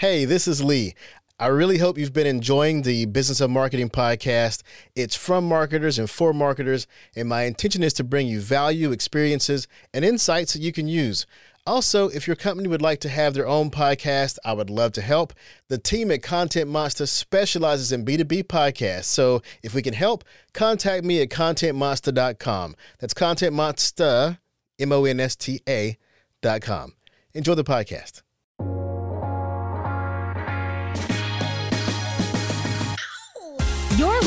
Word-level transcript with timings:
Hey, 0.00 0.24
this 0.24 0.46
is 0.46 0.62
Lee. 0.62 0.94
I 1.40 1.48
really 1.48 1.78
hope 1.78 1.98
you've 1.98 2.12
been 2.12 2.24
enjoying 2.24 2.82
the 2.82 3.06
Business 3.06 3.40
of 3.40 3.50
Marketing 3.50 3.90
podcast. 3.90 4.62
It's 4.94 5.16
from 5.16 5.44
marketers 5.44 5.98
and 5.98 6.08
for 6.08 6.32
marketers, 6.32 6.86
and 7.16 7.28
my 7.28 7.46
intention 7.46 7.82
is 7.82 7.94
to 7.94 8.04
bring 8.04 8.28
you 8.28 8.38
value, 8.40 8.92
experiences, 8.92 9.66
and 9.92 10.04
insights 10.04 10.52
that 10.52 10.62
you 10.62 10.70
can 10.70 10.86
use. 10.86 11.26
Also, 11.66 12.06
if 12.10 12.28
your 12.28 12.36
company 12.36 12.68
would 12.68 12.80
like 12.80 13.00
to 13.00 13.08
have 13.08 13.34
their 13.34 13.48
own 13.48 13.72
podcast, 13.72 14.38
I 14.44 14.52
would 14.52 14.70
love 14.70 14.92
to 14.92 15.02
help. 15.02 15.32
The 15.66 15.78
team 15.78 16.12
at 16.12 16.22
Content 16.22 16.70
Monsta 16.70 17.08
specializes 17.08 17.90
in 17.90 18.04
B2B 18.04 18.44
podcasts. 18.44 19.06
So 19.06 19.42
if 19.64 19.74
we 19.74 19.82
can 19.82 19.94
help, 19.94 20.22
contact 20.54 21.04
me 21.04 21.20
at 21.22 21.28
contentmonsta.com. 21.28 22.76
That's 23.00 23.14
Content 23.14 23.52
Monsta, 23.52 24.38
M 24.78 24.92
O 24.92 25.04
N 25.06 25.18
S 25.18 25.34
T 25.34 25.60
A.com. 25.68 26.92
Enjoy 27.34 27.56
the 27.56 27.64
podcast. 27.64 28.22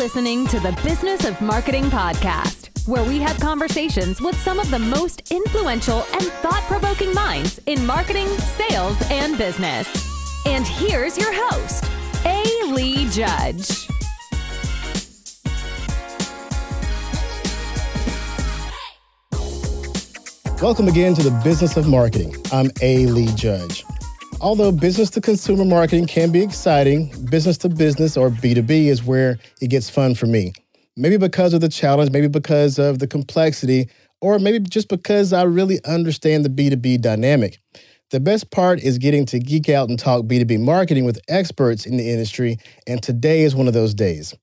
Listening 0.02 0.48
to 0.48 0.60
the 0.60 0.72
Business 0.84 1.26
of 1.26 1.40
Marketing 1.42 1.84
podcast, 1.84 2.88
where 2.88 3.04
we 3.04 3.20
have 3.20 3.40
conversations 3.40 4.20
with 4.20 4.36
some 4.42 4.60
of 4.60 4.72
the 4.72 4.80
most 4.80 5.30
influential 5.30 6.04
and 6.14 6.24
thought 6.42 6.64
provoking 6.64 7.14
minds 7.14 7.60
in 7.68 7.86
marketing, 7.86 8.26
sales, 8.58 8.98
and 9.12 9.38
business. 9.38 9.88
And 10.48 10.66
here's 10.66 11.20
your 11.20 11.32
host, 11.32 11.86
A. 12.26 12.44
Lee 12.74 13.08
Judge. 13.10 13.88
Welcome 20.64 20.88
again 20.88 21.14
to 21.14 21.22
the 21.22 21.42
Business 21.44 21.78
of 21.78 21.88
Marketing. 21.88 22.36
I'm 22.52 22.72
A. 22.82 23.06
Lee 23.06 23.30
Judge. 23.36 23.86
Although 24.42 24.72
business 24.72 25.12
to 25.12 25.22
consumer 25.22 25.66
marketing 25.66 26.08
can 26.08 26.32
be 26.32 26.42
exciting, 26.42 27.14
business 27.30 27.60
to 27.60 27.70
business 27.70 28.18
or 28.18 28.32
B2B 28.32 28.88
is 28.88 29.04
where 29.04 29.38
it 29.62 29.68
gets 29.68 29.88
fun 29.88 30.16
for 30.16 30.26
me. 30.26 30.52
Maybe 30.98 31.18
because 31.18 31.54
of 31.54 31.62
the 31.62 31.70
challenge, 31.70 32.10
maybe 32.10 32.28
because 32.28 32.80
of 32.80 32.98
the 32.98 33.06
complexity, 33.06 33.88
or 34.20 34.40
maybe 34.40 34.58
just 34.58 34.90
because 34.90 35.32
I 35.32 35.44
really 35.44 35.80
understand 35.86 36.44
the 36.44 36.50
B2B 36.50 37.02
dynamic. 37.02 37.60
The 38.10 38.20
best 38.20 38.50
part 38.50 38.80
is 38.80 38.98
getting 38.98 39.28
to 39.28 39.38
geek 39.38 39.70
out 39.70 39.90
and 39.90 40.00
talk 40.00 40.24
B2B 40.24 40.60
marketing 40.60 41.06
with 41.06 41.20
experts 41.28 41.86
in 41.86 41.98
the 41.98 42.10
industry, 42.10 42.58
and 42.88 43.04
today 43.04 43.42
is 43.42 43.54
one 43.54 43.68
of 43.68 43.76
those 43.76 43.94
days. 43.94 44.34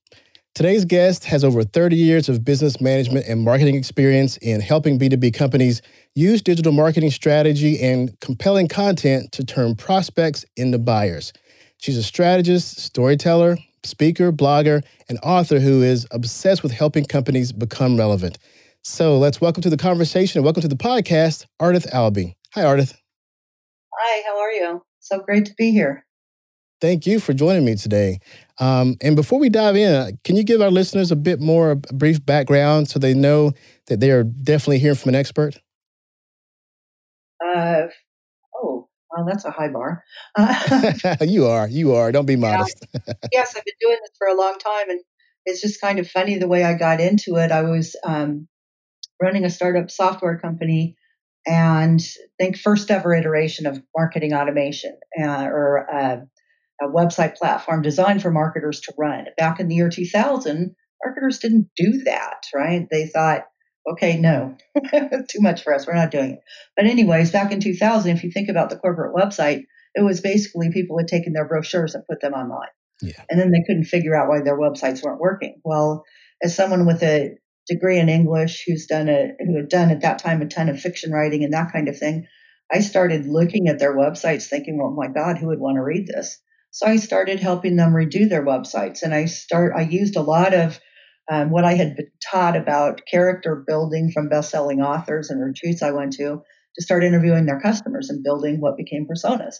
Today's 0.55 0.83
guest 0.83 1.23
has 1.25 1.43
over 1.45 1.63
30 1.63 1.95
years 1.95 2.27
of 2.27 2.43
business 2.43 2.81
management 2.81 3.27
and 3.27 3.41
marketing 3.41 3.75
experience 3.75 4.35
in 4.37 4.59
helping 4.59 4.99
B2B 4.99 5.33
companies 5.33 5.81
use 6.15 6.41
digital 6.41 6.73
marketing 6.73 7.11
strategy 7.11 7.79
and 7.81 8.19
compelling 8.19 8.67
content 8.67 9.31
to 9.31 9.45
turn 9.45 9.75
prospects 9.75 10.43
into 10.57 10.77
buyers. 10.77 11.31
She's 11.77 11.95
a 11.95 12.03
strategist, 12.03 12.79
storyteller, 12.79 13.57
speaker, 13.83 14.33
blogger, 14.33 14.83
and 15.07 15.17
author 15.23 15.59
who 15.59 15.81
is 15.81 16.05
obsessed 16.11 16.61
with 16.61 16.73
helping 16.73 17.05
companies 17.05 17.53
become 17.53 17.95
relevant. 17.95 18.37
So 18.83 19.17
let's 19.17 19.39
welcome 19.39 19.63
to 19.63 19.69
the 19.69 19.77
conversation 19.77 20.39
and 20.39 20.43
welcome 20.43 20.61
to 20.61 20.67
the 20.67 20.75
podcast, 20.75 21.45
Ardath 21.61 21.87
Albee. 21.93 22.35
Hi, 22.53 22.63
Ardith. 22.63 22.95
Hi, 23.93 24.23
how 24.25 24.39
are 24.39 24.51
you? 24.51 24.81
So 24.99 25.19
great 25.19 25.45
to 25.45 25.53
be 25.57 25.71
here. 25.71 26.05
Thank 26.81 27.05
you 27.05 27.19
for 27.19 27.33
joining 27.33 27.65
me 27.65 27.75
today. 27.75 28.19
Um, 28.59 28.95
and 29.01 29.15
before 29.15 29.39
we 29.39 29.49
dive 29.49 29.75
in, 29.75 30.17
can 30.23 30.35
you 30.35 30.43
give 30.43 30.61
our 30.61 30.71
listeners 30.71 31.11
a 31.11 31.15
bit 31.15 31.39
more 31.39 31.71
a 31.71 31.75
brief 31.75 32.25
background 32.25 32.89
so 32.89 32.99
they 32.99 33.13
know 33.13 33.51
that 33.87 33.99
they 33.99 34.11
are 34.11 34.23
definitely 34.23 34.79
hearing 34.79 34.95
from 34.95 35.09
an 35.09 35.15
expert? 35.15 35.59
Uh, 37.43 37.87
oh, 38.55 38.87
well, 39.11 39.25
that's 39.27 39.43
a 39.43 39.51
high 39.51 39.67
bar. 39.67 40.03
Uh, 40.37 40.93
you 41.21 41.47
are, 41.47 41.67
you 41.67 41.93
are. 41.95 42.11
Don't 42.11 42.25
be 42.25 42.37
modest. 42.37 42.85
Yeah. 42.93 43.13
yes, 43.33 43.55
I've 43.57 43.65
been 43.65 43.73
doing 43.81 43.97
this 44.01 44.11
for 44.17 44.27
a 44.27 44.37
long 44.37 44.57
time, 44.57 44.89
and 44.89 45.01
it's 45.45 45.61
just 45.61 45.81
kind 45.81 45.99
of 45.99 46.09
funny 46.09 46.37
the 46.37 46.47
way 46.47 46.63
I 46.63 46.75
got 46.75 47.01
into 47.01 47.35
it. 47.35 47.51
I 47.51 47.63
was 47.63 47.95
um, 48.05 48.47
running 49.21 49.43
a 49.43 49.49
startup 49.49 49.91
software 49.91 50.37
company, 50.37 50.95
and 51.45 52.01
think 52.37 52.57
first 52.57 52.89
ever 52.89 53.13
iteration 53.13 53.65
of 53.65 53.81
marketing 53.97 54.33
automation 54.33 54.97
uh, 55.21 55.43
or 55.43 55.89
uh, 55.93 56.17
a 56.81 56.87
website 56.87 57.35
platform 57.35 57.81
designed 57.81 58.21
for 58.21 58.31
marketers 58.31 58.81
to 58.81 58.93
run. 58.97 59.25
Back 59.37 59.59
in 59.59 59.67
the 59.67 59.75
year 59.75 59.89
2000, 59.89 60.75
marketers 61.03 61.39
didn't 61.39 61.69
do 61.75 62.03
that, 62.05 62.43
right? 62.55 62.87
They 62.89 63.07
thought 63.07 63.45
okay, 63.91 64.17
no, 64.17 64.55
too 65.29 65.39
much 65.39 65.63
for 65.63 65.73
us. 65.73 65.87
We're 65.87 65.95
not 65.95 66.11
doing 66.11 66.33
it. 66.33 66.39
But, 66.75 66.85
anyways, 66.85 67.31
back 67.31 67.51
in 67.51 67.59
2000, 67.59 68.15
if 68.15 68.23
you 68.23 68.31
think 68.31 68.49
about 68.49 68.69
the 68.69 68.77
corporate 68.77 69.15
website, 69.15 69.63
it 69.95 70.03
was 70.03 70.21
basically 70.21 70.71
people 70.71 70.97
had 70.97 71.07
taken 71.07 71.33
their 71.33 71.47
brochures 71.47 71.95
and 71.95 72.05
put 72.07 72.21
them 72.21 72.33
online. 72.33 72.69
Yeah. 73.01 73.23
And 73.29 73.39
then 73.39 73.51
they 73.51 73.63
couldn't 73.65 73.85
figure 73.85 74.15
out 74.15 74.29
why 74.29 74.41
their 74.41 74.59
websites 74.59 75.03
weren't 75.03 75.21
working. 75.21 75.61
Well, 75.63 76.03
as 76.43 76.55
someone 76.55 76.85
with 76.85 77.01
a 77.01 77.37
degree 77.67 77.99
in 77.99 78.09
English 78.09 78.63
who's 78.67 78.87
done 78.87 79.09
a 79.09 79.31
who 79.39 79.55
had 79.55 79.69
done 79.69 79.89
at 79.91 80.01
that 80.01 80.19
time 80.19 80.41
a 80.41 80.47
ton 80.47 80.69
of 80.69 80.79
fiction 80.79 81.11
writing 81.11 81.43
and 81.43 81.53
that 81.53 81.71
kind 81.71 81.87
of 81.87 81.97
thing, 81.97 82.27
I 82.71 82.81
started 82.81 83.25
looking 83.25 83.67
at 83.67 83.79
their 83.79 83.95
websites 83.95 84.47
thinking, 84.47 84.77
well, 84.77 84.91
my 84.91 85.07
God, 85.07 85.37
who 85.37 85.47
would 85.47 85.59
want 85.59 85.77
to 85.77 85.81
read 85.81 86.07
this? 86.07 86.39
So 86.71 86.85
I 86.87 86.97
started 86.97 87.39
helping 87.39 87.75
them 87.75 87.93
redo 87.93 88.29
their 88.29 88.45
websites. 88.45 89.01
And 89.03 89.13
I 89.13 89.25
start 89.25 89.73
I 89.75 89.81
used 89.81 90.15
a 90.15 90.21
lot 90.21 90.53
of 90.53 90.79
um, 91.31 91.51
what 91.51 91.65
I 91.65 91.73
had 91.73 91.95
been 91.95 92.11
taught 92.31 92.55
about 92.55 93.01
character 93.09 93.63
building 93.67 94.11
from 94.11 94.29
best-selling 94.29 94.81
authors 94.81 95.29
and 95.29 95.43
retreats 95.43 95.83
I 95.83 95.91
went 95.91 96.13
to 96.13 96.41
to 96.75 96.83
start 96.83 97.03
interviewing 97.03 97.45
their 97.45 97.59
customers 97.59 98.09
and 98.09 98.23
building 98.23 98.61
what 98.61 98.77
became 98.77 99.07
personas 99.07 99.55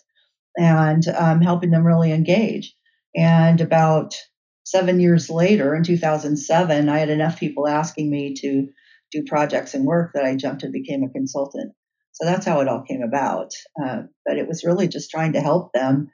and 0.57 1.07
um, 1.07 1.41
helping 1.41 1.71
them 1.71 1.85
really 1.85 2.11
engage. 2.11 2.75
And 3.15 3.59
about 3.61 4.15
seven 4.63 4.99
years 4.99 5.29
later, 5.29 5.75
in 5.75 5.83
2007, 5.83 6.89
I 6.89 6.97
had 6.99 7.09
enough 7.09 7.39
people 7.39 7.67
asking 7.67 8.09
me 8.09 8.35
to 8.41 8.67
do 9.11 9.23
projects 9.27 9.73
and 9.73 9.85
work 9.85 10.11
that 10.13 10.25
I 10.25 10.35
jumped 10.35 10.63
and 10.63 10.71
became 10.71 11.03
a 11.03 11.09
consultant. 11.09 11.73
So 12.13 12.25
that's 12.25 12.45
how 12.45 12.61
it 12.61 12.67
all 12.67 12.83
came 12.83 13.01
about. 13.01 13.51
Uh, 13.81 14.03
but 14.25 14.37
it 14.37 14.47
was 14.47 14.63
really 14.63 14.87
just 14.87 15.09
trying 15.09 15.33
to 15.33 15.41
help 15.41 15.71
them 15.73 16.09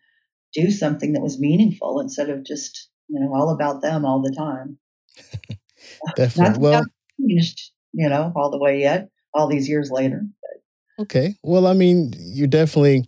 do 0.56 0.72
something 0.72 1.14
that 1.14 1.22
was 1.22 1.40
meaningful 1.40 2.00
instead 2.00 2.30
of 2.30 2.44
just 2.44 2.90
you 3.10 3.20
know 3.20 3.34
all 3.36 3.50
about 3.50 3.82
them 3.82 4.06
all 4.06 4.22
the 4.22 4.34
time. 4.36 4.78
Definitely. 6.16 6.60
well, 6.60 6.84
finished, 7.20 7.72
you 7.94 8.10
know, 8.10 8.32
all 8.36 8.52
the 8.52 8.58
way 8.58 8.80
yet, 8.80 9.10
all 9.34 9.48
these 9.48 9.70
years 9.70 9.92
later. 9.92 10.24
But. 10.42 11.04
Okay. 11.04 11.36
Well, 11.44 11.68
I 11.68 11.74
mean, 11.74 12.14
you 12.18 12.48
definitely 12.48 13.06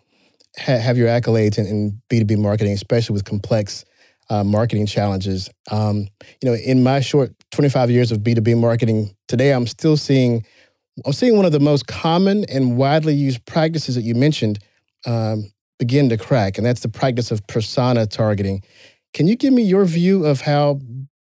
ha- 0.58 0.78
have 0.78 0.98
your 0.98 1.08
accolades 1.08 1.58
in, 1.58 1.66
in, 1.66 2.02
B2B 2.10 2.38
marketing, 2.38 2.74
especially 2.74 3.14
with 3.14 3.26
complex 3.26 3.86
uh, 4.30 4.44
marketing 4.44 4.86
challenges. 4.86 5.50
Um, 5.72 6.08
you 6.42 6.50
know, 6.50 6.54
in 6.54 6.84
my 6.84 7.00
short 7.00 7.34
25 7.52 7.92
years 7.92 8.12
of 8.12 8.20
B2B 8.20 8.60
marketing, 8.60 9.16
today 9.28 9.52
I'm 9.52 9.68
still 9.68 9.98
seeing 9.98 10.46
I'm 11.06 11.14
seeing 11.14 11.36
one 11.36 11.46
of 11.46 11.52
the 11.52 11.60
most 11.60 11.88
common 11.88 12.44
and 12.46 12.76
widely 12.76 13.14
used 13.14 13.46
practices 13.46 13.96
that 13.96 14.02
you 14.02 14.16
mentioned 14.16 14.60
um, 15.06 15.52
begin 15.80 16.10
to 16.10 16.18
crack, 16.18 16.58
and 16.58 16.66
that's 16.66 16.82
the 16.82 16.90
practice 16.90 17.32
of 17.32 17.46
persona 17.48 18.06
targeting. 18.06 18.64
Can 19.14 19.28
you 19.28 19.36
give 19.36 19.54
me 19.54 19.64
your 19.64 19.86
view 19.86 20.26
of 20.26 20.42
how 20.42 20.80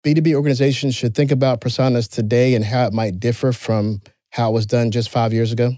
B2B 0.04 0.34
organizations 0.34 0.94
should 0.94 1.14
think 1.14 1.30
about 1.30 1.60
personas 1.60 2.08
today 2.08 2.54
and 2.54 2.64
how 2.64 2.86
it 2.86 2.92
might 2.92 3.20
differ 3.20 3.52
from 3.52 4.00
how 4.30 4.50
it 4.50 4.54
was 4.54 4.66
done 4.66 4.90
just 4.90 5.10
five 5.10 5.32
years 5.32 5.52
ago? 5.52 5.72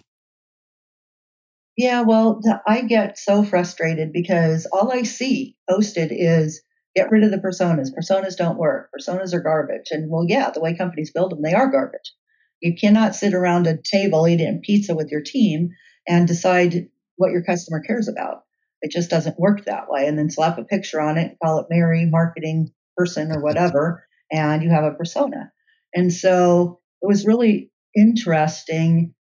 Yeah, 1.77 2.03
well, 2.03 2.41
I 2.67 2.83
get 2.83 3.19
so 3.19 3.43
frustrated 3.43 4.13
because 4.13 4.67
all 4.67 4.93
I 4.93 5.03
see 5.03 5.57
posted 5.69 6.11
is 6.13 6.63
get 6.95 7.11
rid 7.11 7.25
of 7.25 7.33
the 7.33 7.39
personas. 7.39 7.89
Personas 7.93 8.37
don't 8.37 8.59
work. 8.59 8.91
Personas 8.97 9.35
are 9.35 9.41
garbage. 9.41 9.89
And 9.91 10.09
well, 10.09 10.25
yeah, 10.27 10.51
the 10.51 10.61
way 10.61 10.77
companies 10.77 11.11
build 11.11 11.33
them, 11.33 11.43
they 11.43 11.53
are 11.53 11.71
garbage. 11.71 12.13
You 12.61 12.77
cannot 12.81 13.17
sit 13.17 13.35
around 13.35 13.67
a 13.67 13.77
table 13.77 14.29
eating 14.29 14.63
pizza 14.65 14.95
with 14.95 15.11
your 15.11 15.21
team 15.21 15.71
and 16.07 16.29
decide 16.29 16.89
what 17.17 17.33
your 17.33 17.43
customer 17.43 17.81
cares 17.81 18.09
about. 18.09 18.45
It 18.85 18.91
just 18.91 19.09
doesn't 19.09 19.41
work 19.41 19.65
that 19.65 19.89
way. 19.89 20.07
And 20.07 20.19
then 20.19 20.29
slap 20.29 20.59
a 20.59 20.65
picture 20.65 21.01
on 21.01 21.17
it, 21.17 21.39
call 21.43 21.59
it 21.59 21.69
Mary 21.71 22.05
marketing 22.05 22.71
person 22.99 23.33
or 23.33 23.41
whatever, 23.41 24.07
and 24.31 24.63
you 24.63 24.69
have 24.69 24.85
a 24.85 24.93
persona. 24.93 25.51
And 25.95 26.13
so 26.13 26.81
it 27.01 27.07
was 27.07 27.27
really 27.27 27.71
interesting. 27.97 29.15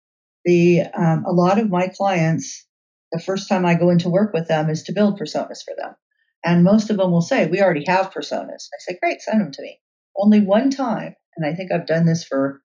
The 0.43 0.81
um, 0.81 1.23
a 1.25 1.31
lot 1.31 1.59
of 1.59 1.69
my 1.69 1.87
clients, 1.87 2.67
the 3.13 3.21
first 3.21 3.47
time 3.47 3.65
I 3.65 3.75
go 3.75 3.89
into 3.89 4.09
work 4.09 4.33
with 4.33 4.49
them 4.49 4.69
is 4.69 4.83
to 4.83 4.91
build 4.91 5.17
personas 5.17 5.63
for 5.63 5.73
them, 5.77 5.95
and 6.43 6.65
most 6.65 6.89
of 6.89 6.97
them 6.97 7.11
will 7.11 7.21
say, 7.21 7.47
"We 7.47 7.61
already 7.61 7.85
have 7.87 8.11
personas." 8.11 8.67
I 8.73 8.79
say, 8.79 8.97
"Great, 9.01 9.21
send 9.21 9.39
them 9.39 9.53
to 9.53 9.61
me." 9.61 9.79
Only 10.17 10.41
one 10.41 10.71
time, 10.71 11.15
and 11.37 11.45
I 11.45 11.55
think 11.55 11.71
I've 11.71 11.87
done 11.87 12.05
this 12.05 12.25
for 12.25 12.61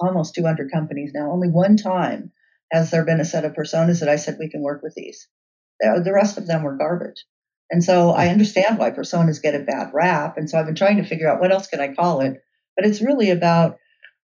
almost 0.00 0.34
200 0.34 0.72
companies 0.72 1.12
now. 1.14 1.30
Only 1.30 1.48
one 1.48 1.76
time 1.76 2.32
has 2.72 2.90
there 2.90 3.04
been 3.04 3.20
a 3.20 3.24
set 3.24 3.44
of 3.44 3.52
personas 3.52 4.00
that 4.00 4.08
I 4.08 4.16
said 4.16 4.36
we 4.40 4.50
can 4.50 4.62
work 4.62 4.82
with 4.82 4.94
these. 4.96 5.28
The 5.80 6.12
rest 6.12 6.38
of 6.38 6.46
them 6.46 6.62
were 6.62 6.76
garbage. 6.76 7.24
And 7.70 7.82
so 7.82 8.10
I 8.10 8.28
understand 8.28 8.78
why 8.78 8.90
personas 8.90 9.42
get 9.42 9.54
a 9.54 9.64
bad 9.64 9.90
rap. 9.92 10.36
And 10.36 10.48
so 10.48 10.58
I've 10.58 10.66
been 10.66 10.74
trying 10.74 10.98
to 10.98 11.08
figure 11.08 11.28
out 11.28 11.40
what 11.40 11.52
else 11.52 11.66
can 11.66 11.80
I 11.80 11.94
call 11.94 12.20
it. 12.20 12.42
But 12.76 12.86
it's 12.86 13.00
really 13.00 13.30
about 13.30 13.78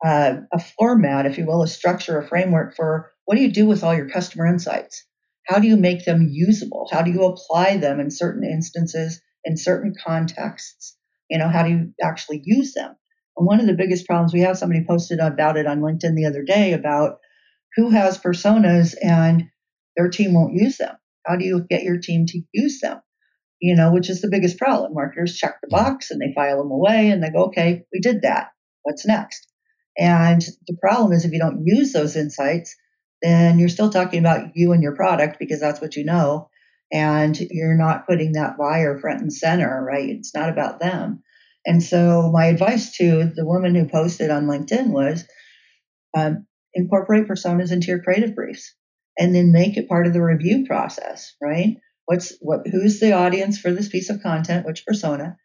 uh, 0.05 0.37
a 0.53 0.59
format, 0.79 1.27
if 1.27 1.39
you 1.39 1.47
will, 1.47 1.63
a 1.63 1.69
structure, 1.69 2.19
a 2.19 2.27
framework 2.27 2.75
for 2.75 3.13
what 3.25 3.37
do 3.37 3.43
you 3.43 3.53
do 3.53 3.67
with 3.67 3.85
all 3.85 3.95
your 3.95 4.09
customer 4.09 4.47
insights? 4.47 5.05
how 5.49 5.59
do 5.59 5.67
you 5.67 5.77
make 5.77 6.05
them 6.05 6.29
usable? 6.31 6.89
How 6.93 7.03
do 7.03 7.11
you 7.11 7.25
apply 7.25 7.79
them 7.79 8.01
in 8.01 8.11
certain 8.11 8.45
instances, 8.45 9.21
in 9.45 9.57
certain 9.57 9.95
contexts? 10.07 10.97
You 11.31 11.39
know, 11.39 11.49
how 11.49 11.63
do 11.63 11.71
you 11.71 11.95
actually 12.03 12.43
use 12.45 12.75
them? 12.75 12.95
And 13.37 13.47
one 13.47 13.61
of 13.61 13.67
the 13.67 13.75
biggest 13.75 14.07
problems 14.07 14.35
we 14.35 14.41
have, 14.41 14.59
somebody 14.59 14.85
posted 14.87 15.21
about 15.21 15.57
it 15.57 15.67
on 15.67 15.81
LinkedIn 15.81 16.15
the 16.15 16.27
other 16.27 16.43
day 16.43 16.75
about 16.75 17.19
who 17.77 17.91
has 17.91 18.19
personas 18.19 18.95
and 19.03 19.45
their 19.97 20.11
team 20.11 20.35
won't 20.35 20.55
use 20.55 20.77
them. 20.77 20.97
How 21.29 21.37
do 21.37 21.45
you 21.45 21.65
get 21.69 21.83
your 21.83 21.99
team 21.99 22.27
to 22.27 22.41
use 22.53 22.81
them? 22.81 23.01
You 23.61 23.77
know, 23.77 23.93
which 23.93 24.09
is 24.09 24.21
the 24.21 24.31
biggest 24.31 24.57
problem. 24.57 24.95
Marketers 24.95 25.37
check 25.37 25.57
the 25.61 25.69
box 25.69 26.11
and 26.11 26.21
they 26.21 26.33
file 26.35 26.59
them 26.59 26.71
away 26.71 27.11
and 27.11 27.23
they 27.23 27.31
go, 27.31 27.47
okay, 27.47 27.85
we 27.93 28.01
did 28.01 28.23
that. 28.23 28.49
What's 28.83 29.07
next? 29.07 29.47
And 29.99 30.41
the 30.67 30.77
problem 30.81 31.13
is 31.13 31.25
if 31.25 31.33
you 31.33 31.41
don't 31.41 31.67
use 31.67 31.93
those 31.93 32.17
insights, 32.17 32.77
then 33.21 33.59
you're 33.59 33.69
still 33.69 33.91
talking 33.91 34.21
about 34.21 34.53
you 34.55 34.73
and 34.73 34.83
your 34.83 34.95
product 34.95 35.39
because 35.41 35.61
that's 35.61 35.81
what 35.81 35.97
you 35.97 36.05
know. 36.05 36.49
And 36.93 37.39
you're 37.39 37.77
not 37.77 38.07
putting 38.07 38.33
that 38.33 38.57
buyer 38.57 38.99
front 38.99 39.21
and 39.21 39.33
center, 39.33 39.85
right? 39.85 40.09
It's 40.09 40.35
not 40.35 40.49
about 40.49 40.81
them. 40.81 41.23
And 41.67 41.83
so 41.83 42.31
my 42.33 42.47
advice 42.47 42.97
to 42.97 43.31
the 43.35 43.45
woman 43.45 43.75
who 43.75 43.89
posted 43.89 44.31
on 44.31 44.47
LinkedIn 44.47 44.89
was 44.89 45.25
um, 46.17 46.47
incorporate 46.73 47.27
personas 47.27 47.73
into 47.73 47.89
your 47.89 48.03
creative 48.03 48.35
briefs 48.35 48.75
and 49.19 49.35
then 49.35 49.53
make 49.53 49.77
it 49.77 49.89
part 49.89 50.07
of 50.07 50.13
the 50.13 50.23
review 50.23 50.65
process, 50.67 51.35
right? 51.43 51.77
What's 52.07 52.35
what 52.41 52.67
who's 52.67 53.01
the 53.01 53.13
audience 53.13 53.59
for 53.59 53.73
this 53.73 53.89
piece 53.89 54.09
of 54.09 54.23
content, 54.23 54.67
which 54.67 54.87
persona? 54.87 55.37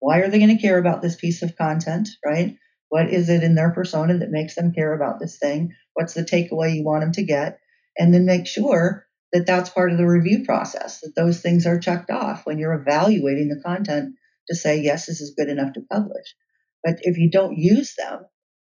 Why 0.00 0.18
are 0.18 0.28
they 0.28 0.38
going 0.38 0.56
to 0.56 0.62
care 0.62 0.78
about 0.78 1.02
this 1.02 1.16
piece 1.16 1.42
of 1.42 1.56
content, 1.56 2.08
right? 2.24 2.56
What 2.88 3.08
is 3.10 3.28
it 3.28 3.44
in 3.44 3.54
their 3.54 3.70
persona 3.70 4.18
that 4.18 4.30
makes 4.30 4.54
them 4.54 4.72
care 4.72 4.92
about 4.92 5.20
this 5.20 5.38
thing? 5.38 5.74
What's 5.94 6.14
the 6.14 6.22
takeaway 6.22 6.74
you 6.74 6.84
want 6.84 7.02
them 7.02 7.12
to 7.12 7.22
get? 7.22 7.60
And 7.96 8.12
then 8.12 8.26
make 8.26 8.46
sure 8.46 9.06
that 9.32 9.46
that's 9.46 9.70
part 9.70 9.92
of 9.92 9.98
the 9.98 10.06
review 10.06 10.44
process, 10.44 11.00
that 11.00 11.14
those 11.14 11.40
things 11.40 11.66
are 11.66 11.78
checked 11.78 12.10
off 12.10 12.44
when 12.44 12.58
you're 12.58 12.74
evaluating 12.74 13.48
the 13.48 13.62
content 13.64 14.14
to 14.48 14.56
say, 14.56 14.80
yes, 14.80 15.06
this 15.06 15.20
is 15.20 15.34
good 15.38 15.48
enough 15.48 15.74
to 15.74 15.82
publish. 15.92 16.34
But 16.82 16.96
if 17.02 17.18
you 17.18 17.30
don't 17.30 17.56
use 17.56 17.94
them, 17.96 18.24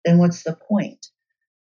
then 0.05 0.19
what's 0.19 0.43
the 0.43 0.57
point? 0.69 1.07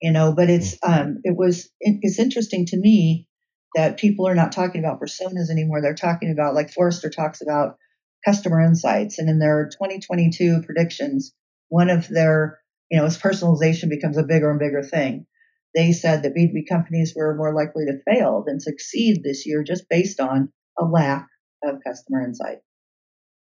You 0.01 0.11
know, 0.11 0.33
but 0.33 0.49
it's, 0.49 0.77
um, 0.83 1.19
it 1.23 1.35
was, 1.35 1.69
it's 1.81 2.19
interesting 2.19 2.65
to 2.67 2.77
me 2.79 3.27
that 3.75 3.99
people 3.99 4.27
are 4.27 4.35
not 4.35 4.51
talking 4.53 4.83
about 4.83 5.01
personas 5.01 5.49
anymore. 5.49 5.81
They're 5.81 5.93
talking 5.93 6.31
about, 6.31 6.55
like 6.55 6.71
Forrester 6.71 7.09
talks 7.09 7.41
about 7.41 7.77
customer 8.25 8.61
insights. 8.61 9.19
And 9.19 9.29
in 9.29 9.39
their 9.39 9.69
2022 9.71 10.63
predictions, 10.65 11.33
one 11.67 11.89
of 11.89 12.07
their, 12.07 12.59
you 12.89 12.97
know, 12.97 13.05
as 13.05 13.17
personalization 13.17 13.89
becomes 13.89 14.17
a 14.17 14.23
bigger 14.23 14.49
and 14.49 14.59
bigger 14.59 14.83
thing, 14.83 15.25
they 15.75 15.91
said 15.91 16.23
that 16.23 16.33
B2B 16.33 16.67
companies 16.67 17.13
were 17.15 17.35
more 17.35 17.53
likely 17.53 17.85
to 17.85 18.01
fail 18.09 18.43
than 18.45 18.59
succeed 18.59 19.21
this 19.23 19.45
year 19.45 19.63
just 19.63 19.87
based 19.89 20.19
on 20.19 20.51
a 20.79 20.85
lack 20.85 21.27
of 21.63 21.79
customer 21.85 22.23
insight 22.23 22.59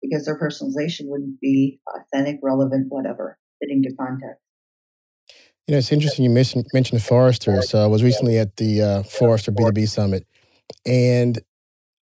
because 0.01 0.25
their 0.25 0.39
personalization 0.39 1.07
wouldn't 1.07 1.39
be 1.41 1.81
authentic, 1.87 2.39
relevant, 2.43 2.87
whatever, 2.89 3.37
fitting 3.61 3.83
to 3.83 3.95
context. 3.95 4.42
You 5.67 5.73
know, 5.73 5.77
it's 5.77 5.91
interesting 5.91 6.25
you 6.25 6.29
mentioned, 6.29 6.65
mentioned 6.73 7.01
Forrester. 7.01 7.61
So 7.61 7.81
I 7.81 7.87
was 7.87 8.03
recently 8.03 8.37
at 8.37 8.57
the 8.57 8.81
uh, 8.81 9.03
Forrester 9.03 9.51
B2B 9.51 9.87
Summit, 9.87 10.27
and 10.85 11.39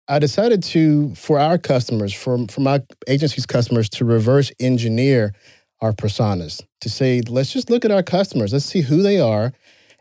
I 0.07 0.19
decided 0.19 0.62
to, 0.63 1.15
for 1.15 1.39
our 1.39 1.57
customers, 1.57 2.13
for, 2.13 2.45
for 2.48 2.62
my 2.62 2.81
agency's 3.07 3.45
customers, 3.48 3.89
to 3.89 4.06
reverse 4.06 4.51
engineer 4.59 5.33
our 5.81 5.92
personas 5.92 6.63
to 6.81 6.89
say, 6.89 7.21
let's 7.27 7.51
just 7.51 7.69
look 7.69 7.83
at 7.83 7.92
our 7.92 8.04
customers, 8.04 8.54
let's 8.54 8.65
see 8.65 8.81
who 8.81 9.01
they 9.01 9.19
are, 9.19 9.51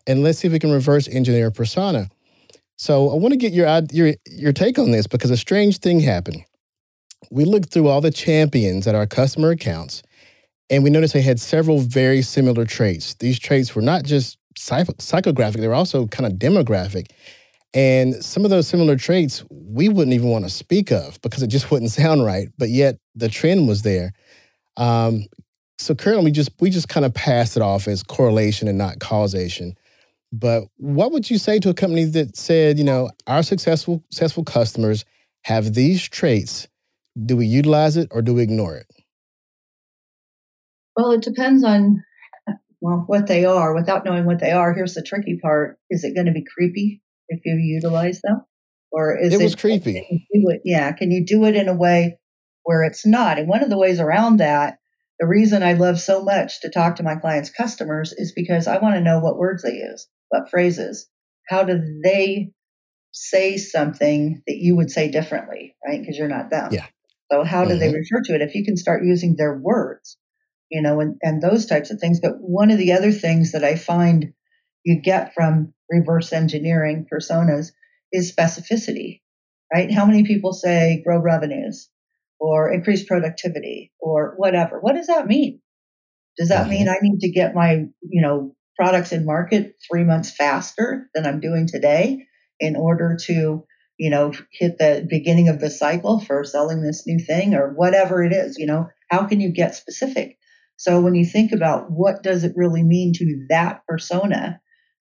and 0.06 0.22
let's 0.22 0.38
see 0.38 0.46
if 0.46 0.52
we 0.52 0.58
can 0.58 0.70
reverse 0.70 1.08
engineer 1.08 1.48
a 1.48 1.52
persona. 1.52 2.08
So 2.76 3.10
I 3.10 3.14
want 3.14 3.32
to 3.32 3.38
get 3.38 3.52
your 3.52 3.66
your 3.90 4.14
your 4.26 4.52
take 4.52 4.78
on 4.78 4.90
this 4.90 5.06
because 5.06 5.30
a 5.30 5.36
strange 5.36 5.78
thing 5.78 6.00
happened. 6.00 6.44
We 7.30 7.44
looked 7.44 7.72
through 7.72 7.88
all 7.88 8.00
the 8.02 8.10
champions 8.10 8.86
at 8.86 8.94
our 8.94 9.06
customer 9.06 9.50
accounts, 9.50 10.02
and 10.70 10.82
we 10.82 10.90
noticed 10.90 11.14
they 11.14 11.22
had 11.22 11.40
several 11.40 11.80
very 11.80 12.22
similar 12.22 12.64
traits. 12.64 13.14
These 13.14 13.38
traits 13.38 13.74
were 13.74 13.82
not 13.82 14.04
just 14.04 14.38
psychographic; 14.58 15.60
they 15.60 15.68
were 15.68 15.74
also 15.74 16.06
kind 16.06 16.30
of 16.30 16.38
demographic. 16.38 17.10
And 17.74 18.24
some 18.24 18.44
of 18.44 18.50
those 18.50 18.66
similar 18.66 18.96
traits 18.96 19.44
we 19.50 19.88
wouldn't 19.88 20.14
even 20.14 20.30
want 20.30 20.44
to 20.44 20.50
speak 20.50 20.90
of 20.90 21.20
because 21.20 21.42
it 21.42 21.48
just 21.48 21.70
wouldn't 21.70 21.90
sound 21.90 22.24
right. 22.24 22.48
But 22.58 22.70
yet 22.70 22.98
the 23.14 23.28
trend 23.28 23.68
was 23.68 23.82
there. 23.82 24.12
Um, 24.76 25.26
so 25.78 25.94
currently 25.94 26.26
we 26.26 26.30
just 26.30 26.50
we 26.60 26.70
just 26.70 26.88
kind 26.88 27.04
of 27.04 27.14
pass 27.14 27.56
it 27.56 27.62
off 27.62 27.86
as 27.86 28.02
correlation 28.02 28.68
and 28.68 28.78
not 28.78 28.98
causation. 28.98 29.76
But 30.32 30.64
what 30.76 31.12
would 31.12 31.30
you 31.30 31.38
say 31.38 31.58
to 31.60 31.68
a 31.68 31.74
company 31.74 32.04
that 32.04 32.36
said, 32.36 32.78
you 32.78 32.84
know, 32.84 33.10
our 33.26 33.42
successful 33.42 34.02
successful 34.10 34.44
customers 34.44 35.04
have 35.44 35.74
these 35.74 36.02
traits? 36.08 36.66
Do 37.24 37.36
we 37.36 37.46
utilize 37.46 37.96
it 37.96 38.08
or 38.10 38.22
do 38.22 38.34
we 38.34 38.42
ignore 38.42 38.74
it? 38.76 38.86
Well, 40.96 41.12
it 41.12 41.22
depends 41.22 41.62
on 41.64 42.02
well 42.80 43.04
what 43.06 43.26
they 43.26 43.44
are. 43.44 43.74
Without 43.74 44.04
knowing 44.04 44.24
what 44.24 44.40
they 44.40 44.52
are, 44.52 44.72
here's 44.72 44.94
the 44.94 45.02
tricky 45.02 45.38
part: 45.42 45.78
is 45.90 46.04
it 46.04 46.14
going 46.14 46.26
to 46.26 46.32
be 46.32 46.44
creepy 46.44 47.02
if 47.28 47.40
you 47.44 47.56
utilize 47.56 48.20
them, 48.22 48.44
or 48.90 49.18
is 49.18 49.34
it 49.34 49.42
was 49.42 49.54
creepy? 49.54 50.26
It, 50.30 50.60
yeah, 50.64 50.92
can 50.92 51.10
you 51.10 51.24
do 51.24 51.44
it 51.44 51.56
in 51.56 51.68
a 51.68 51.74
way 51.74 52.18
where 52.62 52.82
it's 52.82 53.06
not? 53.06 53.38
And 53.38 53.48
one 53.48 53.62
of 53.62 53.70
the 53.70 53.78
ways 53.78 54.00
around 54.00 54.38
that 54.38 54.78
the 55.18 55.26
reason 55.26 55.62
I 55.62 55.74
love 55.74 55.98
so 55.98 56.22
much 56.22 56.60
to 56.60 56.70
talk 56.70 56.96
to 56.96 57.02
my 57.02 57.16
clients' 57.16 57.50
customers 57.50 58.12
is 58.12 58.32
because 58.34 58.66
I 58.66 58.78
want 58.78 58.96
to 58.96 59.00
know 59.00 59.18
what 59.18 59.38
words 59.38 59.62
they 59.62 59.74
use, 59.74 60.06
what 60.28 60.50
phrases, 60.50 61.08
how 61.48 61.64
do 61.64 62.00
they 62.02 62.50
say 63.12 63.56
something 63.56 64.42
that 64.46 64.56
you 64.56 64.76
would 64.76 64.90
say 64.90 65.10
differently, 65.10 65.74
right? 65.86 66.00
Because 66.00 66.18
you're 66.18 66.28
not 66.28 66.50
them. 66.50 66.70
Yeah. 66.72 66.86
So 67.32 67.44
how 67.44 67.64
do 67.64 67.70
mm-hmm. 67.70 67.80
they 67.80 67.86
refer 67.88 68.22
to 68.24 68.34
it? 68.34 68.42
If 68.42 68.54
you 68.54 68.64
can 68.64 68.76
start 68.76 69.04
using 69.04 69.36
their 69.36 69.56
words, 69.56 70.18
you 70.70 70.82
know, 70.82 71.00
and, 71.00 71.16
and 71.22 71.42
those 71.42 71.66
types 71.66 71.90
of 71.90 72.00
things. 72.00 72.20
But 72.20 72.36
one 72.38 72.70
of 72.70 72.78
the 72.78 72.92
other 72.92 73.12
things 73.12 73.52
that 73.52 73.64
I 73.64 73.76
find 73.76 74.32
you 74.84 75.00
get 75.00 75.34
from 75.34 75.74
reverse 75.90 76.32
engineering 76.32 77.06
personas 77.12 77.72
is 78.12 78.34
specificity, 78.34 79.20
right? 79.72 79.92
How 79.92 80.06
many 80.06 80.24
people 80.24 80.52
say 80.52 81.02
grow 81.04 81.20
revenues? 81.20 81.88
or 82.38 82.72
increase 82.72 83.04
productivity 83.04 83.92
or 83.98 84.34
whatever. 84.36 84.78
What 84.80 84.94
does 84.94 85.06
that 85.06 85.26
mean? 85.26 85.60
Does 86.36 86.50
that 86.50 86.68
mean 86.68 86.86
mm-hmm. 86.86 86.90
I 86.90 86.98
need 87.00 87.20
to 87.20 87.30
get 87.30 87.54
my, 87.54 87.86
you 88.02 88.22
know, 88.22 88.54
products 88.76 89.12
in 89.12 89.24
market 89.24 89.74
three 89.88 90.04
months 90.04 90.30
faster 90.30 91.08
than 91.14 91.26
I'm 91.26 91.40
doing 91.40 91.66
today 91.66 92.26
in 92.60 92.76
order 92.76 93.16
to, 93.22 93.64
you 93.98 94.10
know, 94.10 94.32
hit 94.52 94.76
the 94.78 95.06
beginning 95.08 95.48
of 95.48 95.60
the 95.60 95.70
cycle 95.70 96.20
for 96.20 96.44
selling 96.44 96.82
this 96.82 97.06
new 97.06 97.18
thing 97.18 97.54
or 97.54 97.72
whatever 97.72 98.22
it 98.22 98.32
is, 98.32 98.58
you 98.58 98.66
know, 98.66 98.88
how 99.10 99.24
can 99.24 99.40
you 99.40 99.50
get 99.50 99.74
specific? 99.74 100.36
So 100.76 101.00
when 101.00 101.14
you 101.14 101.24
think 101.24 101.52
about 101.52 101.90
what 101.90 102.22
does 102.22 102.44
it 102.44 102.52
really 102.56 102.82
mean 102.82 103.12
to 103.14 103.46
that 103.48 103.80
persona, 103.88 104.60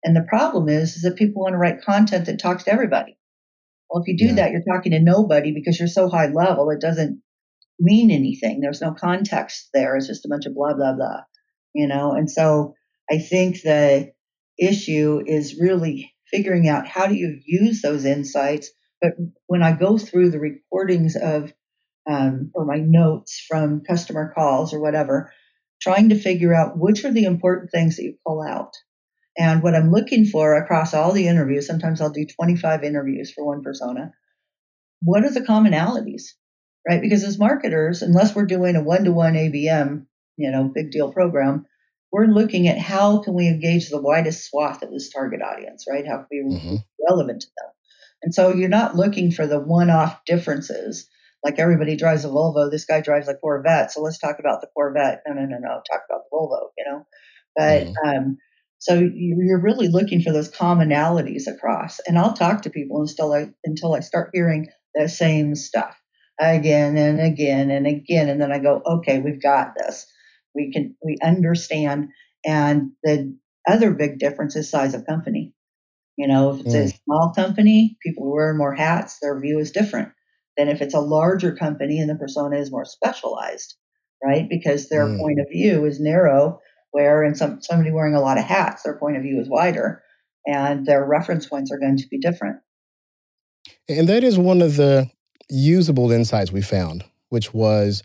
and 0.04 0.14
the 0.14 0.26
problem 0.28 0.68
is, 0.68 0.96
is 0.96 1.02
that 1.02 1.16
people 1.16 1.42
want 1.42 1.54
to 1.54 1.58
write 1.58 1.82
content 1.82 2.26
that 2.26 2.38
talks 2.38 2.64
to 2.64 2.72
everybody. 2.72 3.18
Well, 3.90 4.02
if 4.02 4.08
you 4.08 4.16
do 4.16 4.26
yeah. 4.26 4.34
that, 4.34 4.50
you're 4.52 4.62
talking 4.62 4.92
to 4.92 5.00
nobody 5.00 5.52
because 5.52 5.78
you're 5.78 5.88
so 5.88 6.08
high 6.08 6.28
level, 6.28 6.70
it 6.70 6.80
doesn't 6.80 7.22
mean 7.78 8.10
anything. 8.10 8.60
There's 8.60 8.80
no 8.80 8.92
context 8.92 9.68
there. 9.74 9.96
It's 9.96 10.06
just 10.06 10.24
a 10.24 10.28
bunch 10.28 10.46
of 10.46 10.54
blah, 10.54 10.74
blah, 10.74 10.94
blah, 10.94 11.22
you 11.74 11.88
know? 11.88 12.12
And 12.12 12.30
so 12.30 12.74
I 13.10 13.18
think 13.18 13.62
the 13.62 14.12
issue 14.58 15.22
is 15.26 15.58
really 15.60 16.14
figuring 16.30 16.68
out 16.68 16.86
how 16.86 17.06
do 17.06 17.14
you 17.14 17.38
use 17.44 17.82
those 17.82 18.04
insights. 18.04 18.70
But 19.00 19.12
when 19.46 19.62
I 19.62 19.72
go 19.72 19.98
through 19.98 20.30
the 20.30 20.40
recordings 20.40 21.16
of, 21.16 21.52
um, 22.08 22.50
or 22.54 22.64
my 22.64 22.78
notes 22.78 23.44
from 23.46 23.82
customer 23.86 24.32
calls 24.34 24.72
or 24.72 24.80
whatever, 24.80 25.32
trying 25.80 26.10
to 26.10 26.18
figure 26.18 26.54
out 26.54 26.78
which 26.78 27.04
are 27.04 27.12
the 27.12 27.24
important 27.24 27.70
things 27.70 27.96
that 27.96 28.04
you 28.04 28.16
pull 28.26 28.42
out. 28.42 28.72
And 29.38 29.62
what 29.62 29.74
I'm 29.74 29.90
looking 29.90 30.24
for 30.24 30.56
across 30.56 30.94
all 30.94 31.12
the 31.12 31.28
interviews, 31.28 31.66
sometimes 31.66 32.00
I'll 32.00 32.10
do 32.10 32.24
25 32.24 32.84
interviews 32.84 33.32
for 33.32 33.44
one 33.44 33.62
persona. 33.62 34.12
What 35.02 35.24
are 35.24 35.30
the 35.30 35.42
commonalities? 35.42 36.32
Right? 36.88 37.02
Because 37.02 37.24
as 37.24 37.38
marketers, 37.38 38.02
unless 38.02 38.34
we're 38.34 38.46
doing 38.46 38.76
a 38.76 38.82
one 38.82 39.04
to 39.04 39.12
one 39.12 39.34
ABM, 39.34 40.06
you 40.36 40.50
know, 40.50 40.64
big 40.64 40.90
deal 40.90 41.12
program, 41.12 41.66
we're 42.12 42.26
looking 42.26 42.68
at 42.68 42.78
how 42.78 43.18
can 43.18 43.34
we 43.34 43.48
engage 43.48 43.90
the 43.90 44.00
widest 44.00 44.48
swath 44.48 44.82
of 44.82 44.90
this 44.90 45.10
target 45.10 45.42
audience, 45.42 45.84
right? 45.90 46.06
How 46.06 46.18
can 46.18 46.26
we 46.30 46.56
mm-hmm. 46.56 46.74
be 46.76 46.84
relevant 47.08 47.42
to 47.42 47.48
them? 47.48 47.70
And 48.22 48.34
so 48.34 48.54
you're 48.54 48.68
not 48.68 48.96
looking 48.96 49.30
for 49.30 49.46
the 49.46 49.60
one 49.60 49.90
off 49.90 50.24
differences. 50.24 51.08
Like 51.46 51.60
everybody 51.60 51.94
drives 51.94 52.24
a 52.24 52.28
Volvo, 52.28 52.68
this 52.68 52.86
guy 52.86 53.00
drives 53.00 53.28
a 53.28 53.34
Corvette, 53.34 53.92
so 53.92 54.02
let's 54.02 54.18
talk 54.18 54.40
about 54.40 54.62
the 54.62 54.66
Corvette. 54.74 55.22
No, 55.28 55.32
no, 55.32 55.42
no, 55.42 55.58
no, 55.60 55.80
talk 55.88 56.02
about 56.10 56.22
the 56.28 56.36
Volvo, 56.36 56.70
you 56.76 56.84
know. 56.84 57.06
But 57.54 57.86
mm-hmm. 57.86 58.08
um, 58.08 58.38
so 58.80 58.94
you're 58.94 59.60
really 59.60 59.86
looking 59.86 60.22
for 60.22 60.32
those 60.32 60.50
commonalities 60.50 61.46
across. 61.46 62.00
And 62.00 62.18
I'll 62.18 62.32
talk 62.32 62.62
to 62.62 62.70
people 62.70 63.00
until 63.00 63.32
I 63.32 63.50
until 63.64 63.94
I 63.94 64.00
start 64.00 64.30
hearing 64.32 64.66
the 64.92 65.08
same 65.08 65.54
stuff 65.54 65.96
again 66.40 66.96
and 66.96 67.20
again 67.20 67.70
and 67.70 67.86
again, 67.86 68.28
and 68.28 68.40
then 68.40 68.50
I 68.50 68.58
go, 68.58 68.82
okay, 68.84 69.20
we've 69.20 69.40
got 69.40 69.74
this. 69.76 70.04
We 70.52 70.72
can 70.72 70.96
we 71.00 71.16
understand. 71.22 72.08
And 72.44 72.90
the 73.04 73.38
other 73.68 73.92
big 73.92 74.18
difference 74.18 74.56
is 74.56 74.68
size 74.68 74.94
of 74.94 75.06
company. 75.06 75.54
You 76.16 76.26
know, 76.26 76.54
if 76.54 76.66
it's 76.66 76.74
mm. 76.74 76.84
a 76.86 76.98
small 77.04 77.32
company, 77.36 77.98
people 78.02 78.28
wearing 78.28 78.58
more 78.58 78.74
hats, 78.74 79.20
their 79.22 79.38
view 79.38 79.60
is 79.60 79.70
different 79.70 80.08
than 80.56 80.68
if 80.68 80.80
it's 80.80 80.94
a 80.94 81.00
larger 81.00 81.54
company 81.54 81.98
and 81.98 82.08
the 82.08 82.14
persona 82.14 82.56
is 82.56 82.70
more 82.70 82.84
specialized, 82.84 83.76
right? 84.24 84.48
Because 84.48 84.88
their 84.88 85.06
mm. 85.06 85.18
point 85.18 85.40
of 85.40 85.48
view 85.50 85.84
is 85.84 86.00
narrow, 86.00 86.60
where 86.92 87.22
in 87.22 87.34
some 87.34 87.60
somebody 87.62 87.90
wearing 87.90 88.14
a 88.14 88.20
lot 88.20 88.38
of 88.38 88.44
hats, 88.44 88.82
their 88.82 88.98
point 88.98 89.16
of 89.16 89.22
view 89.22 89.40
is 89.40 89.48
wider, 89.48 90.02
and 90.46 90.86
their 90.86 91.04
reference 91.04 91.46
points 91.46 91.70
are 91.70 91.78
going 91.78 91.98
to 91.98 92.08
be 92.08 92.18
different. 92.18 92.60
And 93.88 94.08
that 94.08 94.24
is 94.24 94.38
one 94.38 94.62
of 94.62 94.76
the 94.76 95.10
usable 95.48 96.10
insights 96.10 96.52
we 96.52 96.62
found, 96.62 97.04
which 97.28 97.52
was 97.52 98.02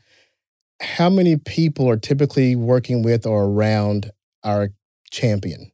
how 0.81 1.10
many 1.10 1.38
people 1.38 1.89
are 1.89 1.98
typically 1.98 2.55
working 2.55 3.03
with 3.03 3.25
or 3.25 3.46
around 3.46 4.12
our 4.43 4.70
champion. 5.12 5.72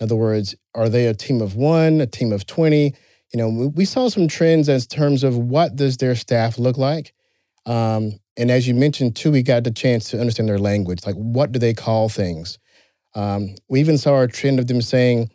In 0.00 0.04
other 0.04 0.16
words, 0.16 0.54
are 0.74 0.88
they 0.88 1.06
a 1.06 1.14
team 1.14 1.40
of 1.40 1.54
one, 1.54 2.00
a 2.00 2.06
team 2.06 2.32
of 2.32 2.46
20? 2.46 2.94
You 3.32 3.38
know, 3.38 3.72
we 3.74 3.84
saw 3.84 4.08
some 4.08 4.28
trends 4.28 4.68
as 4.68 4.86
terms 4.86 5.22
of 5.22 5.36
what 5.36 5.76
does 5.76 5.98
their 5.98 6.14
staff 6.14 6.58
look 6.58 6.78
like. 6.78 7.12
Um, 7.66 8.18
and 8.36 8.50
as 8.50 8.66
you 8.66 8.74
mentioned 8.74 9.16
too, 9.16 9.30
we 9.30 9.42
got 9.42 9.64
the 9.64 9.70
chance 9.70 10.10
to 10.10 10.20
understand 10.20 10.48
their 10.48 10.58
language. 10.58 11.04
Like, 11.04 11.16
what 11.16 11.52
do 11.52 11.58
they 11.58 11.74
call 11.74 12.08
things? 12.08 12.58
Um, 13.14 13.54
we 13.68 13.80
even 13.80 13.98
saw 13.98 14.22
a 14.22 14.28
trend 14.28 14.58
of 14.58 14.66
them 14.66 14.80
saying, 14.80 15.30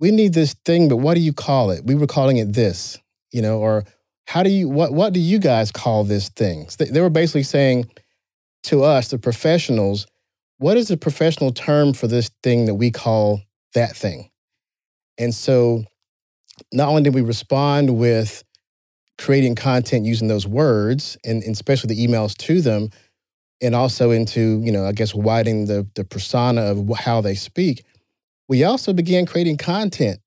"We 0.00 0.10
need 0.10 0.32
this 0.32 0.54
thing, 0.64 0.88
but 0.88 0.98
what 0.98 1.14
do 1.14 1.20
you 1.20 1.32
call 1.32 1.70
it?" 1.70 1.84
We 1.84 1.94
were 1.94 2.06
calling 2.06 2.36
it 2.38 2.52
this, 2.52 2.98
you 3.32 3.42
know, 3.42 3.58
or 3.58 3.84
how 4.26 4.42
do 4.42 4.50
you 4.50 4.68
what 4.68 4.92
what 4.92 5.12
do 5.12 5.20
you 5.20 5.38
guys 5.38 5.70
call 5.72 6.04
this 6.04 6.28
thing? 6.28 6.68
They, 6.78 6.86
they 6.86 7.00
were 7.00 7.10
basically 7.10 7.42
saying 7.42 7.90
to 8.64 8.84
us, 8.84 9.08
the 9.08 9.18
professionals, 9.18 10.06
what 10.58 10.76
is 10.76 10.88
the 10.88 10.96
professional 10.96 11.52
term 11.52 11.92
for 11.92 12.06
this 12.06 12.30
thing 12.42 12.66
that 12.66 12.74
we 12.74 12.90
call 12.90 13.42
that 13.74 13.96
thing? 13.96 14.30
And 15.16 15.34
so 15.34 15.84
not 16.72 16.88
only 16.88 17.02
did 17.02 17.14
we 17.14 17.20
respond 17.20 17.98
with 17.98 18.44
creating 19.18 19.54
content 19.54 20.04
using 20.04 20.28
those 20.28 20.46
words 20.46 21.16
and, 21.24 21.42
and 21.42 21.52
especially 21.52 21.94
the 21.94 22.06
emails 22.06 22.36
to 22.36 22.60
them, 22.60 22.90
and 23.60 23.74
also 23.74 24.10
into, 24.10 24.60
you 24.62 24.70
know, 24.70 24.86
I 24.86 24.92
guess 24.92 25.14
widening 25.14 25.66
the 25.66 25.86
the 25.94 26.04
persona 26.04 26.62
of 26.62 26.88
how 26.96 27.20
they 27.20 27.34
speak, 27.34 27.84
we 28.48 28.64
also 28.64 28.92
began 28.92 29.26
creating 29.26 29.56
content 29.56 30.20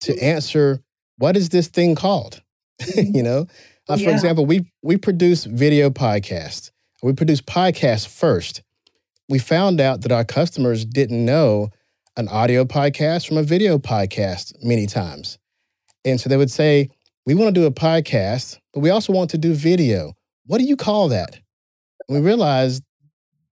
to 0.00 0.18
answer 0.22 0.80
what 1.18 1.36
is 1.36 1.50
this 1.50 1.68
thing 1.68 1.94
called? 1.94 2.42
you 2.96 3.22
know? 3.22 3.46
Uh, 3.88 3.96
for 3.96 4.04
yeah. 4.04 4.10
example, 4.10 4.46
we 4.46 4.70
we 4.82 4.96
produce 4.96 5.44
video 5.44 5.90
podcasts. 5.90 6.70
We 7.02 7.12
produce 7.12 7.40
podcasts 7.40 8.06
first. 8.06 8.62
We 9.28 9.38
found 9.38 9.80
out 9.80 10.02
that 10.02 10.12
our 10.12 10.24
customers 10.24 10.84
didn't 10.84 11.24
know 11.24 11.70
an 12.16 12.28
audio 12.28 12.64
podcast 12.64 13.28
from 13.28 13.36
a 13.36 13.42
video 13.42 13.78
podcast 13.78 14.52
many 14.62 14.86
times. 14.86 15.38
And 16.04 16.20
so 16.20 16.28
they 16.28 16.36
would 16.36 16.50
say, 16.50 16.90
We 17.26 17.34
want 17.34 17.54
to 17.54 17.60
do 17.60 17.66
a 17.66 17.70
podcast, 17.70 18.58
but 18.72 18.80
we 18.80 18.90
also 18.90 19.12
want 19.12 19.30
to 19.30 19.38
do 19.38 19.54
video. 19.54 20.14
What 20.46 20.58
do 20.58 20.64
you 20.64 20.76
call 20.76 21.08
that? 21.08 21.38
And 22.08 22.18
we 22.18 22.24
realized 22.24 22.82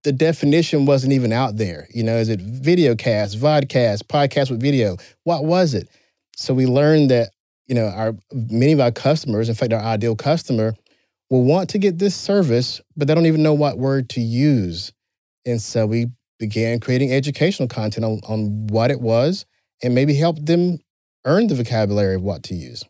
the 0.03 0.11
definition 0.11 0.85
wasn't 0.85 1.13
even 1.13 1.33
out 1.33 1.57
there. 1.57 1.87
You 1.93 2.03
know, 2.03 2.15
is 2.15 2.29
it 2.29 2.41
video 2.41 2.95
cast, 2.95 3.37
vodcast, 3.37 4.03
podcast 4.03 4.49
with 4.49 4.61
video? 4.61 4.97
What 5.23 5.45
was 5.45 5.73
it? 5.73 5.89
So 6.35 6.53
we 6.53 6.65
learned 6.65 7.11
that, 7.11 7.31
you 7.67 7.75
know, 7.75 7.87
our 7.87 8.15
many 8.31 8.71
of 8.71 8.79
our 8.79 8.91
customers, 8.91 9.49
in 9.49 9.55
fact, 9.55 9.73
our 9.73 9.81
ideal 9.81 10.15
customer, 10.15 10.73
will 11.29 11.43
want 11.43 11.69
to 11.71 11.77
get 11.77 11.99
this 11.99 12.15
service, 12.15 12.79
but 12.95 13.07
they 13.07 13.15
don't 13.15 13.25
even 13.25 13.43
know 13.43 13.53
what 13.53 13.77
word 13.77 14.09
to 14.11 14.21
use. 14.21 14.93
And 15.45 15.61
so 15.61 15.85
we 15.85 16.07
began 16.39 16.79
creating 16.79 17.11
educational 17.11 17.67
content 17.67 18.05
on, 18.05 18.21
on 18.27 18.67
what 18.67 18.91
it 18.91 19.01
was 19.01 19.45
and 19.83 19.93
maybe 19.93 20.13
help 20.13 20.37
them 20.43 20.79
earn 21.25 21.47
the 21.47 21.55
vocabulary 21.55 22.15
of 22.15 22.21
what 22.21 22.43
to 22.43 22.55
use. 22.55 22.83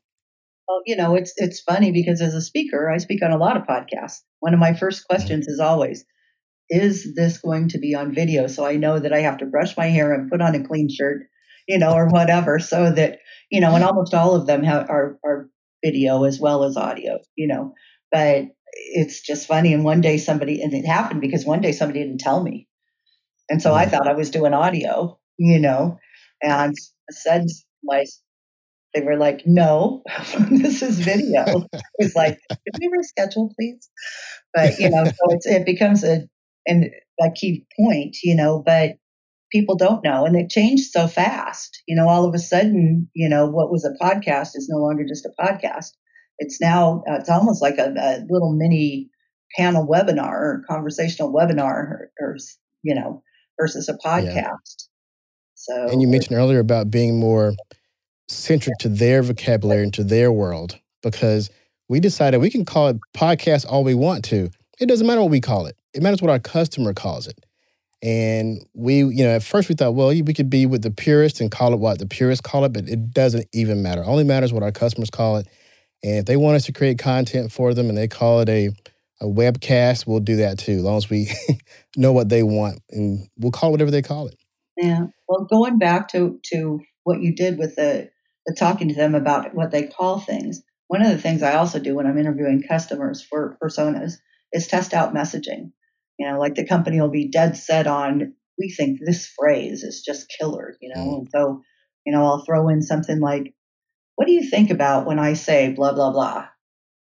Well, 0.67 0.81
you 0.85 0.95
know, 0.95 1.15
it's 1.15 1.33
it's 1.37 1.61
funny 1.61 1.91
because 1.91 2.21
as 2.21 2.33
a 2.33 2.41
speaker, 2.41 2.89
I 2.89 2.97
speak 2.97 3.23
on 3.23 3.31
a 3.31 3.37
lot 3.37 3.57
of 3.57 3.63
podcasts. 3.63 4.21
One 4.39 4.53
of 4.53 4.59
my 4.59 4.73
first 4.73 5.01
mm-hmm. 5.01 5.15
questions 5.15 5.45
mm-hmm. 5.45 5.53
is 5.53 5.59
always, 5.59 6.05
is 6.69 7.15
this 7.15 7.37
going 7.37 7.69
to 7.69 7.79
be 7.79 7.95
on 7.95 8.13
video? 8.13 8.47
So 8.47 8.65
I 8.65 8.75
know 8.75 8.99
that 8.99 9.13
I 9.13 9.21
have 9.21 9.37
to 9.37 9.45
brush 9.45 9.77
my 9.77 9.87
hair 9.87 10.13
and 10.13 10.29
put 10.29 10.41
on 10.41 10.55
a 10.55 10.63
clean 10.63 10.89
shirt, 10.89 11.23
you 11.67 11.77
know, 11.77 11.93
or 11.93 12.09
whatever, 12.09 12.59
so 12.59 12.91
that, 12.91 13.19
you 13.49 13.61
know, 13.61 13.75
and 13.75 13.83
almost 13.83 14.13
all 14.13 14.35
of 14.35 14.45
them 14.45 14.63
have 14.63 14.89
are, 14.89 15.17
are 15.23 15.49
video 15.83 16.25
as 16.25 16.39
well 16.39 16.63
as 16.63 16.75
audio, 16.75 17.19
you 17.35 17.47
know. 17.47 17.73
But 18.11 18.45
it's 18.73 19.21
just 19.21 19.47
funny. 19.47 19.73
And 19.73 19.83
one 19.83 20.01
day 20.01 20.17
somebody, 20.17 20.61
and 20.61 20.73
it 20.73 20.85
happened 20.85 21.21
because 21.21 21.45
one 21.45 21.61
day 21.61 21.71
somebody 21.71 22.03
didn't 22.03 22.19
tell 22.19 22.43
me. 22.43 22.67
And 23.49 23.61
so 23.61 23.73
I 23.73 23.85
mm. 23.85 23.91
thought 23.91 24.09
I 24.09 24.13
was 24.13 24.29
doing 24.29 24.53
audio, 24.53 25.17
you 25.37 25.59
know, 25.59 25.99
and 26.41 26.75
said, 27.09 27.45
they 28.93 29.01
were 29.01 29.17
like, 29.17 29.41
no, 29.45 30.03
this 30.49 30.81
is 30.81 30.99
video. 30.99 31.67
it's 31.97 32.15
like, 32.15 32.39
could 32.49 32.79
we 32.79 32.89
reschedule, 32.89 33.51
please? 33.55 33.89
But, 34.53 34.79
you 34.79 34.89
know, 34.89 35.05
so 35.05 35.37
it 35.45 35.65
becomes 35.65 36.03
a, 36.03 36.27
and 36.65 36.89
a 37.21 37.31
key 37.31 37.65
point, 37.79 38.17
you 38.23 38.35
know, 38.35 38.61
but 38.65 38.93
people 39.51 39.75
don't 39.75 40.03
know. 40.03 40.25
And 40.25 40.35
it 40.35 40.49
changed 40.49 40.91
so 40.91 41.07
fast. 41.07 41.81
You 41.87 41.95
know, 41.95 42.07
all 42.07 42.25
of 42.25 42.33
a 42.33 42.39
sudden, 42.39 43.09
you 43.13 43.29
know, 43.29 43.47
what 43.47 43.71
was 43.71 43.85
a 43.85 44.03
podcast 44.03 44.49
is 44.55 44.67
no 44.69 44.79
longer 44.79 45.05
just 45.07 45.25
a 45.25 45.41
podcast 45.41 45.91
it's 46.39 46.61
now 46.61 47.03
uh, 47.09 47.15
it's 47.15 47.29
almost 47.29 47.61
like 47.61 47.77
a, 47.77 47.93
a, 47.97 48.23
little 48.29 48.53
mini 48.55 49.09
panel 49.57 49.87
webinar 49.87 50.33
or 50.33 50.63
conversational 50.69 51.33
webinar 51.33 51.61
or, 51.61 52.11
or 52.19 52.37
you 52.83 52.95
know 52.95 53.23
versus 53.59 53.89
a 53.89 53.93
podcast 53.93 54.35
yeah. 54.35 54.53
So 55.57 55.87
and 55.87 56.01
you 56.01 56.07
mentioned 56.07 56.37
earlier 56.37 56.59
about 56.59 56.89
being 56.91 57.19
more 57.19 57.53
centric 58.27 58.77
to 58.79 58.89
their 58.89 59.21
vocabulary 59.23 59.83
and 59.83 59.93
to 59.93 60.03
their 60.03 60.31
world 60.31 60.79
because 61.03 61.49
we 61.89 61.99
decided 61.99 62.39
we 62.39 62.49
can 62.49 62.65
call 62.65 62.87
it 62.89 62.97
podcast 63.15 63.65
all 63.67 63.83
we 63.83 63.93
want 63.93 64.23
to 64.23 64.49
it 64.79 64.87
doesn't 64.87 65.07
matter 65.07 65.21
what 65.21 65.31
we 65.31 65.41
call 65.41 65.65
it 65.65 65.75
it 65.93 66.01
matters 66.01 66.21
what 66.21 66.31
our 66.31 66.39
customer 66.39 66.93
calls 66.93 67.27
it 67.27 67.39
and 68.03 68.63
we 68.73 68.97
you 68.97 69.23
know 69.23 69.35
at 69.35 69.43
first 69.43 69.69
we 69.69 69.75
thought 69.75 69.95
well 69.95 70.09
we 70.09 70.33
could 70.33 70.49
be 70.49 70.65
with 70.65 70.81
the 70.81 70.91
purists 70.91 71.41
and 71.41 71.51
call 71.51 71.73
it 71.73 71.79
what 71.79 71.99
the 71.99 72.05
purists 72.05 72.41
call 72.41 72.63
it 72.65 72.73
but 72.73 72.87
it 72.87 73.11
doesn't 73.11 73.47
even 73.53 73.81
matter 73.81 74.01
it 74.01 74.07
only 74.07 74.23
matters 74.23 74.53
what 74.53 74.63
our 74.63 74.71
customers 74.71 75.09
call 75.09 75.37
it 75.37 75.47
and 76.03 76.17
if 76.17 76.25
they 76.25 76.37
want 76.37 76.55
us 76.55 76.65
to 76.65 76.73
create 76.73 76.99
content 76.99 77.51
for 77.51 77.73
them 77.73 77.89
and 77.89 77.97
they 77.97 78.07
call 78.07 78.41
it 78.41 78.49
a, 78.49 78.69
a 79.19 79.25
webcast, 79.25 80.05
we'll 80.05 80.19
do 80.19 80.37
that 80.37 80.59
too, 80.59 80.73
as 80.73 80.83
long 80.83 80.97
as 80.97 81.09
we 81.09 81.29
know 81.97 82.13
what 82.13 82.29
they 82.29 82.43
want. 82.43 82.79
And 82.91 83.27
we'll 83.37 83.51
call 83.51 83.71
whatever 83.71 83.91
they 83.91 84.01
call 84.01 84.27
it. 84.27 84.35
Yeah. 84.77 85.07
Well, 85.27 85.45
going 85.49 85.79
back 85.79 86.09
to, 86.09 86.39
to 86.51 86.79
what 87.03 87.21
you 87.21 87.35
did 87.35 87.57
with 87.57 87.75
the, 87.75 88.09
the 88.45 88.53
talking 88.53 88.89
to 88.89 88.95
them 88.95 89.15
about 89.15 89.53
what 89.55 89.71
they 89.71 89.87
call 89.87 90.19
things, 90.19 90.61
one 90.87 91.01
of 91.01 91.11
the 91.11 91.21
things 91.21 91.43
I 91.43 91.55
also 91.55 91.79
do 91.79 91.95
when 91.95 92.07
I'm 92.07 92.17
interviewing 92.17 92.63
customers 92.67 93.21
for 93.21 93.57
personas 93.61 94.13
is 94.53 94.67
test 94.67 94.93
out 94.93 95.13
messaging. 95.13 95.71
You 96.17 96.29
know, 96.29 96.39
like 96.39 96.55
the 96.55 96.65
company 96.65 96.99
will 96.99 97.09
be 97.09 97.29
dead 97.29 97.57
set 97.57 97.87
on, 97.87 98.33
we 98.57 98.69
think 98.69 98.99
this 98.99 99.27
phrase 99.27 99.83
is 99.83 100.01
just 100.01 100.33
killer, 100.39 100.75
you 100.81 100.91
know, 100.93 101.01
mm. 101.01 101.17
and 101.19 101.27
so, 101.31 101.61
you 102.05 102.13
know, 102.13 102.23
I'll 102.23 102.43
throw 102.43 102.69
in 102.69 102.81
something 102.81 103.19
like, 103.19 103.53
what 104.15 104.25
do 104.25 104.33
you 104.33 104.49
think 104.49 104.71
about 104.71 105.05
when 105.05 105.19
I 105.19 105.33
say 105.33 105.73
blah, 105.73 105.93
blah, 105.93 106.11
blah? 106.11 106.47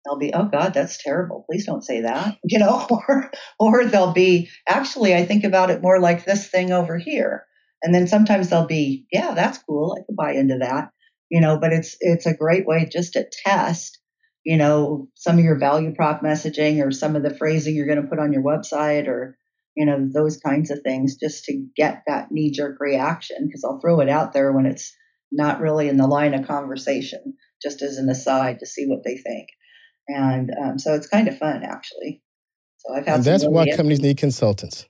They'll 0.05 0.19
be, 0.19 0.33
oh 0.33 0.45
God, 0.47 0.75
that's 0.75 1.03
terrible. 1.03 1.45
Please 1.49 1.67
don't 1.67 1.85
say 1.85 2.01
that, 2.03 2.39
you 2.45 2.59
know, 2.59 2.87
or, 2.91 3.31
or 3.61 3.85
they'll 3.85 4.13
be, 4.13 4.51
actually, 4.69 5.15
I 5.15 5.25
think 5.27 5.45
about 5.45 5.71
it 5.71 5.83
more 5.83 6.01
like 6.01 6.25
this 6.25 6.49
thing 6.49 6.73
over 6.73 6.99
here. 6.99 7.45
And 7.83 7.95
then 7.95 8.07
sometimes 8.07 8.49
they'll 8.49 8.67
be, 8.67 9.07
yeah, 9.13 9.35
that's 9.35 9.59
cool. 9.59 9.97
I 9.97 10.05
could 10.05 10.17
buy 10.17 10.33
into 10.33 10.59
that, 10.59 10.91
you 11.31 11.41
know, 11.41 11.59
but 11.59 11.73
it's, 11.73 11.97
it's 12.01 12.27
a 12.27 12.35
great 12.35 12.67
way 12.67 12.89
just 12.91 13.13
to 13.13 13.29
test, 13.45 13.99
you 14.45 14.57
know, 14.57 15.09
some 15.15 15.39
of 15.39 15.45
your 15.45 15.59
value 15.59 15.95
prop 15.95 16.23
messaging 16.23 16.85
or 16.85 16.91
some 16.91 17.17
of 17.17 17.23
the 17.23 17.35
phrasing 17.35 17.75
you're 17.77 17.87
going 17.87 18.03
to 18.03 18.09
put 18.09 18.19
on 18.19 18.33
your 18.33 18.43
website 18.43 19.07
or, 19.07 19.37
you 19.77 19.87
know, 19.87 20.09
those 20.13 20.39
kinds 20.39 20.71
of 20.71 20.81
things 20.83 21.17
just 21.17 21.45
to 21.45 21.67
get 21.77 22.03
that 22.07 22.33
knee 22.33 22.51
jerk 22.51 22.79
reaction. 22.81 23.49
Cause 23.53 23.63
I'll 23.65 23.81
throw 23.81 24.01
it 24.01 24.09
out 24.09 24.33
there 24.33 24.53
when 24.53 24.67
it's, 24.67 24.93
not 25.31 25.61
really 25.61 25.89
in 25.89 25.97
the 25.97 26.07
line 26.07 26.35
of 26.35 26.47
conversation, 26.47 27.35
just 27.63 27.83
as 27.83 27.99
an 27.99 28.09
aside 28.09 28.61
to 28.61 28.67
see 28.67 28.87
what 28.87 29.05
they 29.05 29.17
think. 29.17 29.49
And 30.09 30.51
um, 30.63 30.79
so 30.79 30.95
it's 30.95 31.09
kind 31.09 31.29
of 31.29 31.39
fun, 31.39 31.63
actually. 31.65 32.23
So 32.79 32.95
I've 32.95 33.07
had 33.07 33.17
and 33.17 33.25
that's 33.25 33.45
why 33.47 33.69
companies 33.71 34.01
need 34.01 34.17
consultants. 34.17 34.87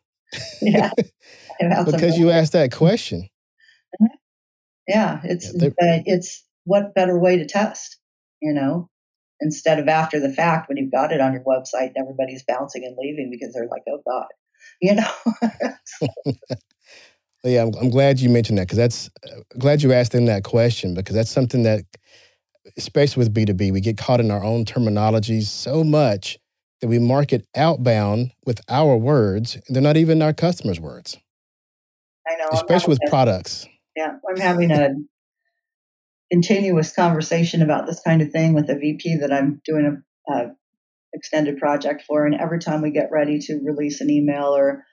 Yeah, 0.60 0.90
because 1.84 2.18
you 2.18 2.30
asked 2.30 2.52
that 2.52 2.72
question. 2.72 3.28
Mm-hmm. 4.00 4.14
Yeah, 4.86 5.20
it's 5.24 5.52
yeah, 5.54 5.70
it's 6.06 6.44
what 6.64 6.94
better 6.94 7.18
way 7.18 7.38
to 7.38 7.46
test, 7.46 7.98
you 8.40 8.52
know, 8.52 8.88
instead 9.40 9.78
of 9.78 9.88
after 9.88 10.20
the 10.20 10.32
fact 10.32 10.68
when 10.68 10.76
you've 10.76 10.92
got 10.92 11.12
it 11.12 11.20
on 11.20 11.32
your 11.32 11.42
website 11.42 11.88
and 11.88 11.96
everybody's 11.98 12.44
bouncing 12.46 12.84
and 12.84 12.96
leaving 12.98 13.30
because 13.30 13.54
they're 13.54 13.68
like, 13.68 13.82
oh 13.88 14.02
God, 14.06 14.26
you 14.80 14.94
know. 14.94 16.34
yeah, 17.44 17.62
I'm, 17.62 17.74
I'm, 17.74 17.90
glad 17.90 18.20
you 18.20 18.28
mentioned 18.28 18.58
that 18.58 18.66
because 18.68 18.78
that's 18.78 19.10
uh, 19.26 19.40
glad 19.58 19.82
you 19.82 19.92
asked 19.92 20.12
them 20.12 20.26
that 20.26 20.44
question 20.44 20.94
because 20.94 21.14
that's 21.14 21.30
something 21.30 21.62
that, 21.62 21.84
especially 22.76 23.22
with 23.22 23.34
B2B, 23.34 23.72
we 23.72 23.80
get 23.80 23.96
caught 23.96 24.20
in 24.20 24.30
our 24.30 24.44
own 24.44 24.64
terminologies 24.64 25.44
so 25.44 25.84
much 25.84 26.38
that 26.80 26.88
we 26.88 26.98
market 26.98 27.46
outbound 27.56 28.32
with 28.44 28.60
our 28.68 28.96
words. 28.96 29.54
And 29.54 29.74
they're 29.74 29.82
not 29.82 29.96
even 29.96 30.22
our 30.22 30.32
customers' 30.32 30.80
words. 30.80 31.18
I 32.26 32.36
know. 32.36 32.48
Especially 32.52 32.92
with 32.92 33.00
a, 33.06 33.10
products. 33.10 33.66
Yeah, 33.96 34.12
I'm 34.28 34.40
having 34.40 34.70
a 34.70 34.90
continuous 36.30 36.92
conversation 36.92 37.62
about 37.62 37.86
this 37.86 38.00
kind 38.00 38.22
of 38.22 38.30
thing 38.30 38.54
with 38.54 38.68
a 38.70 38.76
VP 38.76 39.16
that 39.20 39.32
I'm 39.32 39.60
doing 39.64 40.02
a, 40.28 40.32
a 40.32 40.50
extended 41.14 41.58
project 41.58 42.04
for, 42.06 42.26
and 42.26 42.34
every 42.34 42.58
time 42.58 42.82
we 42.82 42.90
get 42.90 43.08
ready 43.10 43.38
to 43.38 43.60
release 43.64 44.00
an 44.00 44.10
email 44.10 44.54
or 44.54 44.84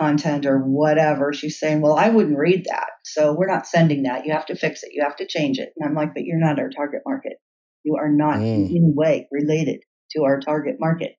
content 0.00 0.46
or 0.46 0.58
whatever, 0.58 1.32
she's 1.32 1.58
saying, 1.58 1.80
"Well, 1.80 1.94
I 1.94 2.08
wouldn't 2.08 2.38
read 2.38 2.66
that, 2.70 2.90
so 3.04 3.34
we're 3.34 3.52
not 3.52 3.66
sending 3.66 4.04
that. 4.04 4.24
You 4.24 4.32
have 4.32 4.46
to 4.46 4.56
fix 4.56 4.82
it. 4.84 4.92
You 4.92 5.02
have 5.02 5.16
to 5.16 5.26
change 5.26 5.58
it." 5.58 5.70
And 5.76 5.88
I'm 5.88 5.96
like, 5.96 6.14
"But 6.14 6.24
you're 6.24 6.38
not 6.38 6.60
our 6.60 6.70
target 6.70 7.02
market. 7.04 7.34
You 7.82 7.96
are 7.96 8.10
not 8.10 8.38
mm. 8.38 8.44
in 8.44 8.64
any 8.66 8.92
way 8.94 9.28
related 9.32 9.80
to 10.12 10.22
our 10.22 10.40
target 10.40 10.76
market. 10.78 11.16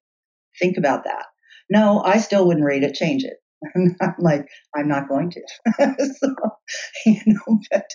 Think 0.59 0.77
about 0.77 1.03
that." 1.05 1.25
No, 1.69 2.01
I 2.03 2.17
still 2.17 2.47
wouldn't 2.47 2.65
read 2.65 2.83
it. 2.83 2.93
Change 2.93 3.23
it. 3.23 3.37
I'm 4.01 4.15
like, 4.19 4.47
I'm 4.75 4.87
not 4.87 5.07
going 5.07 5.31
to. 5.31 5.41
so, 6.19 6.35
you 7.05 7.21
know, 7.25 7.59
but 7.71 7.89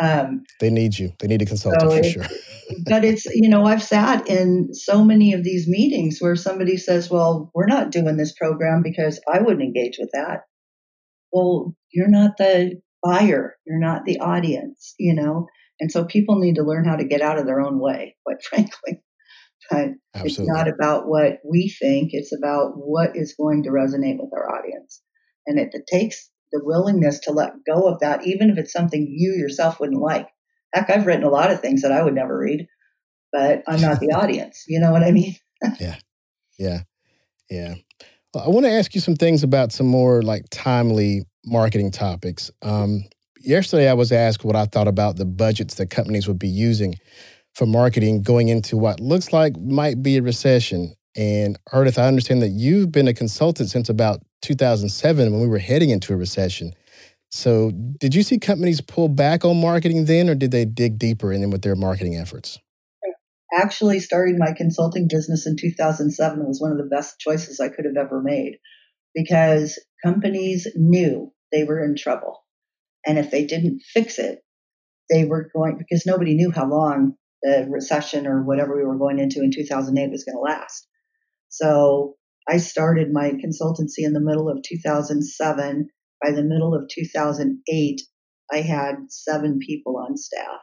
um, 0.00 0.44
they 0.60 0.70
need 0.70 0.98
you. 0.98 1.12
They 1.18 1.28
need 1.28 1.42
a 1.42 1.46
consultant 1.46 1.82
so 1.82 1.96
for 1.96 2.04
sure. 2.04 2.36
but 2.86 3.04
it's, 3.04 3.26
you 3.26 3.48
know, 3.48 3.64
I've 3.64 3.82
sat 3.82 4.28
in 4.28 4.72
so 4.72 5.04
many 5.04 5.32
of 5.32 5.44
these 5.44 5.68
meetings 5.68 6.18
where 6.20 6.36
somebody 6.36 6.76
says, 6.76 7.10
"Well, 7.10 7.50
we're 7.54 7.66
not 7.66 7.90
doing 7.90 8.16
this 8.16 8.32
program 8.32 8.82
because 8.82 9.20
I 9.32 9.40
wouldn't 9.40 9.62
engage 9.62 9.96
with 9.98 10.10
that." 10.12 10.42
Well, 11.32 11.74
you're 11.92 12.10
not 12.10 12.36
the 12.38 12.80
buyer. 13.02 13.56
You're 13.66 13.80
not 13.80 14.04
the 14.04 14.20
audience. 14.20 14.94
You 14.98 15.14
know, 15.14 15.46
and 15.80 15.90
so 15.90 16.04
people 16.04 16.38
need 16.38 16.56
to 16.56 16.64
learn 16.64 16.84
how 16.84 16.96
to 16.96 17.04
get 17.04 17.22
out 17.22 17.38
of 17.38 17.46
their 17.46 17.60
own 17.60 17.78
way. 17.78 18.16
Quite 18.24 18.42
frankly. 18.42 19.02
But 19.72 20.20
Absolutely. 20.20 20.44
it's 20.44 20.58
not 20.58 20.68
about 20.68 21.08
what 21.08 21.38
we 21.48 21.68
think, 21.68 22.10
it's 22.12 22.34
about 22.36 22.72
what 22.74 23.16
is 23.16 23.34
going 23.38 23.64
to 23.64 23.70
resonate 23.70 24.18
with 24.18 24.32
our 24.34 24.54
audience. 24.54 25.02
And 25.46 25.58
it, 25.58 25.70
it 25.72 25.82
takes 25.90 26.30
the 26.52 26.60
willingness 26.62 27.20
to 27.20 27.32
let 27.32 27.52
go 27.66 27.88
of 27.88 28.00
that, 28.00 28.26
even 28.26 28.50
if 28.50 28.58
it's 28.58 28.72
something 28.72 29.06
you 29.10 29.32
yourself 29.32 29.80
wouldn't 29.80 30.00
like. 30.00 30.28
Heck, 30.74 30.90
I've 30.90 31.06
written 31.06 31.24
a 31.24 31.30
lot 31.30 31.50
of 31.50 31.60
things 31.60 31.82
that 31.82 31.92
I 31.92 32.02
would 32.02 32.14
never 32.14 32.38
read, 32.38 32.66
but 33.32 33.62
I'm 33.66 33.80
not 33.80 34.00
the 34.00 34.12
audience. 34.14 34.64
You 34.68 34.80
know 34.80 34.92
what 34.92 35.02
I 35.02 35.10
mean? 35.10 35.36
yeah. 35.80 35.96
Yeah. 36.58 36.80
Yeah. 37.50 37.74
Well, 38.34 38.44
I 38.44 38.48
want 38.48 38.64
to 38.66 38.72
ask 38.72 38.94
you 38.94 39.00
some 39.00 39.16
things 39.16 39.42
about 39.42 39.72
some 39.72 39.86
more 39.86 40.22
like 40.22 40.46
timely 40.50 41.24
marketing 41.44 41.90
topics. 41.90 42.50
Um, 42.62 43.04
yesterday, 43.40 43.90
I 43.90 43.94
was 43.94 44.12
asked 44.12 44.44
what 44.44 44.56
I 44.56 44.64
thought 44.64 44.88
about 44.88 45.16
the 45.16 45.24
budgets 45.24 45.74
that 45.74 45.90
companies 45.90 46.26
would 46.28 46.38
be 46.38 46.48
using 46.48 46.94
for 47.54 47.66
marketing 47.66 48.22
going 48.22 48.48
into 48.48 48.76
what 48.76 49.00
looks 49.00 49.32
like 49.32 49.56
might 49.58 50.02
be 50.02 50.16
a 50.16 50.22
recession. 50.22 50.94
And 51.16 51.58
Ardath, 51.72 51.98
I 51.98 52.06
understand 52.06 52.42
that 52.42 52.48
you've 52.48 52.90
been 52.90 53.08
a 53.08 53.14
consultant 53.14 53.68
since 53.68 53.88
about 53.88 54.22
2007 54.42 55.30
when 55.30 55.40
we 55.40 55.46
were 55.46 55.58
heading 55.58 55.90
into 55.90 56.12
a 56.12 56.16
recession. 56.16 56.72
So, 57.30 57.70
did 57.70 58.14
you 58.14 58.22
see 58.22 58.38
companies 58.38 58.82
pull 58.82 59.08
back 59.08 59.44
on 59.44 59.58
marketing 59.58 60.04
then, 60.04 60.28
or 60.28 60.34
did 60.34 60.50
they 60.50 60.66
dig 60.66 60.98
deeper 60.98 61.32
in 61.32 61.48
with 61.50 61.62
their 61.62 61.76
marketing 61.76 62.16
efforts? 62.16 62.58
Actually, 63.54 64.00
starting 64.00 64.38
my 64.38 64.52
consulting 64.56 65.08
business 65.08 65.46
in 65.46 65.56
2007 65.56 66.46
was 66.46 66.60
one 66.60 66.72
of 66.72 66.78
the 66.78 66.94
best 66.94 67.18
choices 67.18 67.60
I 67.60 67.68
could 67.68 67.84
have 67.84 67.96
ever 67.96 68.22
made 68.22 68.58
because 69.14 69.78
companies 70.04 70.66
knew 70.74 71.32
they 71.52 71.64
were 71.64 71.82
in 71.84 71.96
trouble. 71.96 72.44
And 73.06 73.18
if 73.18 73.30
they 73.30 73.44
didn't 73.44 73.80
fix 73.82 74.18
it, 74.18 74.40
they 75.10 75.24
were 75.24 75.50
going, 75.54 75.76
because 75.76 76.06
nobody 76.06 76.34
knew 76.34 76.50
how 76.50 76.66
long 76.66 77.14
the 77.42 77.66
recession 77.68 78.26
or 78.26 78.42
whatever 78.42 78.76
we 78.76 78.84
were 78.84 78.98
going 78.98 79.18
into 79.18 79.40
in 79.40 79.50
2008 79.50 80.10
was 80.10 80.24
going 80.24 80.36
to 80.36 80.40
last. 80.40 80.86
So 81.48 82.14
I 82.48 82.58
started 82.58 83.12
my 83.12 83.30
consultancy 83.30 84.04
in 84.04 84.12
the 84.12 84.20
middle 84.20 84.48
of 84.48 84.62
2007. 84.62 85.88
By 86.22 86.30
the 86.30 86.44
middle 86.44 86.74
of 86.74 86.88
2008, 86.88 88.00
I 88.52 88.60
had 88.60 88.94
seven 89.08 89.58
people 89.58 89.96
on 89.96 90.16
staff 90.16 90.60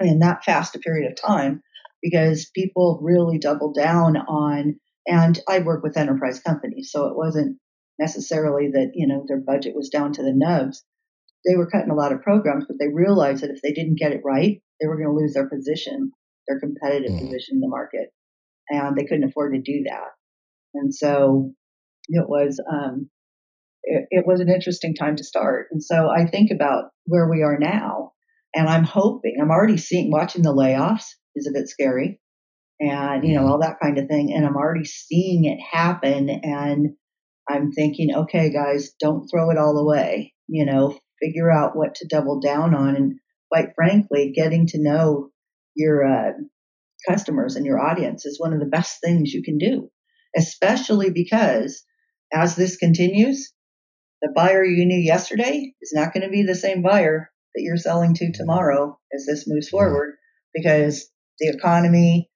in 0.00 0.18
that 0.20 0.44
fast 0.44 0.74
a 0.74 0.78
period 0.78 1.10
of 1.10 1.16
time 1.16 1.62
because 2.02 2.50
people 2.54 3.00
really 3.02 3.38
doubled 3.38 3.74
down 3.74 4.16
on, 4.16 4.76
and 5.06 5.40
I 5.48 5.60
work 5.60 5.82
with 5.82 5.96
enterprise 5.96 6.40
companies, 6.40 6.90
so 6.92 7.06
it 7.06 7.16
wasn't 7.16 7.58
necessarily 7.98 8.70
that, 8.72 8.92
you 8.94 9.06
know, 9.06 9.24
their 9.26 9.40
budget 9.40 9.74
was 9.74 9.88
down 9.88 10.12
to 10.12 10.22
the 10.22 10.34
nubs. 10.34 10.84
They 11.46 11.56
were 11.56 11.70
cutting 11.70 11.90
a 11.90 11.94
lot 11.94 12.12
of 12.12 12.22
programs, 12.22 12.64
but 12.66 12.76
they 12.78 12.92
realized 12.92 13.42
that 13.42 13.50
if 13.50 13.62
they 13.62 13.72
didn't 13.72 13.98
get 13.98 14.12
it 14.12 14.22
right, 14.24 14.60
they 14.80 14.86
were 14.86 14.96
going 14.96 15.08
to 15.08 15.14
lose 15.14 15.34
their 15.34 15.48
position, 15.48 16.12
their 16.48 16.60
competitive 16.60 17.12
mm. 17.12 17.20
position 17.20 17.56
in 17.56 17.60
the 17.60 17.68
market, 17.68 18.10
and 18.68 18.96
they 18.96 19.04
couldn't 19.04 19.28
afford 19.28 19.54
to 19.54 19.60
do 19.60 19.84
that. 19.88 20.08
And 20.74 20.94
so 20.94 21.52
it 22.08 22.28
was 22.28 22.60
um, 22.70 23.08
it, 23.84 24.06
it 24.10 24.26
was 24.26 24.40
an 24.40 24.48
interesting 24.48 24.94
time 24.94 25.16
to 25.16 25.24
start. 25.24 25.68
And 25.70 25.82
so 25.82 26.08
I 26.08 26.26
think 26.26 26.50
about 26.50 26.84
where 27.04 27.28
we 27.28 27.42
are 27.42 27.58
now, 27.58 28.12
and 28.54 28.68
I'm 28.68 28.84
hoping 28.84 29.36
I'm 29.40 29.50
already 29.50 29.76
seeing 29.76 30.10
watching 30.10 30.42
the 30.42 30.54
layoffs 30.54 31.06
is 31.34 31.46
a 31.46 31.52
bit 31.52 31.68
scary, 31.68 32.20
and 32.80 33.26
you 33.26 33.34
know 33.34 33.42
mm-hmm. 33.42 33.50
all 33.50 33.60
that 33.60 33.80
kind 33.82 33.98
of 33.98 34.08
thing, 34.08 34.32
and 34.34 34.46
I'm 34.46 34.56
already 34.56 34.84
seeing 34.84 35.44
it 35.44 35.58
happen, 35.60 36.28
and 36.28 36.90
I'm 37.48 37.72
thinking, 37.72 38.14
okay, 38.14 38.50
guys, 38.50 38.92
don't 39.00 39.28
throw 39.28 39.50
it 39.50 39.58
all 39.58 39.76
away. 39.78 40.34
You 40.48 40.66
know, 40.66 40.98
figure 41.22 41.50
out 41.50 41.76
what 41.76 41.96
to 41.96 42.08
double 42.08 42.40
down 42.40 42.74
on, 42.74 42.96
and 42.96 43.14
quite 43.50 43.74
frankly, 43.74 44.32
getting 44.34 44.66
to 44.68 44.82
know 44.82 45.30
your 45.74 46.04
uh, 46.04 46.32
customers 47.08 47.56
and 47.56 47.66
your 47.66 47.80
audience 47.80 48.24
is 48.24 48.40
one 48.40 48.52
of 48.52 48.60
the 48.60 48.66
best 48.66 49.00
things 49.02 49.32
you 49.32 49.42
can 49.42 49.58
do, 49.58 49.90
especially 50.36 51.10
because 51.10 51.84
as 52.32 52.56
this 52.56 52.76
continues, 52.76 53.52
the 54.22 54.32
buyer 54.34 54.64
you 54.64 54.86
knew 54.86 54.98
yesterday 54.98 55.74
is 55.82 55.92
not 55.94 56.12
going 56.12 56.22
to 56.22 56.30
be 56.30 56.42
the 56.42 56.54
same 56.54 56.82
buyer 56.82 57.30
that 57.54 57.62
you're 57.62 57.76
selling 57.76 58.14
to 58.14 58.32
tomorrow 58.32 58.98
as 59.14 59.26
this 59.26 59.44
moves 59.46 59.68
forward 59.68 60.14
because 60.54 61.10
the 61.38 61.48
economy, 61.48 62.30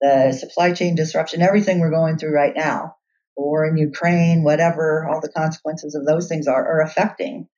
the 0.00 0.32
supply 0.32 0.72
chain 0.72 0.94
disruption, 0.94 1.42
everything 1.42 1.80
we're 1.80 1.90
going 1.90 2.18
through 2.18 2.34
right 2.34 2.54
now, 2.56 2.96
war 3.36 3.66
in 3.66 3.76
Ukraine, 3.76 4.42
whatever 4.42 5.06
all 5.08 5.20
the 5.20 5.32
consequences 5.32 5.94
of 5.94 6.06
those 6.06 6.28
things 6.28 6.46
are, 6.46 6.64
are 6.64 6.82
affecting 6.82 7.48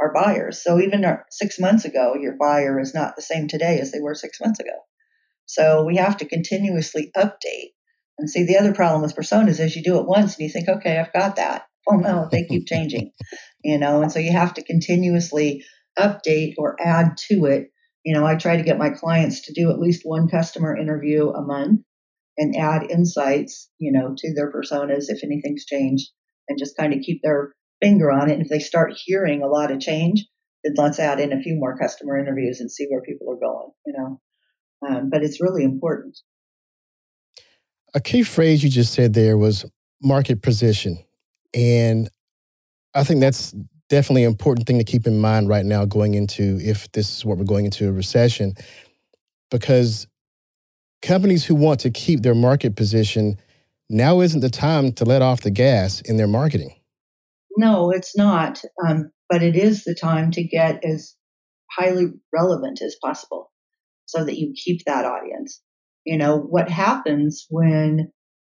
our 0.00 0.12
buyers. 0.12 0.62
So 0.62 0.80
even 0.80 1.04
six 1.30 1.58
months 1.58 1.84
ago, 1.84 2.14
your 2.20 2.36
buyer 2.38 2.78
is 2.80 2.94
not 2.94 3.16
the 3.16 3.22
same 3.22 3.48
today 3.48 3.78
as 3.80 3.92
they 3.92 4.00
were 4.00 4.14
six 4.14 4.40
months 4.40 4.60
ago. 4.60 4.72
So 5.46 5.84
we 5.84 5.96
have 5.96 6.16
to 6.18 6.28
continuously 6.28 7.10
update. 7.16 7.72
And 8.18 8.28
see, 8.28 8.44
the 8.44 8.58
other 8.58 8.74
problem 8.74 9.02
with 9.02 9.16
personas 9.16 9.60
is 9.60 9.76
you 9.76 9.82
do 9.82 9.98
it 9.98 10.06
once 10.06 10.36
and 10.36 10.46
you 10.46 10.52
think, 10.52 10.68
okay, 10.68 10.98
I've 10.98 11.12
got 11.12 11.36
that. 11.36 11.66
Oh 11.88 11.96
no, 11.96 12.28
they 12.30 12.44
keep 12.44 12.66
changing, 12.68 13.12
you 13.62 13.78
know, 13.78 14.02
and 14.02 14.10
so 14.10 14.18
you 14.18 14.32
have 14.32 14.54
to 14.54 14.64
continuously 14.64 15.64
update 15.98 16.54
or 16.58 16.76
add 16.80 17.16
to 17.28 17.46
it. 17.46 17.68
You 18.04 18.14
know, 18.14 18.26
I 18.26 18.36
try 18.36 18.56
to 18.56 18.62
get 18.62 18.78
my 18.78 18.90
clients 18.90 19.42
to 19.42 19.52
do 19.52 19.70
at 19.70 19.78
least 19.78 20.02
one 20.04 20.28
customer 20.28 20.76
interview 20.76 21.30
a 21.30 21.42
month 21.42 21.80
and 22.38 22.56
add 22.56 22.90
insights, 22.90 23.70
you 23.78 23.92
know, 23.92 24.14
to 24.16 24.34
their 24.34 24.52
personas 24.52 25.06
if 25.08 25.24
anything's 25.24 25.64
changed 25.64 26.10
and 26.48 26.58
just 26.58 26.76
kind 26.76 26.92
of 26.92 27.00
keep 27.00 27.20
their 27.22 27.52
finger 27.80 28.10
on 28.10 28.30
it. 28.30 28.34
And 28.34 28.42
if 28.42 28.48
they 28.48 28.58
start 28.58 28.94
hearing 28.96 29.42
a 29.42 29.46
lot 29.46 29.70
of 29.70 29.80
change, 29.80 30.26
then 30.64 30.74
let's 30.76 30.98
add 30.98 31.20
in 31.20 31.32
a 31.32 31.40
few 31.40 31.56
more 31.56 31.76
customer 31.78 32.18
interviews 32.18 32.60
and 32.60 32.70
see 32.70 32.86
where 32.88 33.02
people 33.02 33.30
are 33.30 33.36
going, 33.36 33.70
you 33.86 33.94
know. 33.96 34.20
Um, 34.86 35.10
but 35.10 35.22
it's 35.22 35.40
really 35.40 35.64
important. 35.64 36.18
A 37.94 38.00
key 38.00 38.22
phrase 38.22 38.62
you 38.62 38.70
just 38.70 38.92
said 38.92 39.14
there 39.14 39.38
was 39.38 39.64
market 40.02 40.42
position. 40.42 40.98
And 41.54 42.10
I 42.94 43.04
think 43.04 43.20
that's 43.20 43.54
definitely 43.88 44.24
an 44.24 44.30
important 44.30 44.66
thing 44.66 44.78
to 44.78 44.84
keep 44.84 45.06
in 45.06 45.18
mind 45.18 45.48
right 45.48 45.64
now 45.64 45.84
going 45.84 46.14
into 46.14 46.58
if 46.60 46.90
this 46.92 47.16
is 47.16 47.24
what 47.24 47.38
we're 47.38 47.44
going 47.44 47.64
into 47.64 47.88
a 47.88 47.92
recession 47.92 48.54
because 49.50 50.06
companies 51.02 51.44
who 51.44 51.54
want 51.54 51.80
to 51.80 51.90
keep 51.90 52.22
their 52.22 52.34
market 52.34 52.74
position 52.74 53.38
now 53.88 54.20
isn't 54.20 54.40
the 54.40 54.50
time 54.50 54.92
to 54.92 55.04
let 55.04 55.22
off 55.22 55.42
the 55.42 55.50
gas 55.50 56.00
in 56.00 56.16
their 56.16 56.26
marketing 56.26 56.75
no, 57.56 57.90
it's 57.90 58.16
not. 58.16 58.62
Um, 58.86 59.10
but 59.28 59.42
it 59.42 59.56
is 59.56 59.84
the 59.84 59.94
time 59.94 60.30
to 60.32 60.44
get 60.44 60.84
as 60.84 61.16
highly 61.70 62.06
relevant 62.32 62.80
as 62.82 62.96
possible 63.02 63.50
so 64.06 64.24
that 64.24 64.38
you 64.38 64.54
keep 64.54 64.82
that 64.86 65.04
audience. 65.04 65.60
You 66.04 66.18
know, 66.18 66.38
what 66.38 66.70
happens 66.70 67.46
when 67.50 68.12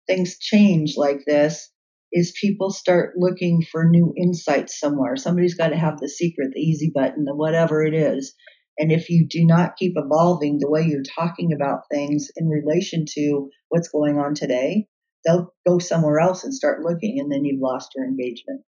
things 0.08 0.38
change 0.40 0.94
like 0.98 1.22
this 1.26 1.72
is 2.12 2.38
people 2.40 2.72
start 2.72 3.14
looking 3.18 3.64
for 3.72 3.88
new 3.88 4.14
insights 4.18 4.80
somewhere. 4.80 5.16
Somebody's 5.16 5.56
got 5.56 5.70
to 5.70 5.78
have 5.78 6.00
the 6.00 6.10
secret, 6.10 6.52
the 6.54 6.62
easy 6.62 6.92
button, 6.94 7.26
the 7.26 7.36
whatever 7.36 7.84
it 7.84 7.94
is. 7.94 8.36
And 8.78 8.92
if 8.92 9.10
you 9.10 9.28
do 9.30 9.46
not 9.46 9.76
keep 9.78 9.94
evolving 9.96 10.58
the 10.60 10.70
way 10.70 10.84
you're 10.84 11.04
talking 11.16 11.52
about 11.54 11.82
things 11.92 12.30
in 12.36 12.48
relation 12.48 13.06
to 13.16 13.50
what's 13.70 13.90
going 13.90 14.18
on 14.18 14.36
today, 14.36 14.88
they'll 15.26 15.54
go 15.68 15.80
somewhere 15.80 16.20
else 16.20 16.44
and 16.44 16.54
start 16.54 16.82
looking, 16.82 17.20
and 17.20 17.32
then 17.32 17.44
you've 17.44 17.62
lost 17.62 17.92
your 17.96 18.06
engagement 18.06 18.62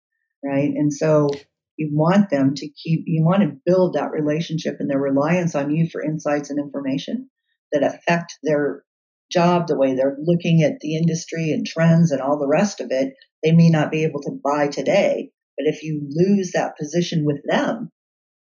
right? 0.44 0.70
And 0.74 0.92
so 0.92 1.28
you 1.76 1.90
want 1.92 2.30
them 2.30 2.54
to 2.56 2.68
keep, 2.68 3.04
you 3.06 3.24
want 3.24 3.42
to 3.42 3.56
build 3.64 3.94
that 3.94 4.10
relationship 4.10 4.76
and 4.80 4.90
their 4.90 5.00
reliance 5.00 5.54
on 5.54 5.74
you 5.74 5.88
for 5.88 6.02
insights 6.02 6.50
and 6.50 6.58
information 6.58 7.30
that 7.72 7.84
affect 7.84 8.34
their 8.42 8.82
job, 9.30 9.66
the 9.66 9.76
way 9.76 9.94
they're 9.94 10.16
looking 10.20 10.62
at 10.62 10.80
the 10.80 10.96
industry 10.96 11.50
and 11.52 11.66
trends 11.66 12.10
and 12.10 12.20
all 12.20 12.38
the 12.38 12.48
rest 12.48 12.80
of 12.80 12.88
it. 12.90 13.14
They 13.44 13.52
may 13.52 13.68
not 13.68 13.90
be 13.90 14.04
able 14.04 14.20
to 14.22 14.40
buy 14.42 14.68
today, 14.68 15.30
but 15.56 15.66
if 15.66 15.82
you 15.82 16.00
lose 16.10 16.52
that 16.52 16.76
position 16.76 17.24
with 17.24 17.40
them, 17.44 17.90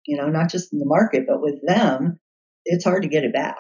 you 0.05 0.17
know, 0.17 0.27
not 0.27 0.49
just 0.49 0.71
in 0.71 0.79
the 0.79 0.85
market, 0.85 1.25
but 1.27 1.41
with 1.41 1.59
them, 1.65 2.19
it's 2.65 2.85
hard 2.85 3.03
to 3.03 3.09
get 3.09 3.23
it 3.23 3.33
back. 3.33 3.55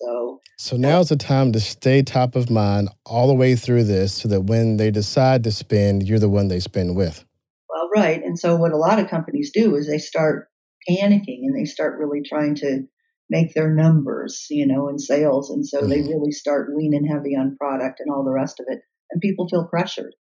So, 0.00 0.40
so 0.58 0.76
now's 0.76 1.08
the 1.08 1.16
time 1.16 1.52
to 1.52 1.60
stay 1.60 2.02
top 2.02 2.36
of 2.36 2.50
mind 2.50 2.88
all 3.04 3.26
the 3.26 3.34
way 3.34 3.56
through 3.56 3.84
this 3.84 4.14
so 4.14 4.28
that 4.28 4.42
when 4.42 4.76
they 4.76 4.90
decide 4.90 5.42
to 5.44 5.50
spend, 5.50 6.04
you're 6.04 6.20
the 6.20 6.28
one 6.28 6.48
they 6.48 6.60
spend 6.60 6.94
with. 6.94 7.24
Well, 7.68 7.90
right. 7.94 8.22
And 8.22 8.38
so, 8.38 8.56
what 8.56 8.72
a 8.72 8.76
lot 8.76 9.00
of 9.00 9.10
companies 9.10 9.50
do 9.52 9.74
is 9.74 9.88
they 9.88 9.98
start 9.98 10.48
panicking 10.88 11.40
and 11.42 11.56
they 11.58 11.64
start 11.64 11.98
really 11.98 12.20
trying 12.28 12.54
to 12.56 12.82
make 13.28 13.54
their 13.54 13.74
numbers, 13.74 14.46
you 14.50 14.66
know, 14.66 14.88
in 14.88 14.98
sales. 14.98 15.50
And 15.50 15.66
so, 15.66 15.80
mm-hmm. 15.80 15.90
they 15.90 16.00
really 16.02 16.30
start 16.30 16.70
leaning 16.74 17.04
heavy 17.04 17.34
on 17.34 17.56
product 17.58 17.98
and 17.98 18.14
all 18.14 18.24
the 18.24 18.32
rest 18.32 18.60
of 18.60 18.66
it. 18.68 18.78
And 19.10 19.20
people 19.20 19.48
feel 19.48 19.66
pressured. 19.68 20.14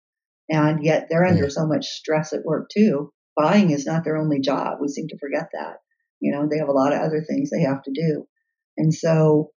And 0.48 0.84
yet, 0.84 1.08
they're 1.10 1.26
under 1.26 1.44
mm-hmm. 1.44 1.50
so 1.50 1.66
much 1.66 1.86
stress 1.86 2.32
at 2.32 2.44
work, 2.44 2.68
too. 2.72 3.10
Buying 3.36 3.70
is 3.70 3.86
not 3.86 4.04
their 4.04 4.16
only 4.16 4.40
job. 4.40 4.78
We 4.80 4.86
seem 4.86 5.08
to 5.08 5.18
forget 5.18 5.48
that. 5.52 5.78
You 6.20 6.30
know, 6.30 6.46
they 6.48 6.58
have 6.58 6.68
a 6.68 6.72
lot 6.72 6.92
of 6.92 7.00
other 7.00 7.24
things 7.28 7.50
they 7.50 7.62
have 7.62 7.82
to 7.82 7.92
do. 7.92 8.26
And 8.76 8.92
so 8.92 9.50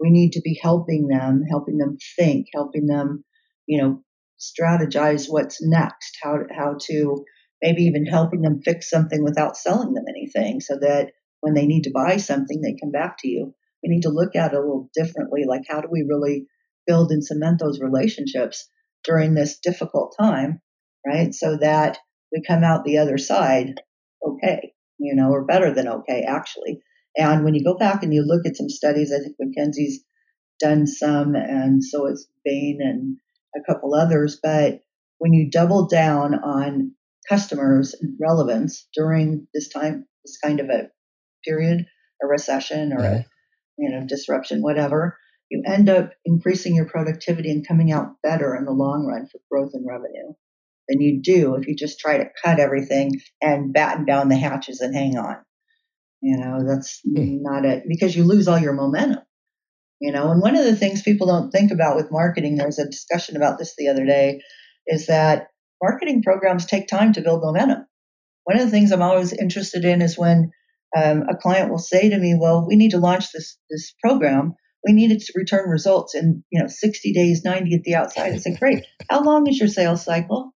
we 0.00 0.10
need 0.10 0.32
to 0.32 0.40
be 0.40 0.58
helping 0.60 1.08
them, 1.08 1.42
helping 1.48 1.78
them 1.78 1.96
think, 2.16 2.46
helping 2.54 2.86
them, 2.86 3.24
you 3.66 3.80
know, 3.80 4.02
strategize 4.38 5.26
what's 5.28 5.62
next, 5.62 6.18
how 6.22 6.38
to, 6.38 6.44
how 6.54 6.76
to 6.88 7.24
maybe 7.62 7.82
even 7.84 8.04
helping 8.04 8.42
them 8.42 8.60
fix 8.64 8.90
something 8.90 9.22
without 9.22 9.56
selling 9.56 9.94
them 9.94 10.04
anything 10.08 10.60
so 10.60 10.76
that 10.80 11.12
when 11.40 11.54
they 11.54 11.66
need 11.66 11.84
to 11.84 11.92
buy 11.92 12.16
something, 12.16 12.60
they 12.60 12.76
come 12.80 12.90
back 12.90 13.16
to 13.18 13.28
you. 13.28 13.54
We 13.82 13.88
need 13.88 14.02
to 14.02 14.10
look 14.10 14.34
at 14.34 14.52
it 14.52 14.56
a 14.56 14.60
little 14.60 14.90
differently. 14.94 15.44
Like, 15.46 15.62
how 15.68 15.80
do 15.80 15.88
we 15.90 16.06
really 16.08 16.46
build 16.86 17.10
and 17.10 17.24
cement 17.24 17.60
those 17.60 17.80
relationships 17.80 18.68
during 19.04 19.34
this 19.34 19.58
difficult 19.58 20.14
time, 20.18 20.60
right? 21.06 21.34
So 21.34 21.56
that 21.58 21.98
we 22.32 22.42
come 22.46 22.64
out 22.64 22.84
the 22.84 22.98
other 22.98 23.18
side 23.18 23.74
okay, 24.26 24.72
you 24.98 25.14
know, 25.14 25.30
or 25.30 25.44
better 25.44 25.72
than 25.72 25.88
okay, 25.88 26.24
actually. 26.26 26.80
And 27.16 27.44
when 27.44 27.54
you 27.54 27.64
go 27.64 27.76
back 27.76 28.02
and 28.02 28.12
you 28.12 28.22
look 28.22 28.46
at 28.46 28.56
some 28.56 28.68
studies, 28.68 29.12
I 29.12 29.22
think 29.22 29.36
McKinsey's 29.40 30.04
done 30.60 30.86
some, 30.86 31.34
and 31.34 31.82
so 31.82 32.06
it's 32.06 32.26
Bain 32.44 32.78
and 32.80 33.16
a 33.56 33.64
couple 33.64 33.94
others. 33.94 34.38
But 34.42 34.80
when 35.18 35.32
you 35.32 35.50
double 35.50 35.86
down 35.86 36.34
on 36.34 36.92
customers 37.28 37.94
and 38.00 38.16
relevance 38.20 38.88
during 38.94 39.46
this 39.54 39.68
time, 39.68 40.06
this 40.24 40.38
kind 40.42 40.60
of 40.60 40.68
a 40.68 40.90
period, 41.44 41.86
a 42.22 42.26
recession 42.26 42.92
or 42.92 42.98
a 42.98 43.08
mm-hmm. 43.08 43.20
you 43.78 43.90
know 43.90 44.06
disruption, 44.06 44.62
whatever, 44.62 45.18
you 45.50 45.62
end 45.66 45.88
up 45.88 46.12
increasing 46.24 46.74
your 46.74 46.86
productivity 46.86 47.50
and 47.50 47.66
coming 47.66 47.92
out 47.92 48.16
better 48.22 48.54
in 48.56 48.64
the 48.64 48.72
long 48.72 49.06
run 49.06 49.26
for 49.26 49.38
growth 49.50 49.72
and 49.74 49.86
revenue 49.86 50.34
than 50.88 51.00
you 51.00 51.22
do 51.22 51.54
if 51.54 51.66
you 51.66 51.74
just 51.74 51.98
try 51.98 52.18
to 52.18 52.30
cut 52.44 52.60
everything 52.60 53.12
and 53.40 53.72
batten 53.72 54.04
down 54.04 54.28
the 54.28 54.36
hatches 54.36 54.80
and 54.80 54.94
hang 54.94 55.16
on. 55.16 55.36
You 56.24 56.38
know, 56.38 56.64
that's 56.66 57.02
not 57.04 57.66
it 57.66 57.84
because 57.86 58.16
you 58.16 58.24
lose 58.24 58.48
all 58.48 58.58
your 58.58 58.72
momentum. 58.72 59.22
You 60.00 60.10
know, 60.10 60.30
and 60.30 60.40
one 60.40 60.56
of 60.56 60.64
the 60.64 60.74
things 60.74 61.02
people 61.02 61.26
don't 61.26 61.50
think 61.50 61.70
about 61.70 61.96
with 61.96 62.10
marketing, 62.10 62.56
there 62.56 62.66
was 62.66 62.78
a 62.78 62.86
discussion 62.86 63.36
about 63.36 63.58
this 63.58 63.74
the 63.76 63.88
other 63.88 64.06
day, 64.06 64.40
is 64.86 65.08
that 65.08 65.48
marketing 65.82 66.22
programs 66.22 66.64
take 66.64 66.88
time 66.88 67.12
to 67.12 67.20
build 67.20 67.42
momentum. 67.42 67.84
One 68.44 68.58
of 68.58 68.64
the 68.64 68.70
things 68.70 68.90
I'm 68.90 69.02
always 69.02 69.34
interested 69.34 69.84
in 69.84 70.00
is 70.00 70.16
when 70.16 70.50
um, 70.96 71.24
a 71.28 71.36
client 71.36 71.70
will 71.70 71.76
say 71.76 72.08
to 72.08 72.18
me, 72.18 72.34
"Well, 72.40 72.66
we 72.66 72.76
need 72.76 72.92
to 72.92 72.98
launch 72.98 73.30
this 73.30 73.58
this 73.68 73.92
program. 74.02 74.54
We 74.82 74.94
need 74.94 75.10
it 75.10 75.20
to 75.20 75.32
return 75.36 75.68
results 75.68 76.14
in 76.14 76.42
you 76.50 76.62
know 76.62 76.68
60 76.68 77.12
days, 77.12 77.44
90 77.44 77.74
at 77.74 77.82
the 77.82 77.96
outside." 77.96 78.32
I 78.32 78.38
say, 78.38 78.56
"Great. 78.56 78.86
How 79.10 79.22
long 79.22 79.46
is 79.46 79.58
your 79.58 79.68
sales 79.68 80.02
cycle?" 80.02 80.54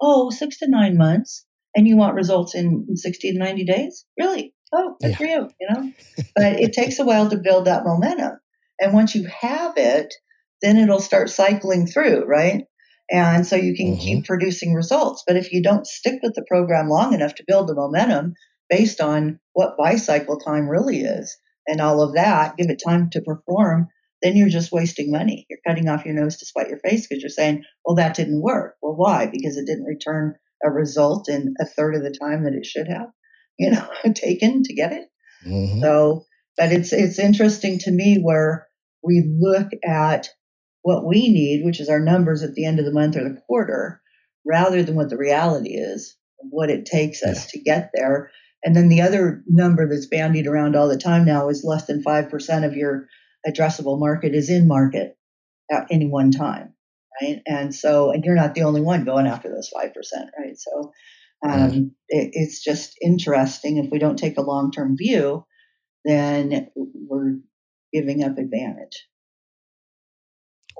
"Oh, 0.00 0.30
six 0.30 0.58
to 0.58 0.70
nine 0.70 0.96
months." 0.96 1.44
And 1.74 1.88
you 1.88 1.96
want 1.96 2.14
results 2.14 2.54
in 2.54 2.86
60 2.94 3.32
to 3.32 3.38
90 3.38 3.64
days? 3.64 4.04
Really? 4.18 4.54
Oh, 4.72 4.96
good 5.00 5.10
yeah. 5.10 5.16
for 5.16 5.24
you, 5.24 5.50
you 5.60 5.68
know. 5.70 5.92
but 6.34 6.60
it 6.60 6.72
takes 6.72 6.98
a 6.98 7.04
while 7.04 7.28
to 7.30 7.36
build 7.36 7.66
that 7.66 7.84
momentum. 7.84 8.38
And 8.80 8.92
once 8.92 9.14
you 9.14 9.26
have 9.26 9.74
it, 9.76 10.14
then 10.60 10.76
it'll 10.76 11.00
start 11.00 11.30
cycling 11.30 11.86
through, 11.86 12.24
right? 12.24 12.64
And 13.10 13.46
so 13.46 13.56
you 13.56 13.76
can 13.76 13.92
mm-hmm. 13.92 14.00
keep 14.00 14.24
producing 14.24 14.74
results. 14.74 15.24
But 15.26 15.36
if 15.36 15.52
you 15.52 15.62
don't 15.62 15.86
stick 15.86 16.20
with 16.22 16.34
the 16.34 16.44
program 16.48 16.88
long 16.88 17.12
enough 17.12 17.34
to 17.36 17.44
build 17.46 17.68
the 17.68 17.74
momentum 17.74 18.34
based 18.70 19.00
on 19.00 19.38
what 19.52 19.76
buy 19.76 19.96
cycle 19.96 20.38
time 20.38 20.68
really 20.68 21.00
is 21.00 21.36
and 21.66 21.80
all 21.80 22.00
of 22.02 22.14
that, 22.14 22.56
give 22.56 22.70
it 22.70 22.80
time 22.84 23.10
to 23.10 23.20
perform, 23.20 23.88
then 24.22 24.36
you're 24.36 24.48
just 24.48 24.72
wasting 24.72 25.10
money. 25.10 25.46
You're 25.50 25.58
cutting 25.66 25.88
off 25.88 26.04
your 26.04 26.14
nose 26.14 26.38
to 26.38 26.46
spite 26.46 26.68
your 26.68 26.78
face 26.78 27.06
because 27.06 27.22
you're 27.22 27.28
saying, 27.28 27.64
well, 27.84 27.96
that 27.96 28.14
didn't 28.14 28.40
work. 28.40 28.76
Well, 28.80 28.94
why? 28.94 29.26
Because 29.26 29.56
it 29.56 29.66
didn't 29.66 29.84
return 29.84 30.36
a 30.64 30.70
result 30.70 31.28
in 31.28 31.54
a 31.60 31.66
third 31.66 31.96
of 31.96 32.02
the 32.02 32.16
time 32.18 32.44
that 32.44 32.54
it 32.54 32.64
should 32.64 32.86
have 32.88 33.08
you 33.58 33.70
know, 33.70 33.88
taken 34.14 34.62
to 34.64 34.74
get 34.74 34.92
it. 34.92 35.08
Mm-hmm. 35.46 35.80
So, 35.80 36.24
but 36.56 36.72
it's 36.72 36.92
it's 36.92 37.18
interesting 37.18 37.78
to 37.80 37.90
me 37.90 38.18
where 38.20 38.66
we 39.02 39.24
look 39.38 39.68
at 39.84 40.28
what 40.82 41.06
we 41.06 41.28
need, 41.28 41.64
which 41.64 41.80
is 41.80 41.88
our 41.88 42.00
numbers 42.00 42.42
at 42.42 42.54
the 42.54 42.66
end 42.66 42.78
of 42.78 42.84
the 42.84 42.92
month 42.92 43.16
or 43.16 43.24
the 43.24 43.40
quarter, 43.46 44.00
rather 44.46 44.82
than 44.82 44.96
what 44.96 45.10
the 45.10 45.16
reality 45.16 45.74
is, 45.74 46.16
what 46.38 46.70
it 46.70 46.86
takes 46.86 47.22
us 47.22 47.46
to 47.52 47.60
get 47.60 47.90
there. 47.94 48.30
And 48.64 48.76
then 48.76 48.88
the 48.88 49.02
other 49.02 49.42
number 49.46 49.88
that's 49.88 50.06
bandied 50.06 50.46
around 50.46 50.76
all 50.76 50.88
the 50.88 50.96
time 50.96 51.24
now 51.24 51.48
is 51.48 51.64
less 51.64 51.86
than 51.86 52.04
5% 52.04 52.64
of 52.64 52.76
your 52.76 53.08
addressable 53.46 53.98
market 53.98 54.34
is 54.34 54.50
in 54.50 54.68
market 54.68 55.16
at 55.70 55.88
any 55.90 56.08
one 56.08 56.30
time. 56.30 56.74
Right. 57.20 57.42
And 57.46 57.74
so, 57.74 58.10
and 58.10 58.24
you're 58.24 58.36
not 58.36 58.54
the 58.54 58.62
only 58.62 58.80
one 58.80 59.04
going 59.04 59.26
after 59.26 59.48
those 59.48 59.70
5%. 59.74 59.92
Right. 60.38 60.56
So 60.56 60.92
um, 61.42 61.92
it, 62.08 62.30
it's 62.32 62.62
just 62.62 62.96
interesting. 63.00 63.78
If 63.78 63.90
we 63.90 63.98
don't 63.98 64.18
take 64.18 64.38
a 64.38 64.42
long 64.42 64.70
term 64.70 64.96
view, 64.96 65.44
then 66.04 66.68
we're 66.74 67.38
giving 67.92 68.22
up 68.22 68.38
advantage. 68.38 69.06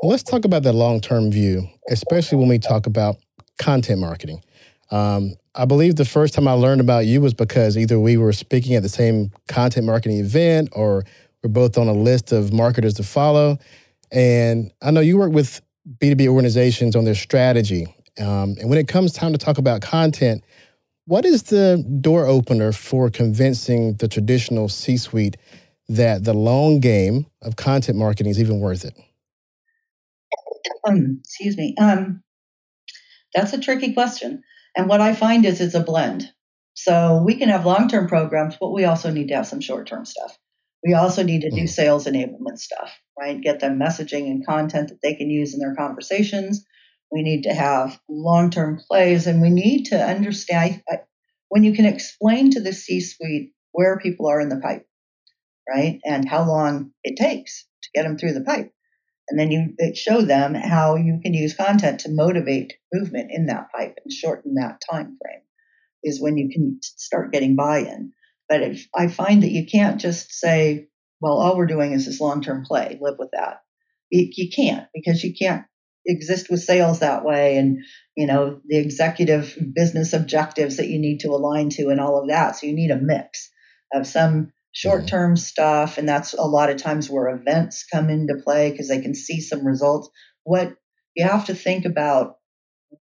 Well, 0.01 0.11
let's 0.11 0.22
talk 0.22 0.44
about 0.44 0.62
that 0.64 0.72
long 0.72 1.01
term 1.01 1.31
view, 1.31 1.68
especially 1.88 2.38
when 2.38 2.48
we 2.48 2.59
talk 2.59 2.87
about 2.87 3.16
content 3.59 4.01
marketing. 4.01 4.42
Um, 4.90 5.35
I 5.55 5.64
believe 5.64 5.96
the 5.96 6.05
first 6.05 6.35
time 6.35 6.48
I 6.48 6.53
learned 6.53 6.81
about 6.81 7.07
you 7.07 7.20
was 7.20 7.35
because 7.35 7.77
either 7.77 7.98
we 7.98 8.16
were 8.16 8.33
speaking 8.33 8.75
at 8.75 8.83
the 8.83 8.88
same 8.88 9.31
content 9.48 9.87
marketing 9.87 10.18
event 10.18 10.70
or 10.72 11.05
we're 11.42 11.51
both 11.51 11.77
on 11.77 11.88
a 11.88 11.92
list 11.92 12.33
of 12.33 12.53
marketers 12.53 12.94
to 12.94 13.03
follow. 13.03 13.59
And 14.11 14.70
I 14.83 14.90
know 14.90 15.01
you 15.01 15.18
work 15.18 15.33
with 15.33 15.61
B2B 15.98 16.29
organizations 16.29 16.94
on 16.94 17.05
their 17.05 17.14
strategy. 17.14 17.87
Um, 18.18 18.57
and 18.61 18.68
when 18.68 18.79
it 18.79 18.88
comes 18.88 19.12
time 19.12 19.33
to 19.33 19.38
talk 19.38 19.59
about 19.59 19.81
content, 19.81 20.44
what 21.12 21.27
is 21.27 21.42
the 21.42 21.85
door 22.01 22.27
opener 22.27 22.72
for 22.72 23.11
convincing 23.11 23.92
the 23.96 24.09
traditional 24.09 24.66
C 24.66 24.96
suite 24.96 25.37
that 25.87 26.25
the 26.25 26.33
long 26.33 26.81
game 26.81 27.27
of 27.42 27.57
content 27.57 27.98
marketing 27.98 28.31
is 28.31 28.40
even 28.40 28.61
worth 28.61 28.87
it? 28.87 28.94
Um, 30.88 31.18
excuse 31.20 31.59
me. 31.59 31.75
Um, 31.79 32.22
that's 33.35 33.53
a 33.53 33.61
tricky 33.61 33.92
question. 33.92 34.42
And 34.75 34.88
what 34.88 35.03
I 35.03 35.14
find 35.14 35.44
is 35.44 35.61
it's 35.61 35.75
a 35.75 35.81
blend. 35.81 36.33
So 36.72 37.22
we 37.22 37.35
can 37.35 37.51
have 37.51 37.66
long 37.66 37.88
term 37.88 38.09
programs, 38.09 38.57
but 38.59 38.72
we 38.72 38.87
also 38.87 39.11
need 39.11 39.29
to 39.29 39.35
have 39.35 39.46
some 39.46 39.61
short 39.61 39.87
term 39.87 40.07
stuff. 40.07 40.38
We 40.83 40.94
also 40.94 41.22
need 41.22 41.42
to 41.42 41.51
do 41.51 41.64
mm. 41.64 41.68
sales 41.68 42.07
enablement 42.07 42.57
stuff, 42.57 42.90
right? 43.20 43.38
Get 43.38 43.61
them 43.61 43.79
messaging 43.79 44.31
and 44.31 44.46
content 44.46 44.88
that 44.88 45.03
they 45.03 45.14
can 45.14 45.29
use 45.29 45.53
in 45.53 45.61
their 45.61 45.75
conversations. 45.75 46.64
We 47.12 47.22
need 47.22 47.42
to 47.42 47.55
have 47.55 48.01
long 48.09 48.51
term 48.51 48.81
plays, 48.88 49.27
and 49.27 49.42
we 49.42 49.51
need 49.51 49.85
to 49.87 50.03
understand 50.03 50.83
when 51.48 51.62
you 51.62 51.75
can 51.75 51.85
explain 51.85 52.51
to 52.53 52.61
the 52.61 52.72
C 52.72 53.01
suite 53.01 53.53
where 53.72 53.98
people 53.98 54.29
are 54.29 54.40
in 54.40 54.48
the 54.48 54.61
pipe, 54.61 54.87
right? 55.68 56.01
And 56.05 56.27
how 56.27 56.46
long 56.48 56.92
it 57.05 57.16
takes 57.16 57.66
to 57.83 57.90
get 57.94 58.05
them 58.05 58.16
through 58.16 58.33
the 58.33 58.44
pipe. 58.44 58.72
And 59.29 59.38
then 59.38 59.51
you 59.51 59.94
show 59.94 60.22
them 60.22 60.55
how 60.55 60.96
you 60.96 61.20
can 61.22 61.35
use 61.35 61.55
content 61.55 62.01
to 62.01 62.11
motivate 62.11 62.75
movement 62.92 63.31
in 63.31 63.46
that 63.46 63.70
pipe 63.75 63.98
and 64.03 64.12
shorten 64.12 64.55
that 64.55 64.81
time 64.90 65.16
frame 65.22 65.42
is 66.03 66.20
when 66.20 66.37
you 66.37 66.51
can 66.51 66.79
start 66.83 67.33
getting 67.33 67.55
buy-in. 67.55 68.12
But 68.48 68.62
if 68.62 68.88
I 68.94 69.09
find 69.09 69.42
that 69.42 69.53
you 69.53 69.66
can't 69.66 70.01
just 70.01 70.33
say, 70.33 70.88
well, 71.20 71.38
all 71.38 71.57
we're 71.57 71.66
doing 71.66 71.92
is 71.92 72.07
this 72.07 72.20
long-term 72.20 72.64
play, 72.64 72.98
live 73.01 73.16
with 73.18 73.31
that. 73.33 73.61
You, 74.11 74.29
you 74.37 74.51
can't 74.51 74.88
because 74.92 75.22
you 75.22 75.33
can't 75.35 75.64
exist 76.07 76.49
with 76.51 76.61
sales 76.61 77.01
that 77.01 77.25
way 77.25 77.57
and 77.57 77.79
you 78.17 78.27
know 78.27 78.61
the 78.67 78.79
executive 78.79 79.57
business 79.75 80.12
objectives 80.12 80.77
that 80.77 80.88
you 80.88 80.99
need 80.99 81.21
to 81.21 81.29
align 81.29 81.71
to 81.71 81.88
and 81.88 82.01
all 82.01 82.21
of 82.21 82.29
that. 82.29 82.57
So 82.57 82.67
you 82.67 82.75
need 82.75 82.91
a 82.91 83.01
mix 83.01 83.51
of 83.93 84.07
some 84.07 84.53
short-term 84.73 85.33
mm-hmm. 85.33 85.37
stuff 85.37 85.99
and 85.99 86.09
that's 86.09 86.33
a 86.33 86.43
lot 86.43 86.71
of 86.71 86.79
times 86.79 87.11
where 87.11 87.29
events 87.29 87.85
come 87.93 88.09
into 88.09 88.41
play 88.43 88.71
because 88.71 88.88
they 88.88 89.01
can 89.01 89.15
see 89.15 89.41
some 89.41 89.67
results. 89.67 90.09
What 90.45 90.75
you 91.15 91.27
have 91.27 91.47
to 91.47 91.55
think 91.55 91.85
about 91.85 92.37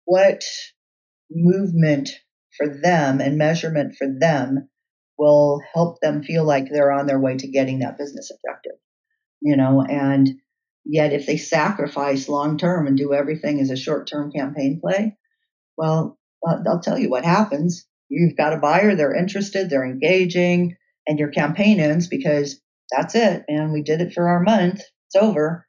what 0.05 0.43
movement 1.29 2.10
for 2.55 2.67
them 2.81 3.19
and 3.19 3.38
measurement 3.38 3.95
for 3.95 4.07
them 4.19 4.69
will 5.17 5.62
help 5.73 5.99
them 5.99 6.23
feel 6.23 6.45
like 6.45 6.69
they're 6.69 6.91
on 6.91 7.05
their 7.05 7.19
way 7.19 7.36
to 7.38 7.47
getting 7.47 7.79
that 7.79 7.97
business 7.97 8.31
objective 8.31 8.77
you 9.41 9.55
know 9.55 9.83
and 9.83 10.29
Yet, 10.89 11.12
if 11.12 11.26
they 11.26 11.38
sacrifice 11.38 12.30
long 12.30 12.58
term 12.58 12.88
and 12.88 12.97
do 12.97 13.13
everything 13.13 13.60
as 13.60 13.69
a 13.69 13.76
short 13.76 14.08
term 14.08 14.32
campaign 14.32 14.80
play, 14.82 15.17
well, 15.78 16.17
uh, 16.47 16.58
I'll 16.65 16.80
tell 16.80 16.97
you 16.97 17.10
what 17.10 17.26
happens. 17.26 17.86
You've 18.10 18.38
got 18.38 18.54
a 18.54 18.58
buyer, 18.58 18.95
they're 18.95 19.15
interested, 19.15 19.69
they're 19.69 19.86
engaging, 19.86 20.78
and 21.06 21.19
your 21.19 21.30
campaign 21.30 21.82
ends 21.82 22.08
because 22.08 22.62
that's 22.89 23.15
it, 23.15 23.43
man. 23.50 23.73
We 23.73 23.84
did 23.84 24.00
it 24.00 24.13
for 24.13 24.30
our 24.30 24.41
month. 24.41 24.82
It's 25.08 25.21
over. 25.21 25.65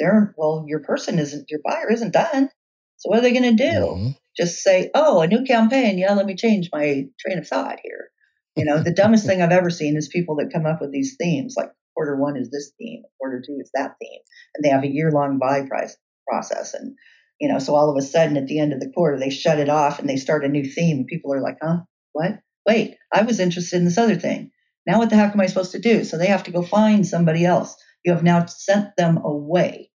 There, 0.00 0.34
well, 0.36 0.64
your 0.66 0.80
person 0.80 1.20
isn't, 1.20 1.46
your 1.48 1.60
buyer 1.64 1.90
isn't 1.92 2.12
done. 2.12 2.50
So 2.96 3.10
what 3.10 3.20
are 3.20 3.22
they 3.22 3.32
going 3.32 3.56
to 3.56 3.70
do? 3.70 3.78
Mm-hmm. 3.78 4.10
Just 4.36 4.62
say, 4.62 4.90
oh, 4.92 5.20
a 5.20 5.28
new 5.28 5.44
campaign. 5.44 5.98
Yeah, 5.98 6.14
let 6.14 6.26
me 6.26 6.34
change 6.34 6.68
my 6.72 7.06
train 7.20 7.38
of 7.38 7.46
thought 7.46 7.78
here. 7.82 8.08
You 8.56 8.64
know, 8.64 8.82
the 8.82 8.92
dumbest 8.92 9.24
thing 9.24 9.40
I've 9.40 9.52
ever 9.52 9.70
seen 9.70 9.96
is 9.96 10.08
people 10.08 10.36
that 10.36 10.52
come 10.52 10.66
up 10.66 10.80
with 10.80 10.90
these 10.90 11.14
themes 11.16 11.54
like 11.56 11.70
quarter 11.98 12.16
one 12.16 12.36
is 12.36 12.50
this 12.50 12.70
theme, 12.78 13.02
quarter 13.18 13.42
two 13.44 13.58
is 13.60 13.70
that 13.74 13.96
theme, 14.00 14.20
and 14.54 14.64
they 14.64 14.68
have 14.68 14.84
a 14.84 14.88
year 14.88 15.10
long 15.10 15.38
buy 15.38 15.66
price 15.68 15.96
process. 16.28 16.72
And, 16.74 16.94
you 17.40 17.48
know, 17.48 17.58
so 17.58 17.74
all 17.74 17.90
of 17.90 17.96
a 17.96 18.06
sudden 18.06 18.36
at 18.36 18.46
the 18.46 18.60
end 18.60 18.72
of 18.72 18.78
the 18.78 18.92
quarter, 18.94 19.18
they 19.18 19.30
shut 19.30 19.58
it 19.58 19.68
off 19.68 19.98
and 19.98 20.08
they 20.08 20.16
start 20.16 20.44
a 20.44 20.48
new 20.48 20.64
theme. 20.64 20.98
And 20.98 21.06
people 21.06 21.34
are 21.34 21.40
like, 21.40 21.58
huh, 21.60 21.78
what? 22.12 22.38
Wait, 22.66 22.96
I 23.12 23.22
was 23.22 23.40
interested 23.40 23.76
in 23.76 23.84
this 23.84 23.98
other 23.98 24.14
thing. 24.14 24.52
Now 24.86 24.98
what 24.98 25.10
the 25.10 25.16
heck 25.16 25.32
am 25.32 25.40
I 25.40 25.46
supposed 25.46 25.72
to 25.72 25.80
do? 25.80 26.04
So 26.04 26.18
they 26.18 26.26
have 26.26 26.44
to 26.44 26.50
go 26.52 26.62
find 26.62 27.06
somebody 27.06 27.44
else. 27.44 27.76
You 28.04 28.12
have 28.12 28.22
now 28.22 28.46
sent 28.46 28.96
them 28.96 29.18
away. 29.18 29.90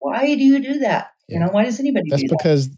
Why 0.00 0.34
do 0.34 0.44
you 0.44 0.60
do 0.60 0.80
that? 0.80 1.12
Yeah. 1.28 1.38
You 1.38 1.44
know, 1.44 1.50
why 1.52 1.64
does 1.64 1.80
anybody 1.80 2.10
That's 2.10 2.28
because 2.28 2.68
that? 2.68 2.76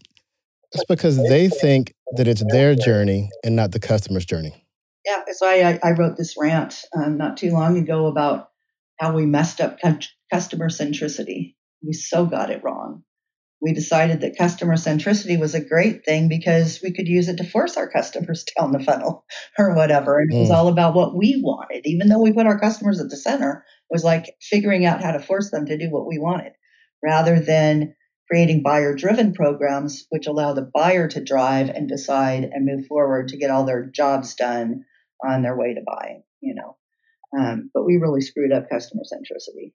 that's 0.72 0.84
because 0.84 1.16
they 1.16 1.48
think 1.48 1.92
that 2.16 2.28
it's 2.28 2.44
their 2.50 2.74
journey 2.74 3.30
and 3.42 3.56
not 3.56 3.72
the 3.72 3.80
customer's 3.80 4.24
journey. 4.24 4.66
Yeah, 5.04 5.22
so 5.32 5.46
I, 5.46 5.78
I 5.82 5.92
wrote 5.92 6.16
this 6.16 6.36
rant 6.38 6.84
um, 6.94 7.16
not 7.16 7.36
too 7.36 7.52
long 7.52 7.78
ago 7.78 8.06
about 8.06 8.49
how 9.00 9.14
we 9.14 9.24
messed 9.24 9.60
up 9.62 9.78
customer 10.30 10.68
centricity. 10.68 11.54
We 11.82 11.94
so 11.94 12.26
got 12.26 12.50
it 12.50 12.62
wrong. 12.62 13.02
We 13.62 13.72
decided 13.72 14.20
that 14.20 14.36
customer 14.38 14.76
centricity 14.76 15.40
was 15.40 15.54
a 15.54 15.64
great 15.64 16.04
thing 16.04 16.28
because 16.28 16.80
we 16.82 16.92
could 16.92 17.08
use 17.08 17.28
it 17.28 17.38
to 17.38 17.44
force 17.44 17.76
our 17.76 17.90
customers 17.90 18.44
down 18.58 18.72
the 18.72 18.84
funnel 18.84 19.24
or 19.58 19.74
whatever. 19.74 20.18
And 20.18 20.30
mm. 20.30 20.36
it 20.36 20.40
was 20.40 20.50
mm. 20.50 20.54
all 20.54 20.68
about 20.68 20.94
what 20.94 21.16
we 21.16 21.40
wanted. 21.42 21.86
Even 21.86 22.08
though 22.08 22.20
we 22.20 22.32
put 22.32 22.46
our 22.46 22.60
customers 22.60 23.00
at 23.00 23.08
the 23.08 23.16
center, 23.16 23.64
it 23.90 23.94
was 23.94 24.04
like 24.04 24.34
figuring 24.40 24.84
out 24.84 25.02
how 25.02 25.12
to 25.12 25.18
force 25.18 25.50
them 25.50 25.66
to 25.66 25.78
do 25.78 25.90
what 25.90 26.06
we 26.06 26.18
wanted 26.18 26.52
rather 27.02 27.40
than 27.40 27.94
creating 28.30 28.62
buyer 28.62 28.94
driven 28.94 29.32
programs 29.32 30.06
which 30.10 30.26
allow 30.26 30.52
the 30.52 30.70
buyer 30.74 31.08
to 31.08 31.24
drive 31.24 31.70
and 31.70 31.88
decide 31.88 32.44
and 32.44 32.66
move 32.66 32.86
forward 32.86 33.28
to 33.28 33.38
get 33.38 33.50
all 33.50 33.64
their 33.64 33.86
jobs 33.86 34.34
done 34.34 34.84
on 35.24 35.42
their 35.42 35.56
way 35.56 35.74
to 35.74 35.80
buying, 35.86 36.22
you 36.40 36.54
know. 36.54 36.76
Um, 37.38 37.70
but 37.72 37.84
we 37.84 37.96
really 37.96 38.20
screwed 38.20 38.52
up 38.52 38.68
customer 38.68 39.02
centricity. 39.02 39.72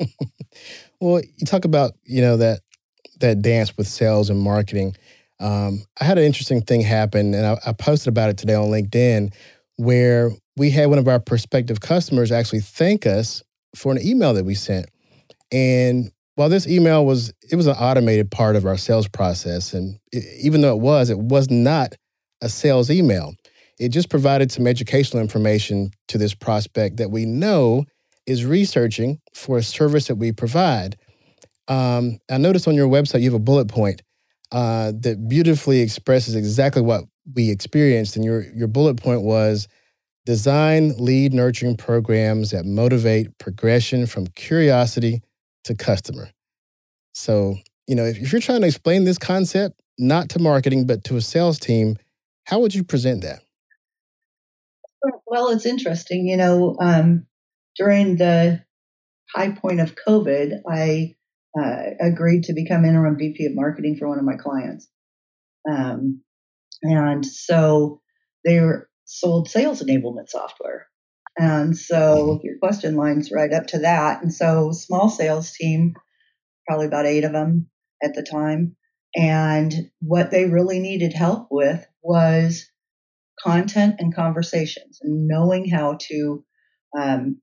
well, 1.00 1.20
you 1.20 1.46
talk 1.46 1.64
about 1.64 1.92
you 2.04 2.20
know 2.20 2.36
that 2.36 2.60
that 3.20 3.42
dance 3.42 3.76
with 3.76 3.86
sales 3.86 4.30
and 4.30 4.40
marketing. 4.40 4.96
Um, 5.40 5.82
I 6.00 6.04
had 6.04 6.18
an 6.18 6.24
interesting 6.24 6.62
thing 6.62 6.80
happen, 6.82 7.34
and 7.34 7.46
I, 7.46 7.58
I 7.66 7.72
posted 7.72 8.08
about 8.08 8.30
it 8.30 8.38
today 8.38 8.54
on 8.54 8.70
LinkedIn, 8.70 9.34
where 9.76 10.30
we 10.56 10.70
had 10.70 10.88
one 10.88 10.98
of 10.98 11.08
our 11.08 11.20
prospective 11.20 11.80
customers 11.80 12.30
actually 12.30 12.60
thank 12.60 13.06
us 13.06 13.42
for 13.74 13.92
an 13.92 14.04
email 14.04 14.34
that 14.34 14.44
we 14.44 14.54
sent. 14.54 14.86
And 15.50 16.12
while 16.36 16.48
this 16.48 16.66
email 16.66 17.04
was 17.04 17.32
it 17.50 17.56
was 17.56 17.66
an 17.66 17.76
automated 17.76 18.30
part 18.30 18.56
of 18.56 18.66
our 18.66 18.76
sales 18.76 19.08
process, 19.08 19.72
and 19.72 19.98
it, 20.12 20.24
even 20.42 20.60
though 20.60 20.74
it 20.74 20.80
was, 20.80 21.10
it 21.10 21.18
was 21.18 21.50
not 21.50 21.94
a 22.40 22.48
sales 22.48 22.90
email. 22.90 23.34
It 23.78 23.88
just 23.88 24.08
provided 24.08 24.52
some 24.52 24.66
educational 24.66 25.22
information 25.22 25.90
to 26.08 26.18
this 26.18 26.34
prospect 26.34 26.98
that 26.98 27.10
we 27.10 27.24
know 27.26 27.84
is 28.26 28.44
researching 28.44 29.20
for 29.34 29.58
a 29.58 29.62
service 29.62 30.06
that 30.06 30.14
we 30.16 30.32
provide. 30.32 30.96
Um, 31.68 32.18
I 32.30 32.38
noticed 32.38 32.68
on 32.68 32.74
your 32.74 32.88
website 32.88 33.20
you 33.20 33.30
have 33.30 33.34
a 33.34 33.38
bullet 33.38 33.68
point 33.68 34.02
uh, 34.52 34.92
that 35.00 35.28
beautifully 35.28 35.80
expresses 35.80 36.34
exactly 36.34 36.82
what 36.82 37.04
we 37.34 37.50
experienced. 37.50 38.16
And 38.16 38.24
your, 38.24 38.42
your 38.54 38.68
bullet 38.68 38.96
point 38.96 39.22
was 39.22 39.66
design 40.26 40.94
lead 40.96 41.32
nurturing 41.32 41.76
programs 41.76 42.50
that 42.50 42.64
motivate 42.64 43.36
progression 43.38 44.06
from 44.06 44.26
curiosity 44.28 45.22
to 45.64 45.74
customer. 45.74 46.30
So, 47.12 47.56
you 47.86 47.94
know, 47.94 48.04
if, 48.04 48.18
if 48.18 48.32
you're 48.32 48.40
trying 48.40 48.62
to 48.62 48.66
explain 48.66 49.04
this 49.04 49.18
concept, 49.18 49.80
not 49.98 50.28
to 50.30 50.38
marketing, 50.38 50.86
but 50.86 51.04
to 51.04 51.16
a 51.16 51.20
sales 51.20 51.58
team, 51.58 51.96
how 52.44 52.58
would 52.60 52.74
you 52.74 52.84
present 52.84 53.22
that? 53.22 53.40
Well, 55.34 55.48
it's 55.48 55.66
interesting. 55.66 56.28
You 56.28 56.36
know, 56.36 56.76
um, 56.80 57.26
during 57.76 58.14
the 58.14 58.62
high 59.34 59.50
point 59.50 59.80
of 59.80 59.96
COVID, 59.96 60.60
I 60.70 61.16
uh, 61.58 61.90
agreed 62.00 62.44
to 62.44 62.52
become 62.52 62.84
interim 62.84 63.18
VP 63.18 63.46
of 63.46 63.56
marketing 63.56 63.96
for 63.98 64.08
one 64.08 64.20
of 64.20 64.24
my 64.24 64.36
clients. 64.36 64.88
Um, 65.68 66.22
and 66.82 67.26
so 67.26 68.00
they 68.44 68.60
were 68.60 68.88
sold 69.06 69.50
sales 69.50 69.82
enablement 69.82 70.28
software. 70.28 70.86
And 71.36 71.76
so 71.76 72.38
your 72.44 72.58
question 72.60 72.94
lines 72.94 73.32
right 73.32 73.52
up 73.52 73.66
to 73.68 73.80
that. 73.80 74.22
And 74.22 74.32
so 74.32 74.70
small 74.70 75.08
sales 75.08 75.50
team, 75.50 75.94
probably 76.68 76.86
about 76.86 77.06
eight 77.06 77.24
of 77.24 77.32
them 77.32 77.66
at 78.00 78.14
the 78.14 78.22
time. 78.22 78.76
And 79.16 79.90
what 80.00 80.30
they 80.30 80.44
really 80.44 80.78
needed 80.78 81.12
help 81.12 81.48
with 81.50 81.84
was 82.02 82.70
content 83.42 83.96
and 83.98 84.14
conversations 84.14 84.98
and 85.02 85.26
knowing 85.26 85.68
how 85.68 85.98
to 86.08 86.44
um, 86.98 87.40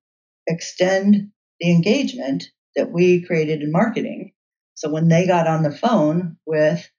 extend 0.47 1.31
the 1.59 1.71
engagement 1.71 2.45
that 2.75 2.91
we 2.91 3.25
created 3.25 3.61
in 3.61 3.71
marketing. 3.71 4.33
So 4.75 4.89
when 4.89 5.07
they 5.07 5.27
got 5.27 5.47
on 5.47 5.63
the 5.63 5.75
phone 5.75 6.37
with 6.45 6.89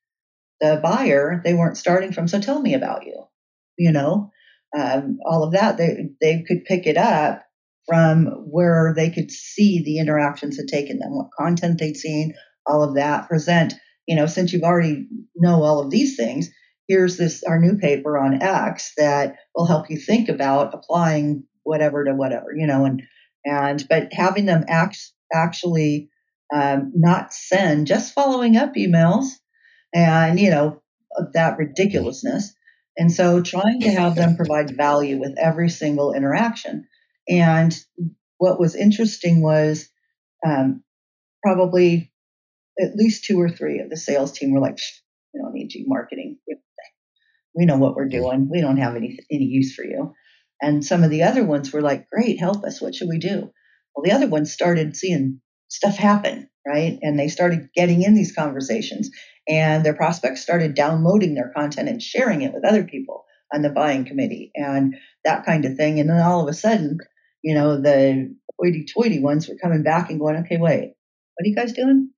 the 0.61 0.79
buyer, 0.83 1.41
they 1.45 1.55
weren't 1.55 1.77
starting 1.77 2.13
from, 2.13 2.29
so 2.29 2.41
tell 2.41 2.61
me 2.61 2.75
about 2.75 3.05
you, 3.07 3.25
you 3.77 3.93
know, 3.93 4.31
um, 4.77 5.19
all 5.27 5.43
of 5.43 5.53
that. 5.53 5.77
They, 5.77 6.11
they 6.21 6.45
could 6.47 6.65
pick 6.65 6.87
it 6.87 6.97
up 6.97 7.43
from 7.89 8.27
where 8.49 8.95
they 8.97 9.11
could 9.11 9.31
see 9.31 9.83
the 9.83 9.99
interactions 9.99 10.57
had 10.57 10.69
taken 10.69 10.99
them, 10.99 11.17
what 11.17 11.31
content 11.37 11.81
they'd 11.81 11.97
seen, 11.97 12.35
all 12.67 12.85
of 12.85 12.95
that, 12.95 13.29
present, 13.29 13.75
you 14.07 14.15
know, 14.15 14.27
since 14.27 14.53
you've 14.53 14.63
already 14.63 15.09
know 15.35 15.63
all 15.65 15.81
of 15.81 15.91
these 15.91 16.17
things, 16.17 16.51
here's 16.93 17.17
this 17.17 17.43
our 17.45 17.59
new 17.59 17.79
paper 17.79 18.19
on 18.19 18.43
X 18.43 18.93
that 18.99 19.37
will 19.55 19.67
help 19.67 19.89
you 19.89 19.97
think 19.97 20.29
about 20.29 20.75
applying 20.75 21.45
whatever 21.63 22.05
to 22.05 22.13
whatever, 22.13 22.55
you 22.55 22.67
know, 22.67 22.85
and 22.85 23.03
and 23.47 23.83
but 23.89 24.13
having 24.13 24.45
them 24.45 24.65
act, 24.69 24.99
actually 25.33 26.11
um, 26.55 26.93
not 26.95 27.33
send 27.33 27.87
just 27.87 28.13
following 28.13 28.59
up 28.59 28.75
emails 28.75 29.25
and 29.95 30.39
you 30.39 30.51
know 30.51 30.83
that 31.33 31.57
ridiculousness. 31.57 32.55
And 32.99 33.11
so 33.11 33.41
trying 33.41 33.81
to 33.81 33.91
have 33.91 34.17
them 34.17 34.37
provide 34.37 34.77
value 34.77 35.19
with 35.19 35.39
every 35.39 35.71
single 35.71 36.13
interaction. 36.13 36.89
And 37.27 37.75
what 38.37 38.61
was 38.61 38.75
interesting 38.75 39.41
was 39.41 39.89
um, 40.47 40.83
probably 41.43 42.13
at 42.79 42.97
least 42.97 43.25
two 43.25 43.41
or 43.41 43.49
three 43.49 43.79
of 43.79 43.89
the 43.89 43.97
sales 43.97 44.33
team 44.33 44.53
were 44.53 44.61
like 44.61 44.79
we 45.33 45.41
don't 45.41 45.55
need 45.55 45.73
you 45.73 45.87
marketing 45.89 46.37
we 47.55 47.65
know 47.65 47.77
what 47.77 47.95
we're 47.95 48.09
doing 48.09 48.49
we 48.51 48.61
don't 48.61 48.79
have 48.79 48.97
any 48.97 49.19
any 49.31 49.45
use 49.45 49.75
for 49.75 49.85
you 49.85 50.15
and 50.63 50.85
some 50.85 51.03
of 51.03 51.11
the 51.11 51.25
other 51.25 51.45
ones 51.45 51.73
were 51.73 51.83
like, 51.83 52.09
great, 52.09 52.39
help 52.39 52.65
us. 52.65 52.81
What 52.81 52.95
should 52.95 53.09
we 53.09 53.19
do? 53.19 53.51
Well, 53.95 54.05
the 54.05 54.13
other 54.13 54.29
ones 54.29 54.53
started 54.53 54.97
seeing 54.97 55.41
stuff 55.69 55.97
happen, 55.97 56.49
right? 56.67 56.99
And 57.03 57.19
they 57.19 57.29
started 57.29 57.71
getting 57.75 58.03
in 58.03 58.15
these 58.15 58.35
conversations, 58.35 59.11
and 59.49 59.85
their 59.85 59.95
prospects 59.95 60.41
started 60.41 60.75
downloading 60.75 61.35
their 61.35 61.53
content 61.55 61.89
and 61.89 62.01
sharing 62.01 62.43
it 62.43 62.55
with 62.55 62.65
other 62.65 62.85
people 62.85 63.25
on 63.53 63.63
the 63.63 63.71
buying 63.71 64.05
committee 64.05 64.53
and 64.55 64.95
that 65.25 65.45
kind 65.45 65.65
of 65.65 65.77
thing. 65.77 65.99
And 65.99 66.09
then 66.09 66.23
all 66.23 66.43
of 66.43 66.49
a 66.49 66.55
sudden, 66.55 66.99
you 67.43 67.55
know, 67.55 67.81
the 67.81 68.35
hoity 68.59 68.87
toity 68.87 69.19
ones 69.19 69.49
were 69.49 69.57
coming 69.61 69.83
back 69.83 70.11
and 70.11 70.21
going, 70.21 70.37
okay, 70.37 70.59
wait, 70.59 70.95
what 71.35 71.45
are 71.45 71.49
you 71.49 71.57
guys 71.57 71.73
doing? 71.73 72.11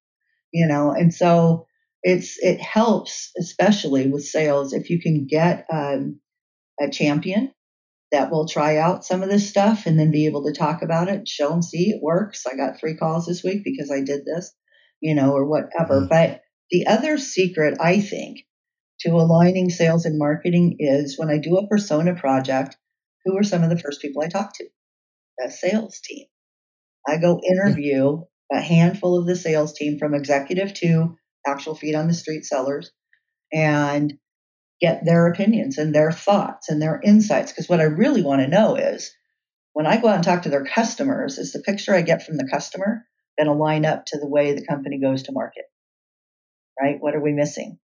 You 0.52 0.68
know, 0.68 0.90
and 0.92 1.12
so 1.12 1.66
it's 2.04 2.36
it 2.38 2.60
helps, 2.60 3.32
especially 3.38 4.06
with 4.08 4.24
sales, 4.24 4.74
if 4.74 4.90
you 4.90 5.00
can 5.00 5.26
get 5.26 5.66
um, 5.72 6.20
a 6.80 6.90
champion 6.90 7.50
that 8.12 8.30
will 8.30 8.46
try 8.46 8.76
out 8.76 9.04
some 9.04 9.22
of 9.22 9.30
this 9.30 9.48
stuff 9.48 9.86
and 9.86 9.98
then 9.98 10.12
be 10.12 10.26
able 10.26 10.44
to 10.44 10.52
talk 10.52 10.82
about 10.82 11.08
it, 11.08 11.26
show 11.26 11.48
them, 11.48 11.62
see, 11.62 11.90
it 11.90 12.02
works. 12.02 12.44
I 12.46 12.56
got 12.56 12.78
three 12.78 12.94
calls 12.94 13.26
this 13.26 13.42
week 13.42 13.64
because 13.64 13.90
I 13.90 14.02
did 14.02 14.24
this, 14.26 14.54
you 15.00 15.14
know, 15.14 15.32
or 15.32 15.46
whatever. 15.46 16.02
Mm-hmm. 16.02 16.08
But 16.08 16.42
the 16.70 16.86
other 16.86 17.16
secret, 17.16 17.78
I 17.80 18.00
think, 18.00 18.40
to 19.00 19.10
aligning 19.10 19.70
sales 19.70 20.04
and 20.04 20.18
marketing 20.18 20.76
is 20.78 21.18
when 21.18 21.30
I 21.30 21.38
do 21.38 21.56
a 21.56 21.66
persona 21.66 22.14
project, 22.14 22.76
who 23.24 23.36
are 23.38 23.42
some 23.42 23.62
of 23.62 23.70
the 23.70 23.78
first 23.78 24.02
people 24.02 24.22
I 24.22 24.28
talk 24.28 24.52
to? 24.56 24.66
The 25.38 25.50
sales 25.50 26.00
team. 26.04 26.26
I 27.08 27.16
go 27.16 27.40
interview 27.40 28.24
a 28.52 28.60
handful 28.60 29.18
of 29.18 29.26
the 29.26 29.36
sales 29.36 29.72
team 29.72 29.98
from 29.98 30.14
executive 30.14 30.74
to 30.74 31.16
actual 31.46 31.74
feet 31.74 31.94
on 31.94 32.08
the 32.08 32.14
street 32.14 32.44
sellers 32.44 32.90
and 33.52 34.14
get 34.80 35.04
their 35.04 35.26
opinions 35.28 35.78
and 35.78 35.94
their 35.94 36.12
thoughts 36.12 36.68
and 36.68 36.80
their 36.80 37.00
insights. 37.02 37.52
Because 37.52 37.68
what 37.68 37.80
I 37.80 37.84
really 37.84 38.22
want 38.22 38.42
to 38.42 38.48
know 38.48 38.76
is 38.76 39.14
when 39.72 39.86
I 39.86 40.00
go 40.00 40.08
out 40.08 40.16
and 40.16 40.24
talk 40.24 40.42
to 40.42 40.48
their 40.48 40.64
customers, 40.64 41.38
is 41.38 41.52
the 41.52 41.60
picture 41.60 41.94
I 41.94 42.02
get 42.02 42.24
from 42.24 42.36
the 42.36 42.48
customer 42.50 43.04
going 43.38 43.46
to 43.46 43.54
line 43.54 43.84
up 43.84 44.06
to 44.06 44.18
the 44.18 44.28
way 44.28 44.52
the 44.52 44.66
company 44.66 45.00
goes 45.00 45.24
to 45.24 45.32
market? 45.32 45.64
Right? 46.80 46.96
What 47.00 47.14
are 47.14 47.22
we 47.22 47.32
missing? 47.32 47.78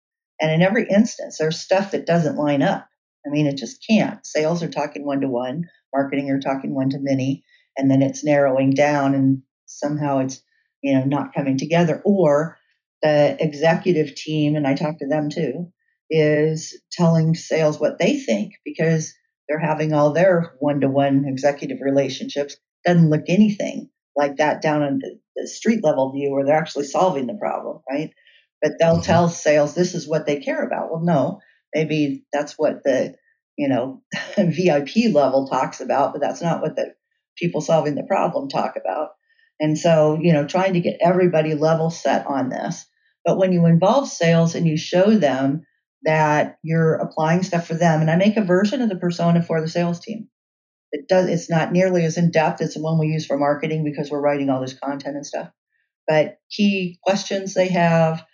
And 0.40 0.50
in 0.50 0.62
every 0.62 0.86
instance, 0.88 1.38
there's 1.38 1.58
stuff 1.58 1.92
that 1.92 2.06
doesn't 2.06 2.36
line 2.36 2.62
up. 2.62 2.86
I 3.26 3.30
mean, 3.30 3.46
it 3.46 3.56
just 3.56 3.84
can't. 3.88 4.24
Sales 4.24 4.62
are 4.62 4.68
talking 4.68 5.04
one 5.04 5.20
to 5.20 5.28
one, 5.28 5.64
marketing 5.94 6.30
are 6.30 6.40
talking 6.40 6.74
one 6.74 6.90
to 6.90 6.98
many, 7.00 7.44
and 7.76 7.90
then 7.90 8.02
it's 8.02 8.24
narrowing 8.24 8.70
down 8.70 9.14
and 9.14 9.42
somehow 9.66 10.20
it's, 10.20 10.42
you 10.82 10.94
know, 10.94 11.04
not 11.04 11.34
coming 11.34 11.58
together. 11.58 12.00
Or 12.04 12.58
the 13.02 13.36
executive 13.40 14.14
team, 14.14 14.56
and 14.56 14.66
I 14.66 14.74
talk 14.74 14.98
to 14.98 15.06
them 15.06 15.30
too, 15.30 15.72
is 16.10 16.80
telling 16.92 17.34
sales 17.34 17.80
what 17.80 17.98
they 17.98 18.18
think 18.18 18.54
because 18.64 19.12
they're 19.48 19.58
having 19.58 19.92
all 19.92 20.12
their 20.12 20.54
one 20.58 20.80
to 20.80 20.88
one 20.88 21.24
executive 21.26 21.78
relationships. 21.80 22.56
Doesn't 22.84 23.10
look 23.10 23.24
anything 23.28 23.90
like 24.16 24.36
that 24.36 24.62
down 24.62 24.82
on 24.82 24.98
the, 24.98 25.18
the, 25.36 25.46
street 25.46 25.84
level 25.84 26.12
view 26.12 26.30
where 26.30 26.44
they're 26.44 26.56
actually 26.56 26.86
solving 26.86 27.26
the 27.26 27.34
problem, 27.34 27.80
right? 27.88 28.12
But 28.62 28.72
they'll 28.78 28.94
mm-hmm. 28.94 29.02
tell 29.02 29.28
sales 29.28 29.74
this 29.74 29.94
is 29.94 30.08
what 30.08 30.26
they 30.26 30.40
care 30.40 30.64
about. 30.64 30.90
Well, 30.90 31.02
no, 31.02 31.40
maybe 31.74 32.24
that's 32.32 32.54
what 32.56 32.82
the 32.84 33.14
you 33.58 33.68
know 33.68 34.02
VIP 34.36 35.12
level 35.12 35.48
talks 35.48 35.80
about, 35.80 36.12
but 36.12 36.20
that's 36.20 36.42
not 36.42 36.62
what 36.62 36.76
the 36.76 36.94
people 37.36 37.60
solving 37.60 37.94
the 37.94 38.04
problem 38.04 38.48
talk 38.48 38.74
about. 38.76 39.10
And 39.58 39.78
so, 39.78 40.18
you 40.20 40.32
know, 40.32 40.46
trying 40.46 40.74
to 40.74 40.80
get 40.80 40.98
everybody 41.00 41.54
level 41.54 41.90
set 41.90 42.26
on 42.26 42.48
this. 42.48 42.86
But 43.24 43.38
when 43.38 43.52
you 43.52 43.66
involve 43.66 44.08
sales 44.08 44.54
and 44.54 44.66
you 44.66 44.76
show 44.76 45.16
them 45.16 45.64
that 46.04 46.58
you're 46.62 46.94
applying 46.94 47.42
stuff 47.42 47.66
for 47.66 47.74
them, 47.74 48.00
and 48.00 48.10
I 48.10 48.16
make 48.16 48.36
a 48.36 48.44
version 48.44 48.82
of 48.82 48.88
the 48.88 48.96
persona 48.96 49.42
for 49.42 49.60
the 49.60 49.68
sales 49.68 50.00
team. 50.00 50.28
It 50.92 51.08
does 51.08 51.28
it's 51.28 51.50
not 51.50 51.72
nearly 51.72 52.04
as 52.04 52.16
in 52.16 52.30
depth 52.30 52.62
as 52.62 52.74
the 52.74 52.80
one 52.80 52.98
we 52.98 53.08
use 53.08 53.26
for 53.26 53.36
marketing 53.36 53.84
because 53.84 54.10
we're 54.10 54.20
writing 54.20 54.48
all 54.48 54.60
this 54.60 54.78
content 54.78 55.16
and 55.16 55.26
stuff. 55.26 55.48
But 56.06 56.38
key 56.50 56.98
questions 57.02 57.54
they 57.54 57.68
have, 57.68 58.24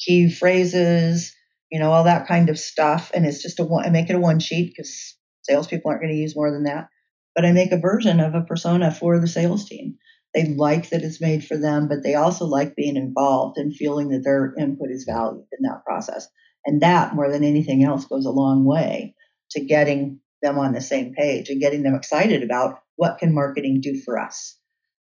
key 0.00 0.28
phrases, 0.28 1.32
you 1.70 1.78
know, 1.78 1.92
all 1.92 2.04
that 2.04 2.26
kind 2.26 2.48
of 2.50 2.58
stuff. 2.58 3.12
And 3.14 3.24
it's 3.24 3.42
just 3.42 3.60
a 3.60 3.64
one 3.64 3.86
I 3.86 3.90
make 3.90 4.10
it 4.10 4.16
a 4.16 4.20
one 4.20 4.40
sheet 4.40 4.72
because 4.74 5.16
salespeople 5.42 5.88
aren't 5.88 6.02
going 6.02 6.12
to 6.12 6.18
use 6.18 6.34
more 6.34 6.50
than 6.50 6.64
that. 6.64 6.88
But 7.36 7.44
I 7.44 7.52
make 7.52 7.70
a 7.70 7.78
version 7.78 8.18
of 8.18 8.34
a 8.34 8.42
persona 8.42 8.90
for 8.90 9.20
the 9.20 9.28
sales 9.28 9.68
team. 9.68 9.96
They 10.34 10.46
like 10.46 10.90
that 10.90 11.02
it's 11.02 11.20
made 11.20 11.44
for 11.44 11.56
them, 11.56 11.88
but 11.88 12.02
they 12.02 12.14
also 12.14 12.46
like 12.46 12.76
being 12.76 12.96
involved 12.96 13.58
and 13.58 13.74
feeling 13.74 14.10
that 14.10 14.22
their 14.22 14.54
input 14.58 14.90
is 14.90 15.04
valued 15.04 15.46
in 15.52 15.68
that 15.68 15.84
process. 15.84 16.28
And 16.64 16.82
that, 16.82 17.14
more 17.14 17.30
than 17.30 17.42
anything 17.42 17.82
else, 17.82 18.04
goes 18.04 18.26
a 18.26 18.30
long 18.30 18.64
way 18.64 19.14
to 19.52 19.64
getting 19.64 20.20
them 20.42 20.58
on 20.58 20.72
the 20.72 20.80
same 20.80 21.14
page 21.14 21.48
and 21.48 21.60
getting 21.60 21.82
them 21.82 21.94
excited 21.94 22.42
about 22.42 22.78
what 22.96 23.18
can 23.18 23.34
marketing 23.34 23.80
do 23.82 24.00
for 24.04 24.18
us, 24.18 24.58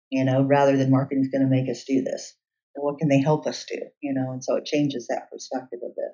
you 0.10 0.24
know, 0.24 0.44
rather 0.44 0.78
than 0.78 0.92
marketing 0.92 1.24
is 1.24 1.30
going 1.30 1.44
to 1.44 1.50
make 1.50 1.70
us 1.70 1.84
do 1.84 2.04
this. 2.04 2.36
And 2.76 2.84
what 2.84 3.00
can 3.00 3.10
they 3.10 3.20
help 3.20 3.48
us 3.48 3.66
do, 3.68 3.80
you 4.02 4.13
know? 4.13 4.32
And 4.32 4.44
so 4.44 4.56
it 4.56 4.66
changes 4.66 5.08
that 5.08 5.30
perspective 5.32 5.80
a 5.84 5.90
bit. 5.90 6.12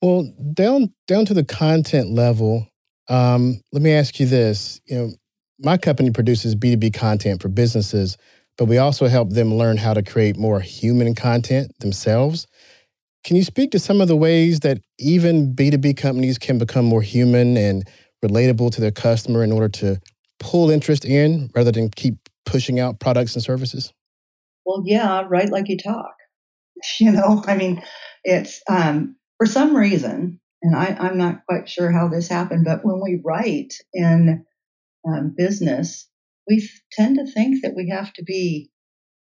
Well, 0.00 0.32
down 0.54 0.94
down 1.08 1.24
to 1.26 1.34
the 1.34 1.44
content 1.44 2.10
level, 2.10 2.68
um, 3.08 3.60
let 3.72 3.82
me 3.82 3.92
ask 3.92 4.20
you 4.20 4.26
this. 4.26 4.80
You 4.86 4.96
know, 4.96 5.10
my 5.58 5.76
company 5.76 6.10
produces 6.10 6.54
B2B 6.54 6.94
content 6.94 7.42
for 7.42 7.48
businesses, 7.48 8.16
but 8.56 8.66
we 8.66 8.78
also 8.78 9.06
help 9.06 9.30
them 9.30 9.54
learn 9.54 9.76
how 9.76 9.94
to 9.94 10.02
create 10.02 10.36
more 10.36 10.60
human 10.60 11.14
content 11.14 11.72
themselves. 11.80 12.46
Can 13.24 13.36
you 13.36 13.44
speak 13.44 13.72
to 13.72 13.78
some 13.78 14.00
of 14.00 14.08
the 14.08 14.16
ways 14.16 14.60
that 14.60 14.78
even 14.98 15.54
B2B 15.54 15.96
companies 15.96 16.38
can 16.38 16.58
become 16.58 16.84
more 16.84 17.02
human 17.02 17.56
and 17.56 17.88
relatable 18.24 18.72
to 18.72 18.80
their 18.80 18.90
customer 18.90 19.44
in 19.44 19.52
order 19.52 19.68
to 19.68 20.00
pull 20.40 20.70
interest 20.70 21.04
in 21.04 21.50
rather 21.54 21.72
than 21.72 21.90
keep 21.90 22.28
pushing 22.46 22.80
out 22.80 23.00
products 23.00 23.34
and 23.34 23.42
services? 23.42 23.92
Well, 24.64 24.82
yeah, 24.84 25.24
write 25.28 25.50
like 25.50 25.68
you 25.68 25.78
talk. 25.78 26.14
You 27.00 27.10
know, 27.10 27.42
I 27.44 27.56
mean, 27.56 27.82
it's 28.22 28.62
um, 28.70 29.16
for 29.36 29.46
some 29.46 29.76
reason, 29.76 30.38
and 30.62 30.76
I, 30.76 30.96
I'm 31.00 31.18
not 31.18 31.44
quite 31.48 31.68
sure 31.68 31.90
how 31.90 32.06
this 32.06 32.28
happened, 32.28 32.64
but 32.64 32.84
when 32.84 33.00
we 33.02 33.20
write 33.24 33.74
in 33.92 34.44
um, 35.06 35.34
business, 35.36 36.08
we 36.48 36.68
tend 36.92 37.16
to 37.16 37.30
think 37.30 37.62
that 37.62 37.74
we 37.76 37.90
have 37.90 38.12
to 38.14 38.24
be, 38.24 38.70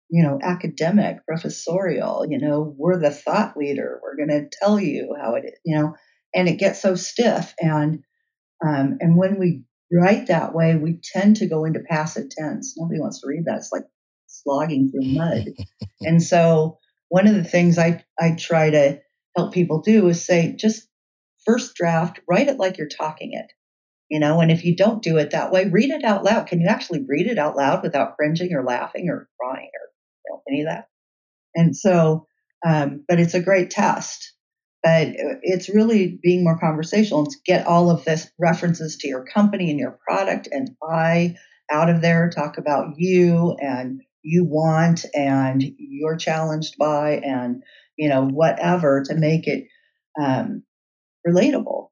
you 0.09 0.23
know, 0.23 0.39
academic, 0.43 1.25
professorial. 1.27 2.27
You 2.29 2.39
know, 2.39 2.75
we're 2.77 2.99
the 2.99 3.11
thought 3.11 3.57
leader. 3.57 4.01
We're 4.03 4.17
going 4.17 4.29
to 4.29 4.49
tell 4.61 4.81
you 4.81 5.15
how 5.21 5.35
it 5.35 5.45
is. 5.45 5.59
You 5.65 5.79
know, 5.79 5.95
and 6.35 6.49
it 6.49 6.59
gets 6.59 6.81
so 6.81 6.95
stiff. 6.95 7.55
And 7.61 8.03
um, 8.67 8.99
and 9.01 9.17
when 9.17 9.39
we 9.39 9.63
write 9.93 10.27
that 10.29 10.55
way, 10.55 10.77
we 10.77 11.01
tend 11.03 11.37
to 11.37 11.49
go 11.49 11.65
into 11.65 11.81
passive 11.81 12.31
tense. 12.31 12.75
Nobody 12.77 13.01
wants 13.01 13.21
to 13.21 13.27
read 13.27 13.45
that. 13.47 13.59
It's 13.59 13.73
like 13.73 13.85
slogging 14.27 14.91
through 14.91 15.13
mud. 15.15 15.49
and 16.01 16.23
so 16.23 16.79
one 17.09 17.27
of 17.27 17.35
the 17.35 17.45
things 17.45 17.79
I 17.79 18.05
I 18.19 18.33
try 18.33 18.71
to 18.71 19.01
help 19.37 19.53
people 19.53 19.83
do 19.83 20.09
is 20.09 20.25
say 20.25 20.55
just 20.57 20.89
first 21.45 21.75
draft, 21.75 22.21
write 22.29 22.49
it 22.49 22.59
like 22.59 22.79
you're 22.79 22.89
talking 22.89 23.33
it 23.33 23.53
you 24.11 24.21
know 24.21 24.41
and 24.41 24.51
if 24.51 24.65
you 24.65 24.77
don't 24.77 25.03
do 25.03 25.19
it 25.19 25.31
that 25.31 25.53
way 25.53 25.69
read 25.69 25.91
it 25.91 26.05
out 26.05 26.25
loud. 26.25 26.47
Can 26.47 26.61
you 26.61 26.69
actually 26.69 27.05
read 27.09 27.27
it 27.27 27.39
out 27.39 27.57
loud 27.57 27.83
without 27.83 28.17
cringing 28.17 28.55
or 28.55 28.65
laughing 28.65 29.09
or 29.09 29.29
crying 29.41 29.71
or 29.73 29.89
you 30.27 30.33
know, 30.33 30.43
any 30.49 30.61
of 30.63 30.69
that? 30.69 30.89
And 31.55 31.77
so 31.77 32.27
um, 32.67 33.05
but 33.09 33.19
it's 33.19 33.35
a 33.35 33.43
great 33.43 33.71
test. 33.71 34.35
But 34.83 35.09
it's 35.43 35.69
really 35.69 36.19
being 36.23 36.43
more 36.43 36.59
conversational 36.59 37.25
and 37.25 37.35
get 37.45 37.67
all 37.67 37.91
of 37.91 38.05
this 38.05 38.31
references 38.39 38.97
to 38.99 39.09
your 39.09 39.27
company 39.27 39.71
and 39.71 39.79
your 39.79 39.99
product 40.09 40.49
and 40.51 40.71
I 40.83 41.37
out 41.71 41.91
of 41.91 42.01
there 42.01 42.31
talk 42.31 42.57
about 42.57 42.95
you 42.97 43.57
and 43.61 44.01
you 44.23 44.45
want 44.45 45.05
and 45.15 45.63
you're 45.79 46.17
challenged 46.17 46.77
by 46.79 47.21
and 47.23 47.63
you 47.99 48.09
know 48.09 48.27
whatever 48.27 49.03
to 49.05 49.15
make 49.15 49.47
it 49.47 49.67
um, 50.19 50.63
relatable 51.29 51.90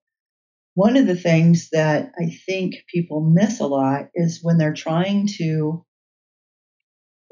one 0.78 0.96
of 0.96 1.08
the 1.08 1.16
things 1.16 1.70
that 1.72 2.12
I 2.16 2.30
think 2.46 2.76
people 2.86 3.20
miss 3.20 3.58
a 3.58 3.66
lot 3.66 4.10
is 4.14 4.38
when 4.44 4.58
they're 4.58 4.74
trying 4.74 5.26
to 5.38 5.84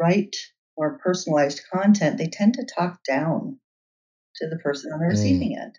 write 0.00 0.34
more 0.76 0.98
personalized 0.98 1.60
content, 1.72 2.18
they 2.18 2.26
tend 2.26 2.54
to 2.54 2.66
talk 2.66 2.98
down 3.08 3.60
to 4.34 4.48
the 4.48 4.56
person 4.56 4.90
on 4.92 4.98
the 4.98 5.06
mm. 5.06 5.10
receiving 5.10 5.56
end. 5.56 5.78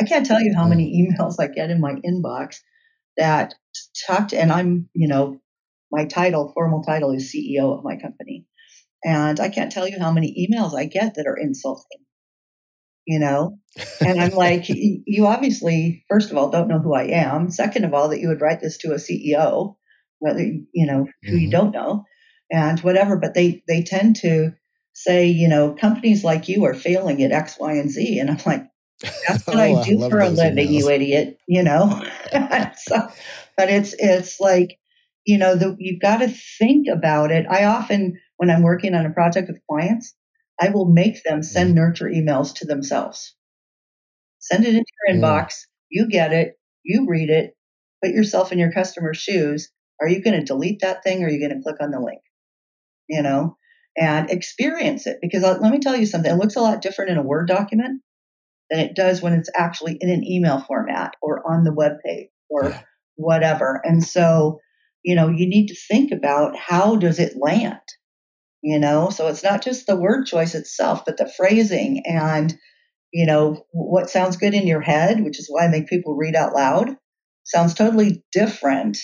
I 0.00 0.04
can't 0.04 0.24
tell 0.24 0.40
you 0.40 0.54
how 0.56 0.64
mm. 0.64 0.70
many 0.70 1.06
emails 1.06 1.34
I 1.38 1.48
get 1.48 1.68
in 1.68 1.82
my 1.82 1.96
inbox 1.96 2.56
that 3.18 3.56
talk 4.06 4.28
to, 4.28 4.40
and 4.40 4.50
I'm, 4.50 4.88
you 4.94 5.08
know, 5.08 5.38
my 5.92 6.06
title, 6.06 6.50
formal 6.54 6.82
title 6.82 7.12
is 7.12 7.30
CEO 7.30 7.76
of 7.76 7.84
my 7.84 7.96
company. 8.00 8.46
And 9.04 9.38
I 9.38 9.50
can't 9.50 9.70
tell 9.70 9.86
you 9.86 9.98
how 10.00 10.12
many 10.12 10.48
emails 10.48 10.74
I 10.74 10.86
get 10.86 11.16
that 11.16 11.26
are 11.26 11.36
insulting 11.36 12.06
you 13.06 13.18
know? 13.18 13.58
And 14.00 14.20
I'm 14.20 14.32
like, 14.32 14.64
you 14.68 15.26
obviously, 15.26 16.04
first 16.08 16.30
of 16.30 16.36
all, 16.36 16.50
don't 16.50 16.68
know 16.68 16.80
who 16.80 16.94
I 16.94 17.04
am. 17.04 17.50
Second 17.50 17.84
of 17.84 17.94
all, 17.94 18.08
that 18.08 18.20
you 18.20 18.28
would 18.28 18.40
write 18.40 18.60
this 18.60 18.78
to 18.78 18.92
a 18.92 18.96
CEO, 18.96 19.76
whether, 20.18 20.40
you 20.40 20.86
know, 20.86 21.06
who 21.22 21.30
mm-hmm. 21.30 21.38
you 21.38 21.50
don't 21.50 21.72
know 21.72 22.04
and 22.50 22.80
whatever, 22.80 23.16
but 23.16 23.34
they, 23.34 23.62
they 23.68 23.82
tend 23.82 24.16
to 24.16 24.52
say, 24.92 25.26
you 25.26 25.48
know, 25.48 25.72
companies 25.72 26.24
like 26.24 26.48
you 26.48 26.64
are 26.64 26.74
failing 26.74 27.22
at 27.22 27.32
X, 27.32 27.56
Y, 27.58 27.72
and 27.72 27.90
Z. 27.90 28.18
And 28.18 28.30
I'm 28.30 28.38
like, 28.44 28.66
that's 29.26 29.46
what 29.46 29.56
oh, 29.56 29.60
I 29.60 29.84
do 29.84 30.04
I 30.04 30.10
for 30.10 30.20
a 30.20 30.28
living, 30.28 30.68
emails. 30.68 30.72
you 30.72 30.90
idiot, 30.90 31.38
you 31.46 31.62
know? 31.62 32.04
so, 32.76 33.08
but 33.56 33.70
it's, 33.70 33.94
it's 33.98 34.40
like, 34.40 34.78
you 35.24 35.38
know, 35.38 35.54
the, 35.54 35.76
you've 35.78 36.00
got 36.00 36.18
to 36.18 36.28
think 36.28 36.88
about 36.92 37.30
it. 37.30 37.46
I 37.48 37.64
often, 37.64 38.18
when 38.36 38.50
I'm 38.50 38.62
working 38.62 38.94
on 38.94 39.06
a 39.06 39.10
project 39.10 39.48
with 39.48 39.60
clients, 39.68 40.14
I 40.60 40.68
will 40.70 40.86
make 40.86 41.22
them 41.22 41.42
send 41.42 41.72
mm. 41.72 41.76
nurture 41.76 42.08
emails 42.08 42.54
to 42.56 42.66
themselves. 42.66 43.34
Send 44.40 44.64
it 44.64 44.74
into 44.74 44.92
your 45.06 45.16
inbox. 45.16 45.54
You 45.90 46.08
get 46.08 46.32
it. 46.32 46.58
You 46.82 47.06
read 47.08 47.30
it. 47.30 47.56
Put 48.02 48.12
yourself 48.12 48.52
in 48.52 48.58
your 48.58 48.72
customer's 48.72 49.18
shoes. 49.18 49.70
Are 50.00 50.08
you 50.08 50.22
going 50.22 50.38
to 50.38 50.44
delete 50.44 50.80
that 50.80 51.02
thing 51.02 51.22
or 51.22 51.26
are 51.26 51.30
you 51.30 51.40
going 51.40 51.56
to 51.56 51.62
click 51.62 51.76
on 51.80 51.90
the 51.90 52.00
link? 52.00 52.22
You 53.08 53.22
know, 53.22 53.56
and 53.96 54.30
experience 54.30 55.06
it 55.06 55.18
because 55.20 55.44
uh, 55.44 55.58
let 55.60 55.72
me 55.72 55.78
tell 55.78 55.96
you 55.96 56.06
something. 56.06 56.30
It 56.30 56.38
looks 56.38 56.56
a 56.56 56.60
lot 56.60 56.82
different 56.82 57.10
in 57.10 57.18
a 57.18 57.22
Word 57.22 57.48
document 57.48 58.02
than 58.70 58.80
it 58.80 58.94
does 58.94 59.20
when 59.20 59.32
it's 59.34 59.50
actually 59.54 59.98
in 60.00 60.10
an 60.10 60.24
email 60.24 60.60
format 60.60 61.14
or 61.20 61.42
on 61.50 61.64
the 61.64 61.74
web 61.74 61.92
page 62.04 62.28
or 62.48 62.70
yeah. 62.70 62.82
whatever. 63.16 63.80
And 63.84 64.02
so, 64.02 64.60
you 65.02 65.16
know, 65.16 65.28
you 65.28 65.48
need 65.48 65.68
to 65.68 65.76
think 65.88 66.12
about 66.12 66.56
how 66.56 66.96
does 66.96 67.18
it 67.18 67.36
land? 67.36 67.80
You 68.62 68.78
know? 68.78 69.10
So 69.10 69.28
it's 69.28 69.44
not 69.44 69.62
just 69.62 69.86
the 69.86 69.96
word 69.96 70.26
choice 70.26 70.54
itself 70.54 71.04
but 71.04 71.16
the 71.16 71.30
phrasing 71.36 72.02
and 72.06 72.56
you 73.12 73.26
know 73.26 73.64
what 73.72 74.10
sounds 74.10 74.36
good 74.36 74.54
in 74.54 74.68
your 74.68 74.80
head 74.80 75.24
which 75.24 75.40
is 75.40 75.48
why 75.48 75.64
i 75.64 75.68
make 75.68 75.88
people 75.88 76.14
read 76.14 76.36
out 76.36 76.54
loud 76.54 76.96
sounds 77.44 77.74
totally 77.74 78.22
different 78.32 78.98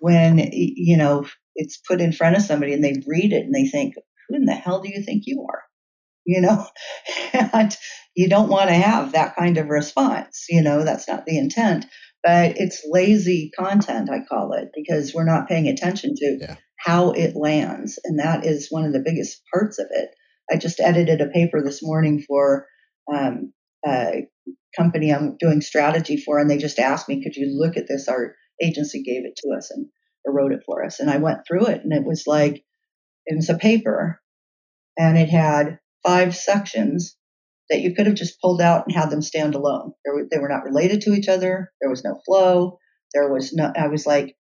when 0.00 0.38
you 0.52 0.96
know 0.96 1.26
it's 1.56 1.78
put 1.78 2.00
in 2.00 2.12
front 2.12 2.36
of 2.36 2.42
somebody 2.42 2.72
and 2.72 2.84
they 2.84 3.02
read 3.06 3.32
it 3.32 3.44
and 3.44 3.54
they 3.54 3.66
think 3.66 3.94
who 4.28 4.36
in 4.36 4.44
the 4.44 4.54
hell 4.54 4.80
do 4.80 4.88
you 4.88 5.02
think 5.02 5.24
you 5.26 5.46
are? 5.50 5.62
You 6.24 6.40
know? 6.40 6.66
And 7.52 7.76
you 8.14 8.28
don't 8.28 8.48
want 8.48 8.68
to 8.70 8.74
have 8.74 9.12
that 9.12 9.36
kind 9.36 9.58
of 9.58 9.68
response 9.68 10.46
you 10.48 10.62
know? 10.62 10.84
That's 10.84 11.08
not 11.08 11.26
the 11.26 11.38
intent 11.38 11.86
but 12.26 12.58
it's 12.58 12.84
lazy 12.90 13.50
content 13.58 14.10
i 14.10 14.18
call 14.28 14.52
it 14.52 14.68
because 14.74 15.14
we're 15.14 15.24
not 15.24 15.48
paying 15.48 15.68
attention 15.68 16.14
to 16.16 16.38
yeah 16.40 16.56
how 16.86 17.10
it 17.10 17.34
lands. 17.34 17.98
And 18.04 18.20
that 18.20 18.46
is 18.46 18.68
one 18.70 18.84
of 18.84 18.92
the 18.92 19.02
biggest 19.04 19.42
parts 19.52 19.78
of 19.78 19.86
it. 19.90 20.10
I 20.50 20.56
just 20.56 20.80
edited 20.80 21.20
a 21.20 21.28
paper 21.28 21.62
this 21.62 21.82
morning 21.82 22.22
for 22.26 22.66
um, 23.12 23.52
a 23.86 24.28
company 24.76 25.12
I'm 25.12 25.36
doing 25.38 25.60
strategy 25.60 26.16
for, 26.16 26.38
and 26.38 26.48
they 26.48 26.58
just 26.58 26.78
asked 26.78 27.08
me, 27.08 27.22
"Could 27.22 27.34
you 27.34 27.48
look 27.58 27.76
at 27.76 27.88
this?" 27.88 28.08
Our 28.08 28.36
agency 28.62 29.02
gave 29.02 29.24
it 29.24 29.36
to 29.38 29.56
us 29.56 29.72
and 29.72 29.86
wrote 30.24 30.52
it 30.52 30.62
for 30.64 30.84
us, 30.84 31.00
and 31.00 31.10
I 31.10 31.16
went 31.16 31.40
through 31.46 31.66
it, 31.66 31.82
and 31.82 31.92
it 31.92 32.04
was 32.04 32.24
like 32.26 32.64
it 33.26 33.34
was 33.34 33.50
a 33.50 33.58
paper, 33.58 34.20
and 34.96 35.18
it 35.18 35.28
had 35.28 35.80
five 36.06 36.36
sections 36.36 37.16
that 37.70 37.80
you 37.80 37.94
could 37.94 38.06
have 38.06 38.14
just 38.14 38.40
pulled 38.40 38.60
out 38.60 38.84
and 38.86 38.94
had 38.94 39.10
them 39.10 39.22
stand 39.22 39.54
alone. 39.54 39.92
Were, 40.06 40.26
they 40.30 40.38
were 40.38 40.48
not 40.48 40.64
related 40.64 41.00
to 41.02 41.14
each 41.14 41.28
other. 41.28 41.72
There 41.80 41.90
was 41.90 42.04
no 42.04 42.20
flow. 42.24 42.78
There 43.14 43.32
was 43.32 43.52
no. 43.52 43.72
I 43.76 43.88
was 43.88 44.06
like, 44.06 44.36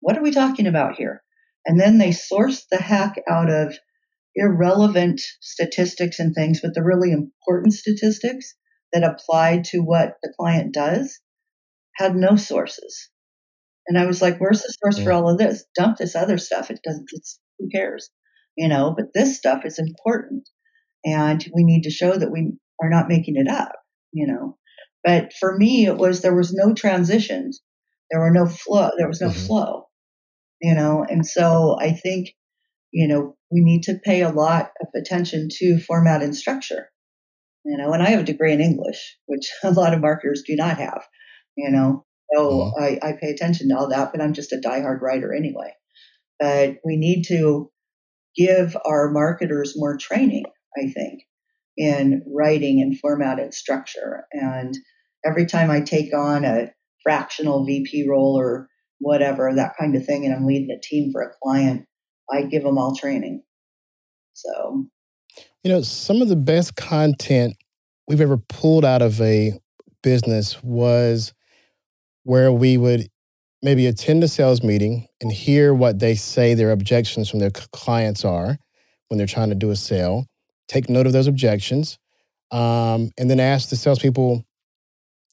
"What 0.00 0.16
are 0.16 0.22
we 0.22 0.30
talking 0.30 0.66
about 0.66 0.96
here?" 0.96 1.22
And 1.66 1.80
then 1.80 1.98
they 1.98 2.10
sourced 2.10 2.64
the 2.70 2.76
heck 2.76 3.16
out 3.28 3.50
of 3.50 3.78
irrelevant 4.34 5.20
statistics 5.40 6.18
and 6.18 6.34
things, 6.34 6.60
but 6.60 6.74
the 6.74 6.82
really 6.82 7.12
important 7.12 7.72
statistics 7.72 8.54
that 8.92 9.04
applied 9.04 9.64
to 9.64 9.80
what 9.80 10.14
the 10.22 10.32
client 10.38 10.74
does 10.74 11.20
had 11.96 12.14
no 12.14 12.36
sources. 12.36 13.10
And 13.86 13.98
I 13.98 14.06
was 14.06 14.22
like, 14.22 14.38
where's 14.38 14.62
the 14.62 14.74
source 14.82 14.98
yeah. 14.98 15.04
for 15.04 15.12
all 15.12 15.30
of 15.30 15.38
this? 15.38 15.64
Dump 15.74 15.98
this 15.98 16.16
other 16.16 16.38
stuff. 16.38 16.70
It 16.70 16.80
doesn't, 16.82 17.06
it's, 17.12 17.38
who 17.58 17.68
cares? 17.68 18.10
You 18.56 18.68
know, 18.68 18.94
but 18.96 19.12
this 19.14 19.36
stuff 19.36 19.64
is 19.64 19.78
important. 19.78 20.48
And 21.04 21.44
we 21.54 21.64
need 21.64 21.82
to 21.82 21.90
show 21.90 22.16
that 22.16 22.30
we 22.30 22.52
are 22.82 22.90
not 22.90 23.08
making 23.08 23.36
it 23.36 23.48
up, 23.48 23.72
you 24.12 24.26
know. 24.26 24.56
But 25.04 25.32
for 25.38 25.56
me, 25.56 25.86
it 25.86 25.96
was 25.96 26.22
there 26.22 26.34
was 26.34 26.52
no 26.52 26.72
transitions. 26.72 27.60
There 28.10 28.20
were 28.20 28.30
no 28.30 28.46
flow. 28.46 28.90
There 28.96 29.08
was 29.08 29.20
no 29.20 29.28
mm-hmm. 29.28 29.46
flow, 29.46 29.84
you 30.60 30.74
know. 30.74 31.04
And 31.08 31.26
so 31.26 31.76
I 31.78 31.92
think, 31.92 32.30
you 32.90 33.08
know, 33.08 33.36
we 33.50 33.60
need 33.60 33.84
to 33.84 33.98
pay 34.02 34.22
a 34.22 34.30
lot 34.30 34.70
of 34.80 34.88
attention 34.94 35.48
to 35.58 35.78
format 35.78 36.22
and 36.22 36.34
structure 36.34 36.88
you 37.64 37.78
know, 37.78 37.92
and 37.92 38.02
I 38.02 38.10
have 38.10 38.20
a 38.20 38.24
degree 38.24 38.52
in 38.52 38.60
English, 38.60 39.16
which 39.26 39.50
a 39.62 39.70
lot 39.70 39.94
of 39.94 40.00
marketers 40.00 40.42
do 40.46 40.54
not 40.56 40.78
have, 40.78 41.02
you 41.56 41.70
know. 41.70 42.04
So 42.34 42.48
mm-hmm. 42.48 42.82
I, 42.82 43.08
I 43.08 43.12
pay 43.20 43.30
attention 43.30 43.68
to 43.68 43.76
all 43.76 43.88
that, 43.88 44.12
but 44.12 44.20
I'm 44.20 44.34
just 44.34 44.52
a 44.52 44.56
diehard 44.56 45.00
writer 45.00 45.32
anyway. 45.34 45.72
But 46.38 46.76
we 46.84 46.96
need 46.96 47.24
to 47.28 47.70
give 48.36 48.76
our 48.84 49.10
marketers 49.10 49.74
more 49.76 49.96
training, 49.96 50.44
I 50.76 50.88
think, 50.88 51.22
in 51.76 52.22
writing 52.26 52.80
and 52.80 52.98
format 52.98 53.38
and 53.38 53.52
structure. 53.52 54.24
And 54.32 54.76
every 55.24 55.46
time 55.46 55.70
I 55.70 55.80
take 55.80 56.14
on 56.14 56.44
a 56.44 56.72
fractional 57.02 57.64
VP 57.64 58.08
role 58.08 58.38
or 58.38 58.68
whatever, 58.98 59.52
that 59.54 59.74
kind 59.78 59.96
of 59.96 60.04
thing, 60.04 60.24
and 60.24 60.34
I'm 60.34 60.46
leading 60.46 60.70
a 60.70 60.80
team 60.80 61.10
for 61.12 61.22
a 61.22 61.32
client, 61.42 61.86
I 62.30 62.42
give 62.42 62.62
them 62.62 62.78
all 62.78 62.96
training. 62.96 63.42
So 64.32 64.86
you 65.64 65.72
know, 65.72 65.80
some 65.80 66.20
of 66.20 66.28
the 66.28 66.36
best 66.36 66.76
content 66.76 67.56
we've 68.06 68.20
ever 68.20 68.36
pulled 68.36 68.84
out 68.84 69.02
of 69.02 69.20
a 69.20 69.58
business 70.02 70.62
was 70.62 71.32
where 72.24 72.52
we 72.52 72.76
would 72.76 73.08
maybe 73.62 73.86
attend 73.86 74.22
a 74.22 74.28
sales 74.28 74.62
meeting 74.62 75.08
and 75.22 75.32
hear 75.32 75.72
what 75.72 75.98
they 75.98 76.14
say 76.14 76.52
their 76.52 76.70
objections 76.70 77.30
from 77.30 77.40
their 77.40 77.50
clients 77.50 78.24
are 78.24 78.58
when 79.08 79.16
they're 79.16 79.26
trying 79.26 79.48
to 79.48 79.54
do 79.54 79.70
a 79.70 79.76
sale, 79.76 80.26
take 80.68 80.88
note 80.88 81.06
of 81.06 81.12
those 81.12 81.26
objections, 81.26 81.98
um, 82.50 83.10
and 83.18 83.30
then 83.30 83.40
ask 83.40 83.68
the 83.68 83.76
salespeople, 83.76 84.44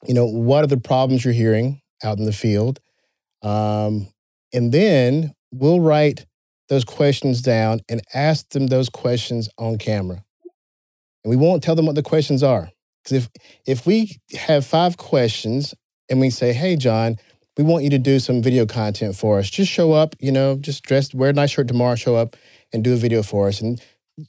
you 0.07 0.13
know, 0.13 0.25
what 0.25 0.63
are 0.63 0.67
the 0.67 0.77
problems 0.77 1.23
you're 1.23 1.34
hearing 1.34 1.82
out 2.03 2.17
in 2.17 2.25
the 2.25 2.34
field? 2.34 2.79
Um, 3.41 4.07
and 4.53 4.71
then 4.71 5.34
we'll 5.51 5.79
write 5.79 6.25
those 6.69 6.84
questions 6.84 7.41
down 7.41 7.82
and 7.89 8.01
ask 8.13 8.49
them 8.49 8.67
those 8.67 8.89
questions 8.89 9.49
on 9.57 9.77
camera. 9.77 10.23
And 11.23 11.29
we 11.29 11.36
won't 11.36 11.63
tell 11.63 11.75
them 11.75 11.86
what 11.86 11.95
the 11.95 12.03
questions 12.03 12.43
are. 12.43 12.71
Because 13.03 13.17
if 13.17 13.29
if 13.65 13.86
we 13.86 14.19
have 14.38 14.65
five 14.65 14.97
questions 14.97 15.73
and 16.09 16.19
we 16.19 16.29
say, 16.29 16.53
hey 16.53 16.75
John, 16.75 17.17
we 17.57 17.63
want 17.63 17.84
you 17.84 17.89
to 17.91 17.99
do 17.99 18.19
some 18.19 18.41
video 18.41 18.65
content 18.65 19.15
for 19.15 19.39
us. 19.39 19.49
Just 19.49 19.71
show 19.71 19.91
up, 19.91 20.15
you 20.19 20.32
know, 20.32 20.55
just 20.55 20.84
dress, 20.84 21.13
wear 21.13 21.29
a 21.29 21.34
nice 21.34 21.51
shirt 21.51 21.67
tomorrow, 21.67 21.95
show 21.95 22.15
up 22.15 22.36
and 22.73 22.84
do 22.84 22.93
a 22.93 22.97
video 22.97 23.21
for 23.23 23.47
us. 23.47 23.61
And 23.61 23.82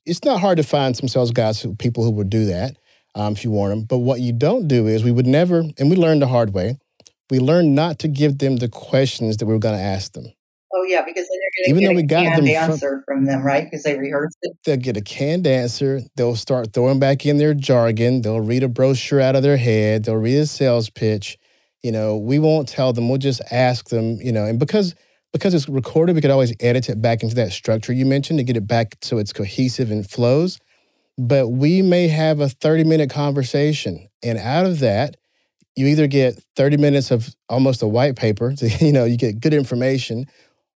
it's 0.05 0.25
not 0.25 0.41
hard 0.41 0.57
to 0.59 0.63
find 0.63 0.97
some 0.97 1.09
sales 1.09 1.31
guys, 1.31 1.61
who, 1.61 1.75
people 1.75 2.05
who 2.05 2.11
would 2.13 2.31
do 2.31 2.47
that 2.47 2.77
um, 3.15 3.33
if 3.33 3.45
you 3.45 3.51
want 3.51 3.71
them. 3.71 3.83
But 3.85 3.99
what 3.99 4.21
you 4.21 4.33
don't 4.33 4.69
do 4.69 4.87
is 4.87 5.05
we 5.05 5.13
would 5.13 5.27
never, 5.27 5.65
and 5.79 5.91
we 5.91 5.97
learned 5.97 6.23
the 6.23 6.29
hard 6.29 6.55
way, 6.55 6.79
we 7.31 7.39
learned 7.39 7.75
not 7.75 7.99
to 8.01 8.09
give 8.09 8.39
them 8.39 8.57
the 8.57 8.69
questions 8.69 9.39
that 9.39 9.47
we 9.47 9.53
were 9.53 9.59
going 9.59 9.77
to 9.77 9.83
ask 9.83 10.13
them. 10.13 10.27
Oh 10.75 10.85
yeah, 10.85 11.03
because 11.05 11.29
they're 11.29 11.75
going 11.75 11.81
to 11.81 11.87
get 11.87 11.97
we 11.97 12.03
got 12.03 12.25
canned 12.25 12.49
answer 12.49 13.03
from, 13.07 13.19
from 13.19 13.25
them, 13.27 13.43
right? 13.45 13.65
Because 13.65 13.83
they 13.83 13.99
rehearsed 13.99 14.39
it. 14.43 14.57
They'll 14.65 14.79
get 14.79 14.97
a 14.97 15.03
canned 15.03 15.47
answer. 15.47 16.01
They'll 16.17 16.35
start 16.35 16.73
throwing 16.73 16.99
back 16.99 17.27
in 17.27 17.37
their 17.37 17.53
jargon. 17.53 18.23
They'll 18.23 18.41
read 18.41 18.63
a 18.63 18.69
brochure 18.69 19.21
out 19.21 19.37
of 19.37 19.43
their 19.43 19.59
head. 19.59 20.05
They'll 20.05 20.17
read 20.17 20.39
a 20.39 20.47
sales 20.47 20.89
pitch. 20.89 21.39
You 21.83 21.93
know, 21.93 22.17
we 22.17 22.39
won't 22.39 22.69
tell 22.69 22.95
them. 22.95 23.11
We'll 23.11 23.19
just 23.19 23.43
ask 23.51 23.91
them. 23.91 24.19
You 24.23 24.33
know, 24.33 24.47
and 24.47 24.59
because 24.59 24.95
because 25.33 25.55
it's 25.55 25.69
recorded, 25.69 26.15
we 26.15 26.23
could 26.23 26.31
always 26.31 26.55
edit 26.61 26.89
it 26.89 27.01
back 27.01 27.23
into 27.23 27.35
that 27.37 27.53
structure 27.53 27.93
you 27.93 28.05
mentioned 28.05 28.39
to 28.39 28.45
get 28.45 28.57
it 28.57 28.67
back 28.67 28.97
so 29.01 29.19
it's 29.19 29.33
cohesive 29.33 29.91
and 29.91 30.09
flows. 30.09 30.59
But 31.19 31.49
we 31.49 31.83
may 31.83 32.09
have 32.09 32.41
a 32.41 32.49
30 32.49 32.85
minute 32.85 33.11
conversation, 33.11 34.09
and 34.23 34.39
out 34.39 34.67
of 34.67 34.81
that, 34.81 35.17
you 35.77 35.87
either 35.87 36.07
get 36.07 36.43
30 36.57 36.77
minutes 36.77 37.11
of 37.11 37.35
almost 37.49 37.83
a 37.83 37.89
white 37.89 38.17
paper, 38.17 38.55
so, 38.57 38.67
you 38.81 38.93
know, 38.93 39.05
you 39.05 39.17
get 39.17 39.41
good 39.41 39.55
information, 39.55 40.27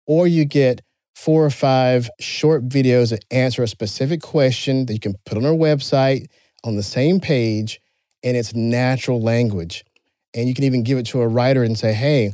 or 0.08 0.28
you 0.28 0.46
get 0.46 0.82
four 1.16 1.46
or 1.46 1.50
five 1.50 2.10
short 2.20 2.68
videos 2.68 3.10
that 3.10 3.24
answer 3.32 3.64
a 3.64 3.68
specific 3.68 4.22
question 4.22 4.86
that 4.86 4.94
you 4.94 5.00
can 5.00 5.16
put 5.26 5.38
on 5.38 5.46
our 5.46 5.54
website 5.54 6.28
on 6.64 6.76
the 6.76 6.84
same 6.84 7.20
page, 7.20 7.80
and 8.24 8.36
it's 8.36 8.54
natural 8.54 9.22
language. 9.22 9.86
And 10.34 10.50
you 10.50 10.54
can 10.54 10.66
even 10.66 10.84
give 10.84 10.98
it 10.98 11.06
to 11.08 11.22
a 11.22 11.28
writer 11.28 11.64
and 11.64 11.78
say, 11.78 11.94
hey, 11.94 12.34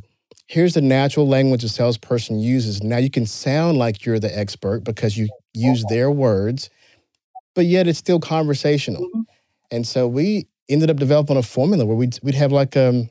here's 0.52 0.74
the 0.74 0.82
natural 0.82 1.26
language 1.26 1.64
a 1.64 1.68
salesperson 1.68 2.38
uses. 2.38 2.82
Now 2.82 2.98
you 2.98 3.08
can 3.08 3.24
sound 3.24 3.78
like 3.78 4.04
you're 4.04 4.18
the 4.18 4.38
expert 4.38 4.84
because 4.84 5.16
you 5.16 5.30
use 5.54 5.82
their 5.88 6.10
words, 6.10 6.68
but 7.54 7.64
yet 7.64 7.88
it's 7.88 7.98
still 7.98 8.20
conversational. 8.20 9.00
Mm-hmm. 9.02 9.20
And 9.70 9.86
so 9.86 10.06
we 10.06 10.48
ended 10.68 10.90
up 10.90 10.98
developing 10.98 11.38
a 11.38 11.42
formula 11.42 11.86
where 11.86 11.96
we'd, 11.96 12.18
we'd 12.22 12.34
have 12.34 12.52
like, 12.52 12.76
um, 12.76 13.08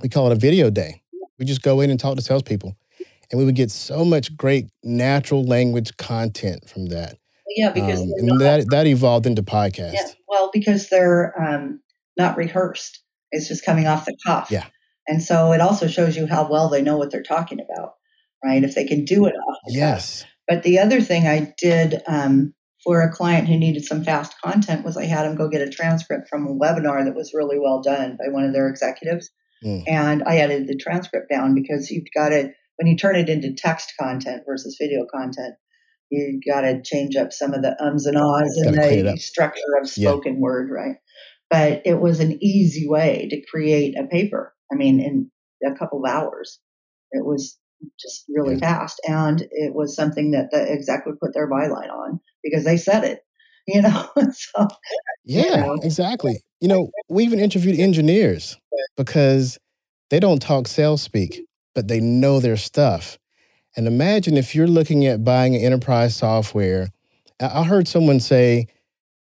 we 0.00 0.08
call 0.08 0.26
it 0.30 0.32
a 0.32 0.40
video 0.40 0.70
day. 0.70 1.02
We 1.38 1.44
just 1.44 1.60
go 1.60 1.82
in 1.82 1.90
and 1.90 2.00
talk 2.00 2.16
to 2.16 2.22
salespeople 2.22 2.74
and 3.30 3.38
we 3.38 3.44
would 3.44 3.56
get 3.56 3.70
so 3.70 4.02
much 4.02 4.34
great 4.34 4.70
natural 4.82 5.44
language 5.44 5.94
content 5.98 6.66
from 6.66 6.86
that. 6.86 7.18
Yeah, 7.56 7.72
because 7.72 8.00
um, 8.00 8.08
and 8.16 8.40
that 8.40 8.70
that 8.70 8.86
evolved 8.86 9.26
into 9.26 9.42
podcast. 9.42 9.94
Yeah, 9.94 10.06
well, 10.28 10.50
because 10.52 10.88
they're 10.88 11.34
um, 11.40 11.80
not 12.16 12.36
rehearsed; 12.36 13.02
it's 13.32 13.48
just 13.48 13.64
coming 13.64 13.88
off 13.88 14.04
the 14.04 14.16
cuff. 14.24 14.52
Yeah, 14.52 14.66
and 15.08 15.22
so 15.22 15.52
it 15.52 15.60
also 15.60 15.86
shows 15.86 16.16
you 16.16 16.26
how 16.26 16.50
well 16.50 16.68
they 16.68 16.82
know 16.82 16.96
what 16.96 17.10
they're 17.10 17.22
talking 17.22 17.60
about, 17.60 17.94
right? 18.44 18.62
If 18.62 18.74
they 18.74 18.84
can 18.84 19.04
do 19.04 19.26
it 19.26 19.34
off. 19.34 19.58
yes. 19.66 20.24
But 20.48 20.62
the 20.62 20.80
other 20.80 21.00
thing 21.00 21.26
I 21.26 21.54
did 21.58 22.02
um, 22.08 22.54
for 22.84 23.02
a 23.02 23.12
client 23.12 23.46
who 23.46 23.56
needed 23.56 23.84
some 23.84 24.04
fast 24.04 24.34
content 24.42 24.84
was 24.84 24.96
I 24.96 25.04
had 25.04 25.26
him 25.26 25.36
go 25.36 25.48
get 25.48 25.62
a 25.62 25.70
transcript 25.70 26.28
from 26.28 26.46
a 26.46 26.54
webinar 26.54 27.04
that 27.04 27.14
was 27.14 27.32
really 27.34 27.58
well 27.58 27.82
done 27.82 28.16
by 28.18 28.32
one 28.32 28.44
of 28.44 28.52
their 28.52 28.68
executives. 28.68 29.30
Mm. 29.64 29.84
And 29.86 30.22
I 30.24 30.38
edited 30.38 30.68
the 30.68 30.76
transcript 30.76 31.30
down 31.30 31.54
because 31.54 31.90
you've 31.90 32.08
got 32.16 32.30
to 32.30 32.50
when 32.76 32.86
you 32.86 32.96
turn 32.96 33.16
it 33.16 33.28
into 33.28 33.52
text 33.52 33.92
content 34.00 34.44
versus 34.46 34.78
video 34.80 35.04
content, 35.12 35.54
you 36.10 36.40
got 36.44 36.62
to 36.62 36.80
change 36.82 37.14
up 37.14 37.32
some 37.32 37.52
of 37.52 37.62
the 37.62 37.76
ums 37.82 38.06
and 38.06 38.16
ahs 38.16 38.58
and 38.64 38.74
the 38.76 39.16
structure 39.18 39.60
of 39.80 39.88
spoken 39.88 40.34
yeah. 40.34 40.40
word, 40.40 40.70
right? 40.70 40.96
But 41.50 41.82
it 41.84 42.00
was 42.00 42.20
an 42.20 42.42
easy 42.42 42.88
way 42.88 43.28
to 43.30 43.42
create 43.50 43.98
a 43.98 44.06
paper. 44.06 44.54
I 44.72 44.76
mean, 44.76 45.00
in 45.00 45.30
a 45.66 45.76
couple 45.76 46.04
of 46.04 46.10
hours, 46.10 46.58
it 47.12 47.24
was 47.24 47.58
just 47.98 48.24
really 48.28 48.54
yeah. 48.54 48.78
fast, 48.78 49.00
and 49.06 49.40
it 49.50 49.74
was 49.74 49.96
something 49.96 50.32
that 50.32 50.50
the 50.50 50.70
exec 50.70 51.06
would 51.06 51.18
put 51.20 51.34
their 51.34 51.48
byline 51.48 51.90
on 51.90 52.20
because 52.42 52.64
they 52.64 52.76
said 52.76 53.04
it. 53.04 53.20
You 53.66 53.82
know, 53.82 54.08
so 54.32 54.66
yeah, 55.22 55.42
you 55.44 55.56
know. 55.58 55.78
exactly. 55.82 56.42
You 56.60 56.66
know, 56.66 56.90
we 57.08 57.24
even 57.24 57.38
interviewed 57.38 57.78
engineers 57.78 58.56
because 58.96 59.58
they 60.08 60.18
don't 60.18 60.42
talk 60.42 60.66
sales 60.66 61.02
speak 61.02 61.42
but 61.74 61.88
they 61.88 62.00
know 62.00 62.40
their 62.40 62.56
stuff. 62.56 63.18
And 63.76 63.86
imagine 63.86 64.36
if 64.36 64.54
you're 64.54 64.66
looking 64.66 65.06
at 65.06 65.24
buying 65.24 65.54
an 65.54 65.62
enterprise 65.62 66.16
software. 66.16 66.88
I 67.40 67.64
heard 67.64 67.88
someone 67.88 68.20
say, 68.20 68.66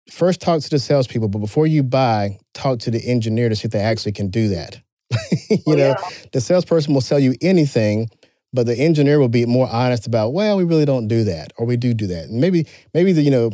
first 0.09 0.41
talk 0.41 0.61
to 0.61 0.69
the 0.69 0.79
salespeople, 0.79 1.27
but 1.27 1.39
before 1.39 1.67
you 1.67 1.83
buy, 1.83 2.39
talk 2.53 2.79
to 2.79 2.91
the 2.91 3.05
engineer 3.05 3.49
to 3.49 3.55
see 3.55 3.65
if 3.65 3.71
they 3.71 3.81
actually 3.81 4.13
can 4.13 4.29
do 4.29 4.47
that. 4.49 4.81
you 5.49 5.57
oh, 5.67 5.73
know, 5.73 5.87
yeah. 5.89 6.09
the 6.31 6.41
salesperson 6.41 6.93
will 6.93 7.01
sell 7.01 7.19
you 7.19 7.35
anything, 7.41 8.09
but 8.53 8.65
the 8.65 8.75
engineer 8.77 9.19
will 9.19 9.29
be 9.29 9.45
more 9.45 9.67
honest 9.67 10.07
about, 10.07 10.33
well, 10.33 10.57
we 10.57 10.63
really 10.63 10.85
don't 10.85 11.07
do 11.07 11.23
that, 11.23 11.51
or 11.57 11.65
we 11.65 11.77
do 11.77 11.93
do 11.93 12.07
that. 12.07 12.25
And 12.25 12.39
maybe, 12.39 12.67
maybe 12.93 13.11
the, 13.11 13.21
you 13.21 13.31
know, 13.31 13.51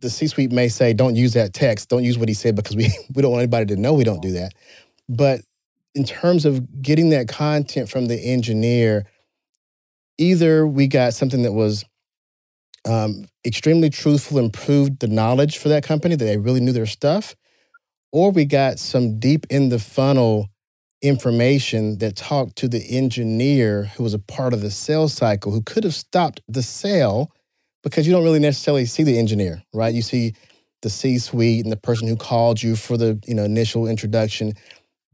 the 0.00 0.10
C-suite 0.10 0.52
may 0.52 0.68
say, 0.68 0.92
don't 0.92 1.16
use 1.16 1.32
that 1.34 1.52
text, 1.54 1.88
don't 1.88 2.04
use 2.04 2.18
what 2.18 2.28
he 2.28 2.34
said 2.34 2.54
because 2.54 2.76
we, 2.76 2.92
we 3.14 3.22
don't 3.22 3.32
want 3.32 3.42
anybody 3.42 3.74
to 3.74 3.80
know 3.80 3.94
we 3.94 4.04
don't 4.04 4.22
do 4.22 4.32
that. 4.32 4.52
But 5.08 5.40
in 5.94 6.04
terms 6.04 6.44
of 6.44 6.82
getting 6.82 7.10
that 7.10 7.28
content 7.28 7.88
from 7.88 8.06
the 8.06 8.18
engineer, 8.18 9.04
either 10.18 10.66
we 10.66 10.86
got 10.86 11.14
something 11.14 11.42
that 11.42 11.52
was 11.52 11.84
um, 12.84 13.26
extremely 13.44 13.90
truthful 13.90 14.38
and 14.38 14.52
proved 14.52 15.00
the 15.00 15.08
knowledge 15.08 15.58
for 15.58 15.68
that 15.68 15.84
company 15.84 16.14
that 16.14 16.24
they 16.24 16.36
really 16.36 16.60
knew 16.60 16.72
their 16.72 16.86
stuff, 16.86 17.34
or 18.10 18.30
we 18.30 18.44
got 18.44 18.78
some 18.78 19.18
deep 19.18 19.46
in 19.50 19.68
the 19.68 19.78
funnel 19.78 20.48
information 21.02 21.98
that 21.98 22.16
talked 22.16 22.56
to 22.56 22.68
the 22.68 22.96
engineer 22.96 23.90
who 23.96 24.04
was 24.04 24.14
a 24.14 24.18
part 24.18 24.54
of 24.54 24.60
the 24.60 24.70
sales 24.70 25.12
cycle 25.12 25.52
who 25.52 25.60
could 25.60 25.84
have 25.84 25.94
stopped 25.94 26.40
the 26.48 26.62
sale 26.62 27.30
because 27.82 28.06
you 28.06 28.12
don't 28.12 28.22
really 28.22 28.38
necessarily 28.38 28.86
see 28.86 29.02
the 29.02 29.18
engineer, 29.18 29.62
right? 29.74 29.92
You 29.92 30.02
see 30.02 30.34
the 30.80 30.90
C-suite 30.90 31.64
and 31.64 31.72
the 31.72 31.76
person 31.76 32.06
who 32.06 32.16
called 32.16 32.62
you 32.62 32.76
for 32.76 32.96
the 32.96 33.18
you 33.26 33.34
know 33.34 33.44
initial 33.44 33.86
introduction. 33.86 34.52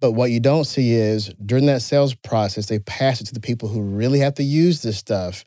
But 0.00 0.12
what 0.12 0.30
you 0.30 0.40
don't 0.40 0.64
see 0.64 0.92
is 0.92 1.32
during 1.44 1.66
that 1.66 1.82
sales 1.82 2.14
process, 2.14 2.66
they 2.66 2.78
pass 2.78 3.20
it 3.20 3.24
to 3.24 3.34
the 3.34 3.40
people 3.40 3.68
who 3.68 3.82
really 3.82 4.20
have 4.20 4.34
to 4.34 4.44
use 4.44 4.82
this 4.82 4.96
stuff. 4.96 5.44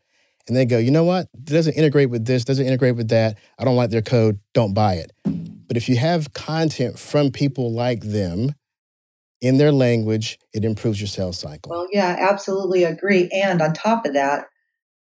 And 0.48 0.58
they 0.58 0.66
go, 0.66 0.78
you 0.78 0.92
know 0.92 1.04
what? 1.04 1.30
It 1.34 1.46
doesn't 1.46 1.76
integrate 1.76 2.10
with 2.10 2.26
this, 2.26 2.44
doesn't 2.44 2.66
integrate 2.66 2.96
with 2.96 3.10
that. 3.10 3.38
I 3.58 3.64
don't 3.64 3.76
like 3.76 3.92
their 3.92 4.02
code, 4.02 4.40
don't 4.54 4.74
buy 4.74 4.96
it. 4.96 5.12
But 5.24 5.78
if 5.78 5.88
you 5.88 5.96
have 5.98 6.34
content 6.34 7.00
from 7.00 7.32
people 7.32 7.72
like 7.72 8.02
them 8.02 8.54
in 9.42 9.58
their 9.58 9.72
language, 9.72 10.40
it 10.54 10.64
improves 10.64 11.02
your 11.02 11.08
sales 11.08 11.40
cycle. 11.40 11.72
Well, 11.72 11.88
yeah, 11.92 12.16
absolutely 12.30 12.84
agree. 12.84 13.30
And 13.34 13.62
on 13.62 13.74
top 13.74 14.06
of 14.06 14.14
that, 14.14 14.46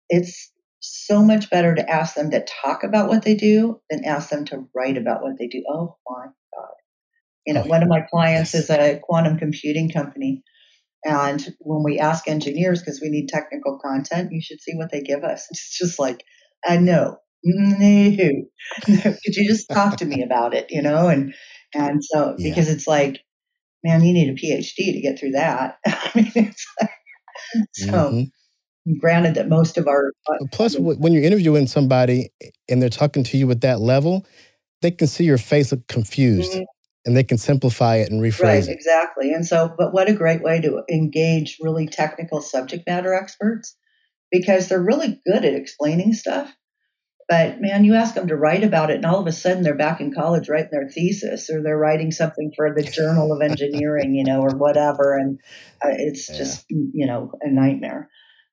it's 0.09 0.51
so 0.79 1.23
much 1.23 1.49
better 1.49 1.73
to 1.73 1.89
ask 1.89 2.15
them 2.15 2.29
to 2.31 2.45
talk 2.63 2.83
about 2.83 3.09
what 3.09 3.23
they 3.23 3.35
do 3.35 3.81
than 3.89 4.05
ask 4.05 4.29
them 4.29 4.45
to 4.45 4.67
write 4.75 4.97
about 4.97 5.23
what 5.23 5.37
they 5.39 5.47
do. 5.47 5.63
Oh 5.67 5.97
my 6.07 6.25
God. 6.25 6.73
You 7.45 7.55
know, 7.55 7.63
oh, 7.65 7.67
one 7.67 7.81
of 7.81 7.89
my 7.89 8.01
clients 8.01 8.53
yes. 8.53 8.63
is 8.63 8.69
a 8.69 8.99
quantum 9.01 9.37
computing 9.37 9.89
company. 9.89 10.43
And 11.03 11.55
when 11.59 11.83
we 11.83 11.99
ask 11.99 12.27
engineers, 12.27 12.79
because 12.79 13.01
we 13.01 13.09
need 13.09 13.29
technical 13.29 13.79
content, 13.79 14.31
you 14.31 14.41
should 14.41 14.61
see 14.61 14.75
what 14.75 14.91
they 14.91 15.01
give 15.01 15.23
us. 15.23 15.47
It's 15.51 15.77
just 15.77 15.99
like, 15.99 16.23
I 16.65 16.77
know, 16.77 17.17
mm-hmm. 17.45 18.91
no, 18.93 19.01
could 19.01 19.35
you 19.35 19.47
just 19.47 19.69
talk 19.69 19.97
to 19.97 20.05
me 20.05 20.21
about 20.21 20.53
it, 20.53 20.67
you 20.69 20.81
know? 20.81 21.07
And, 21.07 21.33
and 21.73 22.03
so, 22.03 22.35
yeah. 22.37 22.49
because 22.49 22.69
it's 22.69 22.87
like, 22.87 23.21
man, 23.87 24.03
you 24.03 24.13
need 24.13 24.29
a 24.29 24.33
PhD 24.33 24.93
to 24.93 25.01
get 25.01 25.19
through 25.19 25.31
that. 25.31 25.77
I 25.87 26.11
mean, 26.15 26.31
it's 26.35 26.65
like, 26.81 26.91
so 27.73 27.91
mm-hmm. 27.91 28.93
granted 28.99 29.35
that 29.35 29.47
most 29.49 29.77
of 29.77 29.87
our. 29.87 30.11
Uh, 30.29 30.45
Plus, 30.51 30.77
when 30.77 31.13
you're 31.13 31.23
interviewing 31.23 31.67
somebody 31.67 32.29
and 32.69 32.81
they're 32.81 32.89
talking 32.89 33.23
to 33.25 33.37
you 33.37 33.49
at 33.51 33.61
that 33.61 33.79
level, 33.79 34.25
they 34.81 34.91
can 34.91 35.07
see 35.07 35.23
your 35.23 35.37
face 35.37 35.71
look 35.71 35.87
confused. 35.87 36.53
Mm-hmm. 36.53 36.63
And 37.05 37.15
they 37.15 37.23
can 37.23 37.37
simplify 37.37 37.95
it 37.95 38.11
and 38.11 38.21
rephrase 38.21 38.43
right, 38.43 38.67
it. 38.67 38.69
Exactly. 38.69 39.31
And 39.31 39.45
so, 39.45 39.73
but 39.77 39.93
what 39.93 40.09
a 40.09 40.13
great 40.13 40.43
way 40.43 40.59
to 40.59 40.83
engage 40.91 41.57
really 41.61 41.87
technical 41.87 42.41
subject 42.41 42.85
matter 42.85 43.13
experts 43.13 43.77
because 44.29 44.67
they're 44.67 44.83
really 44.83 45.21
good 45.25 45.45
at 45.45 45.53
explaining 45.53 46.11
stuff 46.11 46.53
but 47.27 47.59
man, 47.59 47.83
you 47.83 47.93
ask 47.93 48.15
them 48.15 48.27
to 48.27 48.37
write 48.37 48.63
about 48.63 48.89
it, 48.89 48.95
and 48.95 49.05
all 49.05 49.19
of 49.19 49.27
a 49.27 49.33
sudden 49.33 49.61
they're 49.61 49.75
back 49.75 49.99
in 49.99 50.13
college 50.13 50.47
writing 50.47 50.69
their 50.71 50.87
thesis, 50.87 51.49
or 51.49 51.61
they're 51.61 51.77
writing 51.77 52.11
something 52.11 52.53
for 52.55 52.73
the 52.73 52.83
Journal 52.83 53.33
of 53.33 53.41
Engineering, 53.41 54.15
you 54.15 54.23
know, 54.23 54.41
or 54.41 54.55
whatever, 54.55 55.17
and 55.17 55.39
uh, 55.83 55.89
it's 55.91 56.29
yeah. 56.29 56.37
just 56.37 56.65
you 56.69 57.05
know 57.05 57.31
a 57.41 57.49
nightmare. 57.49 58.09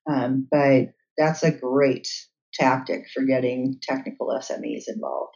Um, 0.09 0.47
but 0.51 0.87
that's 1.17 1.43
a 1.43 1.51
great 1.51 2.09
tactic 2.53 3.05
for 3.13 3.23
getting 3.23 3.79
technical 3.81 4.27
SMEs 4.27 4.83
involved, 4.93 5.35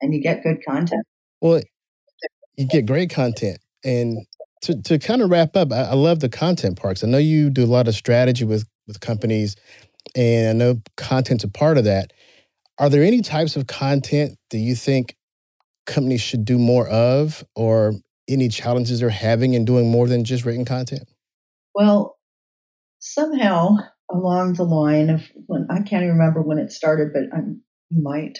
and 0.00 0.12
you 0.12 0.20
get 0.20 0.42
good 0.42 0.58
content. 0.66 1.06
Well, 1.40 1.62
you 2.56 2.66
get 2.66 2.86
great 2.86 3.10
content, 3.10 3.58
and 3.84 4.26
to 4.62 4.82
to 4.82 4.98
kind 4.98 5.22
of 5.22 5.30
wrap 5.30 5.56
up, 5.56 5.72
I, 5.72 5.82
I 5.82 5.94
love 5.94 6.18
the 6.18 6.28
content 6.28 6.76
parts. 6.76 7.04
I 7.04 7.06
know 7.06 7.18
you 7.18 7.50
do 7.50 7.62
a 7.62 7.66
lot 7.66 7.86
of 7.86 7.94
strategy 7.94 8.44
with 8.44 8.66
with 8.88 8.98
companies, 8.98 9.54
and 10.16 10.48
I 10.48 10.52
know 10.52 10.82
content's 10.96 11.44
a 11.44 11.48
part 11.48 11.78
of 11.78 11.84
that 11.84 12.12
are 12.78 12.88
there 12.88 13.02
any 13.02 13.22
types 13.22 13.56
of 13.56 13.66
content 13.66 14.36
that 14.50 14.58
you 14.58 14.74
think 14.74 15.16
companies 15.86 16.20
should 16.20 16.44
do 16.44 16.58
more 16.58 16.88
of, 16.88 17.44
or 17.54 17.94
any 18.28 18.48
challenges 18.48 19.00
they're 19.00 19.10
having 19.10 19.54
in 19.54 19.64
doing 19.64 19.90
more 19.90 20.08
than 20.08 20.24
just 20.24 20.44
written 20.44 20.64
content? 20.64 21.08
Well, 21.74 22.16
somehow 23.00 23.76
along 24.10 24.54
the 24.54 24.64
line 24.64 25.10
of 25.10 25.22
when 25.46 25.66
I 25.70 25.76
can't 25.76 26.04
even 26.04 26.18
remember 26.18 26.42
when 26.42 26.58
it 26.58 26.72
started, 26.72 27.12
but 27.12 27.24
I 27.36 27.42
might. 27.90 28.38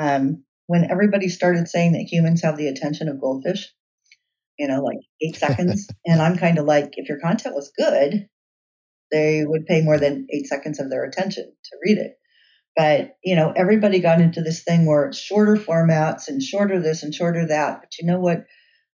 Um, 0.00 0.44
when 0.66 0.90
everybody 0.90 1.28
started 1.28 1.68
saying 1.68 1.92
that 1.92 2.08
humans 2.10 2.42
have 2.42 2.56
the 2.56 2.68
attention 2.68 3.08
of 3.08 3.20
goldfish, 3.20 3.68
you 4.58 4.68
know, 4.68 4.82
like 4.82 4.98
eight 5.20 5.36
seconds. 5.36 5.88
and 6.06 6.22
I'm 6.22 6.38
kind 6.38 6.58
of 6.58 6.66
like, 6.66 6.92
if 6.92 7.08
your 7.08 7.20
content 7.20 7.54
was 7.54 7.72
good, 7.76 8.26
they 9.10 9.44
would 9.44 9.66
pay 9.66 9.82
more 9.82 9.98
than 9.98 10.26
eight 10.30 10.46
seconds 10.46 10.80
of 10.80 10.88
their 10.88 11.04
attention 11.04 11.44
to 11.44 11.76
read 11.84 11.98
it. 11.98 12.12
But, 12.74 13.16
you 13.22 13.36
know, 13.36 13.52
everybody 13.54 14.00
got 14.00 14.20
into 14.20 14.40
this 14.40 14.62
thing 14.64 14.86
where 14.86 15.06
it's 15.06 15.18
shorter 15.18 15.56
formats 15.56 16.28
and 16.28 16.42
shorter 16.42 16.80
this 16.80 17.02
and 17.02 17.14
shorter 17.14 17.46
that. 17.48 17.80
But 17.80 17.90
you 17.98 18.06
know 18.06 18.20
what? 18.20 18.46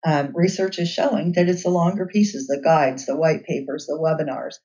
Um, 0.06 0.32
research 0.34 0.80
is 0.80 0.90
showing 0.90 1.34
that 1.34 1.50
it's 1.50 1.64
the 1.64 1.70
longer 1.70 2.08
pieces, 2.08 2.48
the 2.48 2.62
guides, 2.64 3.06
the 3.06 3.18
white 3.18 3.44
papers, 3.44 3.86
the 3.88 3.98
webinars. 4.00 4.56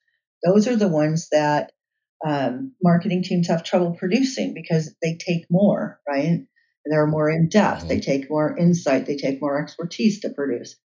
Those 0.45 0.69
are 0.69 0.77
the 0.77 0.89
ones 0.89 1.29
that 1.33 1.73
um, 2.27 2.75
marketing 2.83 3.23
teams 3.23 3.49
have 3.49 3.65
trouble 3.65 3.97
producing 3.99 4.55
because 4.55 4.95
they 5.03 5.17
take 5.17 5.47
more, 5.51 6.01
right? 6.09 6.25
And 6.25 6.47
they're 6.87 7.07
more 7.07 7.31
in 7.31 7.49
depth. 7.49 7.81
Mm-hmm. 7.81 7.89
They 7.89 8.01
take 8.01 8.31
more 8.31 8.57
insight. 8.57 9.07
They 9.07 9.17
take 9.17 9.41
more 9.41 9.61
expertise 9.61 10.21
to 10.21 10.31
produce, 10.31 10.77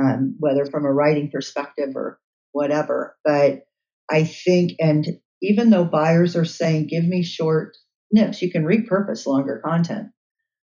um, 0.00 0.36
whether 0.38 0.66
from 0.66 0.84
a 0.84 0.92
writing 0.92 1.30
perspective 1.30 1.90
or 1.94 2.18
whatever. 2.52 3.16
But 3.24 3.62
I 4.10 4.24
think, 4.24 4.72
and 4.78 5.18
even 5.42 5.70
though 5.70 5.84
buyers 5.84 6.36
are 6.36 6.44
saying, 6.44 6.88
give 6.88 7.04
me 7.04 7.22
short 7.22 7.76
snips, 8.12 8.42
you 8.42 8.50
can 8.50 8.64
repurpose 8.64 9.26
longer 9.26 9.60
content, 9.64 10.08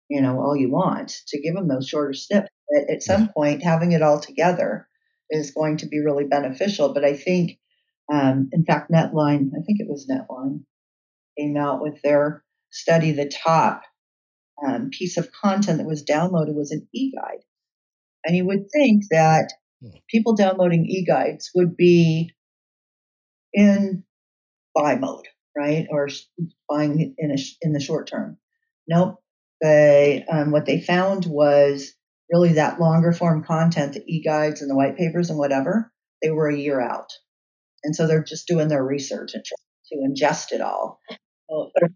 you 0.09 0.21
know, 0.21 0.41
all 0.41 0.57
you 0.57 0.71
want 0.71 1.13
to 1.29 1.41
give 1.41 1.55
them 1.55 1.69
those 1.69 1.89
shorter 1.89 2.15
snips. 2.15 2.49
At, 2.77 2.97
at 2.97 3.03
some 3.03 3.29
point, 3.29 3.63
having 3.63 3.93
it 3.93 4.03
all 4.03 4.21
together 4.21 4.89
is 5.31 5.53
going 5.53 5.79
to 5.79 5.87
be 5.87 6.01
really 6.01 6.25
beneficial. 6.25 6.95
But 6.95 7.05
I 7.05 7.15
think, 7.15 7.59
um, 8.13 8.49
in 8.53 8.65
fact, 8.65 8.91
Netline, 8.91 9.51
I 9.55 9.63
think 9.67 9.81
it 9.81 9.89
was 9.89 10.09
Netline, 10.11 10.65
came 11.39 11.57
out 11.57 11.83
with 11.83 12.01
their 12.03 12.45
study. 12.71 13.13
The 13.13 13.29
top 13.29 13.83
um, 14.67 14.91
piece 14.91 15.17
of 15.17 15.33
content 15.33 15.79
that 15.79 15.87
was 15.87 16.05
downloaded 16.05 16.55
was 16.55 16.71
an 16.71 16.87
e 16.95 17.13
guide. 17.13 17.43
And 18.25 18.37
you 18.37 18.47
would 18.47 18.71
think 18.73 19.05
that 19.11 19.53
hmm. 19.83 19.91
people 20.09 20.35
downloading 20.35 20.87
e 20.87 21.05
guides 21.05 21.51
would 21.55 21.77
be 21.77 22.33
in 23.53 24.05
buy 24.75 24.97
mode, 24.97 25.27
right? 25.57 25.87
Or 25.91 26.09
buying 26.69 27.15
in 27.19 27.31
a, 27.31 27.37
in 27.61 27.73
the 27.73 27.81
short 27.81 28.09
term. 28.09 28.39
Nope. 28.89 29.17
They 29.61 30.25
um, 30.31 30.51
what 30.51 30.67
they 30.67 30.81
found 30.81 31.25
was 31.27 31.93
really 32.33 32.55
that 32.55 32.81
longer 32.81 33.13
form 33.13 33.45
content, 33.45 33.93
the 33.93 34.03
e-guides 34.07 34.61
and 34.61 34.71
the 34.71 34.75
white 34.75 34.97
papers 34.97 35.31
and 35.31 35.39
whatever. 35.39 35.93
They 36.21 36.31
were 36.31 36.49
a 36.49 36.57
year 36.57 36.81
out, 36.81 37.13
and 37.85 37.95
so 37.95 38.07
they're 38.07 38.25
just 38.25 38.49
doing 38.49 38.69
their 38.69 38.85
research 38.85 39.35
and 39.35 39.45
to 39.45 39.97
ingest 39.97 40.53
it 40.53 40.61
all. 40.61 41.01
But 41.49 41.91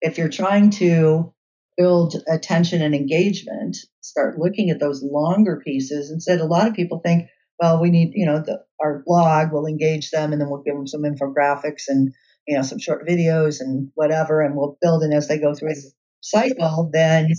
if 0.00 0.18
you're 0.18 0.28
trying 0.28 0.70
to 0.70 1.32
build 1.76 2.16
attention 2.28 2.82
and 2.82 2.94
engagement, 2.94 3.76
start 4.00 4.38
looking 4.38 4.70
at 4.70 4.80
those 4.80 5.02
longer 5.02 5.60
pieces. 5.64 6.10
Instead, 6.10 6.40
a 6.40 6.46
lot 6.46 6.66
of 6.66 6.74
people 6.74 7.00
think, 7.04 7.28
well, 7.58 7.80
we 7.80 7.90
need, 7.90 8.12
you 8.14 8.26
know, 8.26 8.40
the, 8.40 8.62
our 8.80 9.02
blog 9.06 9.52
will 9.52 9.66
engage 9.66 10.10
them 10.10 10.32
and 10.32 10.40
then 10.40 10.50
we'll 10.50 10.62
give 10.62 10.74
them 10.74 10.86
some 10.86 11.02
infographics 11.02 11.84
and, 11.88 12.12
you 12.46 12.56
know, 12.56 12.62
some 12.62 12.78
short 12.78 13.06
videos 13.06 13.60
and 13.60 13.90
whatever, 13.94 14.42
and 14.42 14.56
we'll 14.56 14.78
build 14.80 15.02
in 15.02 15.12
as 15.12 15.28
they 15.28 15.38
go 15.38 15.54
through 15.54 15.70
the 15.70 15.92
cycle, 16.20 16.90
then 16.92 17.32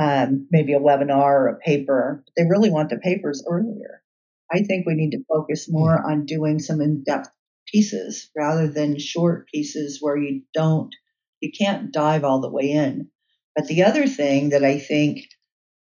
um, 0.00 0.46
maybe 0.50 0.72
a 0.72 0.80
webinar 0.80 1.24
or 1.24 1.48
a 1.48 1.58
paper. 1.58 2.24
They 2.36 2.44
really 2.48 2.70
want 2.70 2.90
the 2.90 2.98
papers 2.98 3.44
earlier. 3.48 4.02
I 4.50 4.62
think 4.62 4.86
we 4.86 4.94
need 4.94 5.10
to 5.12 5.24
focus 5.28 5.70
more 5.70 5.96
mm. 5.98 6.04
on 6.04 6.26
doing 6.26 6.58
some 6.58 6.80
in 6.80 7.04
depth 7.04 7.30
pieces 7.66 8.30
rather 8.36 8.68
than 8.68 8.98
short 8.98 9.46
pieces 9.48 9.98
where 10.00 10.16
you 10.16 10.42
don't, 10.54 10.94
you 11.40 11.50
can't 11.56 11.92
dive 11.92 12.24
all 12.24 12.40
the 12.40 12.50
way 12.50 12.70
in. 12.70 13.08
But 13.54 13.66
the 13.66 13.84
other 13.84 14.06
thing 14.06 14.50
that 14.50 14.64
I 14.64 14.78
think 14.78 15.26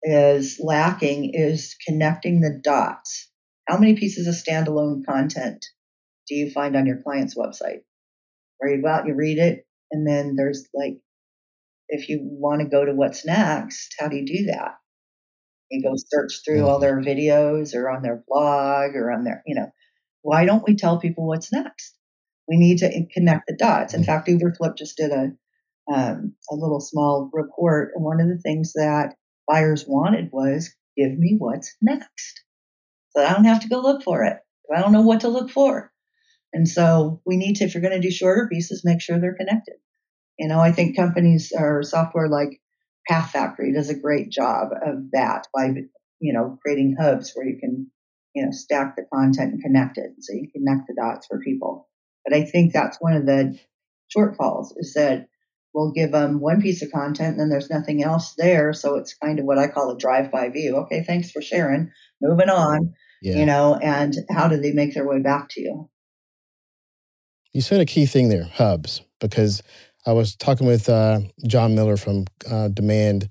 is 0.02 0.60
lacking 0.62 1.30
is 1.32 1.76
connecting 1.86 2.40
the 2.40 2.60
dots 2.62 3.30
how 3.66 3.78
many 3.78 3.94
pieces 3.96 4.26
of 4.26 4.34
standalone 4.34 5.04
content 5.04 5.64
do 6.28 6.34
you 6.34 6.50
find 6.50 6.76
on 6.76 6.86
your 6.86 7.02
client's 7.02 7.36
website? 7.36 7.80
Where 8.58 8.74
you 8.74 8.82
go 8.82 8.88
out, 8.88 9.06
you 9.06 9.14
read 9.14 9.38
it, 9.38 9.66
and 9.90 10.06
then 10.06 10.36
there's 10.36 10.68
like, 10.74 10.98
if 11.88 12.08
you 12.08 12.20
want 12.22 12.60
to 12.62 12.68
go 12.68 12.84
to 12.84 12.94
what's 12.94 13.26
next, 13.26 13.94
how 13.98 14.08
do 14.08 14.16
you 14.16 14.26
do 14.26 14.46
that? 14.46 14.76
You 15.70 15.82
go 15.82 15.94
search 15.96 16.40
through 16.44 16.66
all 16.66 16.78
their 16.78 17.00
videos 17.00 17.74
or 17.74 17.90
on 17.90 18.02
their 18.02 18.22
blog 18.26 18.94
or 18.94 19.10
on 19.10 19.24
their, 19.24 19.42
you 19.46 19.54
know, 19.54 19.70
why 20.22 20.46
don't 20.46 20.66
we 20.66 20.76
tell 20.76 20.98
people 21.00 21.26
what's 21.26 21.52
next? 21.52 21.96
We 22.48 22.56
need 22.56 22.78
to 22.78 23.06
connect 23.12 23.46
the 23.46 23.56
dots. 23.56 23.94
In 23.94 24.04
fact, 24.04 24.28
Uberflip 24.28 24.76
just 24.76 24.96
did 24.96 25.10
a 25.10 25.32
um, 25.92 26.34
a 26.50 26.54
little 26.54 26.80
small 26.80 27.30
report, 27.32 27.92
and 27.94 28.04
one 28.04 28.20
of 28.20 28.28
the 28.28 28.38
things 28.38 28.72
that 28.72 29.16
buyers 29.46 29.84
wanted 29.86 30.30
was, 30.32 30.74
"Give 30.96 31.18
me 31.18 31.36
what's 31.38 31.76
next." 31.82 32.43
So 33.16 33.24
I 33.24 33.32
don't 33.32 33.44
have 33.44 33.60
to 33.60 33.68
go 33.68 33.80
look 33.80 34.02
for 34.02 34.24
it. 34.24 34.38
I 34.74 34.80
don't 34.80 34.92
know 34.92 35.02
what 35.02 35.20
to 35.20 35.28
look 35.28 35.50
for. 35.50 35.92
And 36.52 36.68
so 36.68 37.20
we 37.26 37.36
need 37.36 37.56
to, 37.56 37.64
if 37.64 37.74
you're 37.74 37.82
going 37.82 38.00
to 38.00 38.06
do 38.06 38.12
shorter 38.12 38.48
pieces, 38.50 38.84
make 38.84 39.00
sure 39.00 39.18
they're 39.18 39.36
connected. 39.36 39.74
You 40.38 40.48
know, 40.48 40.60
I 40.60 40.72
think 40.72 40.96
companies 40.96 41.52
or 41.56 41.82
software 41.82 42.28
like 42.28 42.60
Path 43.08 43.30
Factory 43.30 43.72
does 43.72 43.90
a 43.90 43.98
great 43.98 44.30
job 44.30 44.70
of 44.72 45.10
that 45.12 45.46
by 45.54 45.74
you 46.20 46.32
know, 46.32 46.58
creating 46.62 46.96
hubs 46.98 47.32
where 47.34 47.46
you 47.46 47.58
can, 47.58 47.90
you 48.34 48.44
know, 48.44 48.50
stack 48.50 48.96
the 48.96 49.04
content 49.12 49.52
and 49.52 49.62
connect 49.62 49.98
it. 49.98 50.12
So 50.20 50.32
you 50.32 50.48
connect 50.50 50.88
the 50.88 50.94
dots 50.94 51.26
for 51.26 51.38
people. 51.40 51.88
But 52.24 52.34
I 52.34 52.44
think 52.44 52.72
that's 52.72 52.96
one 52.98 53.12
of 53.12 53.26
the 53.26 53.58
shortfalls 54.16 54.68
is 54.76 54.94
that 54.94 55.28
we'll 55.74 55.92
give 55.92 56.12
them 56.12 56.40
one 56.40 56.62
piece 56.62 56.82
of 56.82 56.92
content 56.92 57.32
and 57.32 57.40
then 57.40 57.48
there's 57.50 57.68
nothing 57.68 58.02
else 58.02 58.34
there. 58.38 58.72
So 58.72 58.96
it's 58.96 59.14
kind 59.14 59.38
of 59.38 59.44
what 59.44 59.58
I 59.58 59.68
call 59.68 59.90
a 59.90 59.98
drive 59.98 60.30
by 60.30 60.48
view. 60.48 60.76
Okay, 60.84 61.02
thanks 61.02 61.30
for 61.30 61.42
sharing. 61.42 61.90
Moving 62.22 62.48
on. 62.48 62.94
Yeah. 63.24 63.38
You 63.38 63.46
know, 63.46 63.78
and 63.82 64.14
how 64.28 64.48
do 64.48 64.58
they 64.58 64.72
make 64.72 64.92
their 64.92 65.08
way 65.08 65.18
back 65.18 65.48
to 65.52 65.60
you? 65.62 65.88
You 67.54 67.62
said 67.62 67.80
a 67.80 67.86
key 67.86 68.04
thing 68.04 68.28
there, 68.28 68.44
hubs, 68.44 69.00
because 69.18 69.62
I 70.06 70.12
was 70.12 70.36
talking 70.36 70.66
with 70.66 70.90
uh, 70.90 71.20
Jon 71.46 71.74
Miller 71.74 71.96
from 71.96 72.26
uh, 72.50 72.68
Demand. 72.68 73.30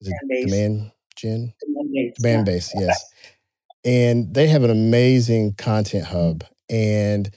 Demand 0.00 0.92
Gen? 1.16 1.52
Demand 1.60 1.90
Base. 1.92 2.14
Demand 2.16 2.46
yeah. 2.46 2.54
Base, 2.54 2.72
yes. 2.76 3.04
And 3.84 4.32
they 4.32 4.46
have 4.46 4.62
an 4.62 4.70
amazing 4.70 5.54
content 5.54 6.04
hub. 6.04 6.44
And 6.70 7.28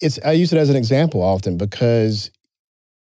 it's 0.00 0.18
I 0.24 0.32
use 0.32 0.52
it 0.52 0.58
as 0.58 0.70
an 0.70 0.76
example 0.76 1.22
often 1.22 1.56
because 1.56 2.32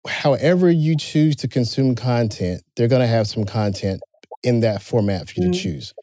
however 0.06 0.70
you 0.70 0.94
choose 0.94 1.36
to 1.36 1.48
consume 1.48 1.94
content, 1.94 2.62
they're 2.76 2.86
going 2.86 3.00
to 3.00 3.08
have 3.08 3.28
some 3.28 3.44
content 3.44 4.02
in 4.42 4.60
that 4.60 4.82
format 4.82 5.30
for 5.30 5.40
you 5.40 5.44
mm-hmm. 5.44 5.52
to 5.52 5.58
choose. 5.58 5.94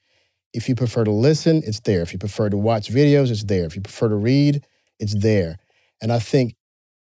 If 0.55 0.69
you 0.69 0.75
prefer 0.75 1.03
to 1.03 1.11
listen, 1.11 1.61
it's 1.65 1.81
there. 1.81 2.01
If 2.01 2.13
you 2.13 2.19
prefer 2.19 2.49
to 2.49 2.57
watch 2.57 2.89
videos, 2.89 3.29
it's 3.29 3.43
there. 3.43 3.65
If 3.65 3.75
you 3.75 3.81
prefer 3.81 4.07
to 4.09 4.15
read, 4.15 4.65
it's 4.99 5.15
there. 5.21 5.57
And 6.01 6.11
I 6.11 6.19
think 6.19 6.55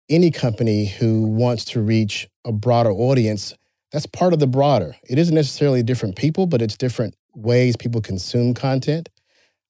any 0.07 0.29
company 0.29 0.85
who 0.85 1.23
wants 1.23 1.65
to 1.65 1.81
reach 1.81 2.27
a 2.45 2.51
broader 2.51 2.91
audience, 2.91 3.55
that's 3.91 4.05
part 4.05 4.33
of 4.33 4.39
the 4.39 4.47
broader. 4.47 4.95
It 5.09 5.17
isn't 5.17 5.33
necessarily 5.33 5.81
different 5.81 6.15
people, 6.15 6.45
but 6.45 6.61
it's 6.61 6.77
different 6.77 7.15
ways 7.35 7.75
people 7.75 8.01
consume 8.01 8.53
content. 8.53 9.09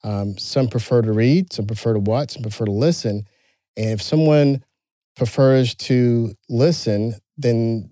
Um, 0.03 0.37
some 0.37 0.67
prefer 0.67 1.01
to 1.01 1.11
read, 1.11 1.53
some 1.53 1.65
prefer 1.65 1.93
to 1.93 1.99
watch, 1.99 2.31
some 2.31 2.41
prefer 2.41 2.65
to 2.65 2.71
listen. 2.71 3.25
And 3.77 3.91
if 3.91 4.01
someone 4.01 4.63
prefers 5.15 5.75
to 5.75 6.33
listen, 6.49 7.15
then 7.37 7.91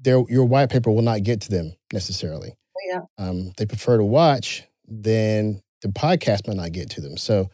their 0.00 0.22
your 0.28 0.44
white 0.44 0.70
paper 0.70 0.90
will 0.90 1.02
not 1.02 1.24
get 1.24 1.40
to 1.42 1.50
them 1.50 1.72
necessarily. 1.92 2.54
Yeah. 2.88 3.00
Um, 3.18 3.52
they 3.56 3.66
prefer 3.66 3.96
to 3.96 4.04
watch, 4.04 4.64
then 4.86 5.62
the 5.82 5.88
podcast 5.88 6.46
might 6.46 6.56
not 6.56 6.72
get 6.72 6.90
to 6.90 7.00
them. 7.00 7.16
So 7.16 7.50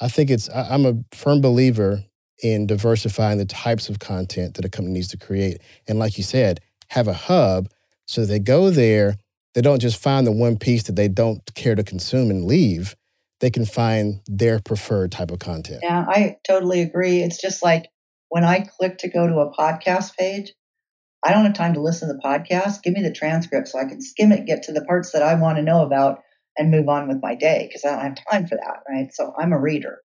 I 0.00 0.08
think 0.08 0.30
it's 0.30 0.48
I, 0.48 0.68
I'm 0.70 0.86
a 0.86 0.94
firm 1.14 1.40
believer 1.40 2.04
in 2.42 2.66
diversifying 2.66 3.38
the 3.38 3.44
types 3.44 3.88
of 3.88 3.98
content 3.98 4.54
that 4.54 4.64
a 4.64 4.70
company 4.70 4.94
needs 4.94 5.08
to 5.08 5.18
create. 5.18 5.60
And 5.86 5.98
like 5.98 6.16
you 6.16 6.24
said, 6.24 6.60
have 6.88 7.06
a 7.08 7.12
hub 7.12 7.68
so 8.06 8.26
they 8.26 8.40
go 8.40 8.70
there, 8.70 9.18
they 9.54 9.60
don't 9.60 9.80
just 9.80 10.02
find 10.02 10.26
the 10.26 10.32
one 10.32 10.58
piece 10.58 10.82
that 10.84 10.96
they 10.96 11.06
don't 11.06 11.40
care 11.54 11.76
to 11.76 11.84
consume 11.84 12.30
and 12.30 12.44
leave 12.44 12.96
they 13.40 13.50
can 13.50 13.64
find 13.64 14.20
their 14.26 14.60
preferred 14.60 15.10
type 15.10 15.30
of 15.30 15.38
content. 15.38 15.80
Yeah, 15.82 16.04
I 16.06 16.36
totally 16.46 16.82
agree. 16.82 17.22
It's 17.22 17.40
just 17.40 17.62
like 17.62 17.88
when 18.28 18.44
I 18.44 18.60
click 18.60 18.98
to 18.98 19.08
go 19.08 19.26
to 19.26 19.40
a 19.40 19.52
podcast 19.52 20.16
page, 20.16 20.52
I 21.24 21.32
don't 21.32 21.44
have 21.44 21.54
time 21.54 21.74
to 21.74 21.80
listen 21.80 22.08
to 22.08 22.14
the 22.14 22.20
podcast. 22.20 22.82
Give 22.82 22.94
me 22.94 23.02
the 23.02 23.12
transcript 23.12 23.68
so 23.68 23.78
I 23.78 23.86
can 23.86 24.00
skim 24.00 24.32
it, 24.32 24.46
get 24.46 24.64
to 24.64 24.72
the 24.72 24.84
parts 24.84 25.12
that 25.12 25.22
I 25.22 25.34
want 25.34 25.56
to 25.56 25.62
know 25.62 25.82
about, 25.82 26.20
and 26.56 26.70
move 26.70 26.88
on 26.88 27.08
with 27.08 27.18
my 27.22 27.34
day 27.34 27.66
because 27.68 27.84
I 27.84 27.90
don't 27.90 28.00
have 28.00 28.18
time 28.30 28.46
for 28.46 28.56
that, 28.56 28.80
right? 28.88 29.12
So 29.12 29.32
I'm 29.38 29.52
a 29.52 29.60
reader, 29.60 29.98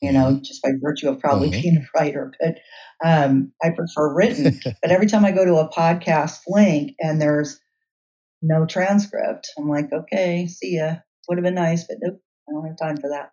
you 0.00 0.12
know, 0.12 0.26
mm-hmm. 0.26 0.42
just 0.42 0.62
by 0.62 0.70
virtue 0.80 1.08
of 1.08 1.20
probably 1.20 1.50
mm-hmm. 1.50 1.60
being 1.62 1.76
a 1.76 1.98
writer. 1.98 2.32
But 2.40 2.58
um, 3.04 3.52
I 3.62 3.70
prefer 3.70 4.14
written. 4.14 4.60
but 4.64 4.90
every 4.90 5.06
time 5.06 5.24
I 5.24 5.32
go 5.32 5.44
to 5.44 5.56
a 5.56 5.68
podcast 5.68 6.40
link 6.48 6.92
and 7.00 7.20
there's 7.20 7.60
no 8.42 8.66
transcript, 8.66 9.50
I'm 9.58 9.68
like, 9.68 9.92
okay, 9.92 10.46
see 10.46 10.76
ya. 10.76 10.96
Would 11.28 11.38
have 11.38 11.44
been 11.44 11.54
nice, 11.54 11.84
but 11.84 11.96
nope, 12.00 12.20
I 12.48 12.52
don't 12.52 12.66
have 12.66 12.78
time 12.78 12.96
for 12.98 13.10
that. 13.10 13.30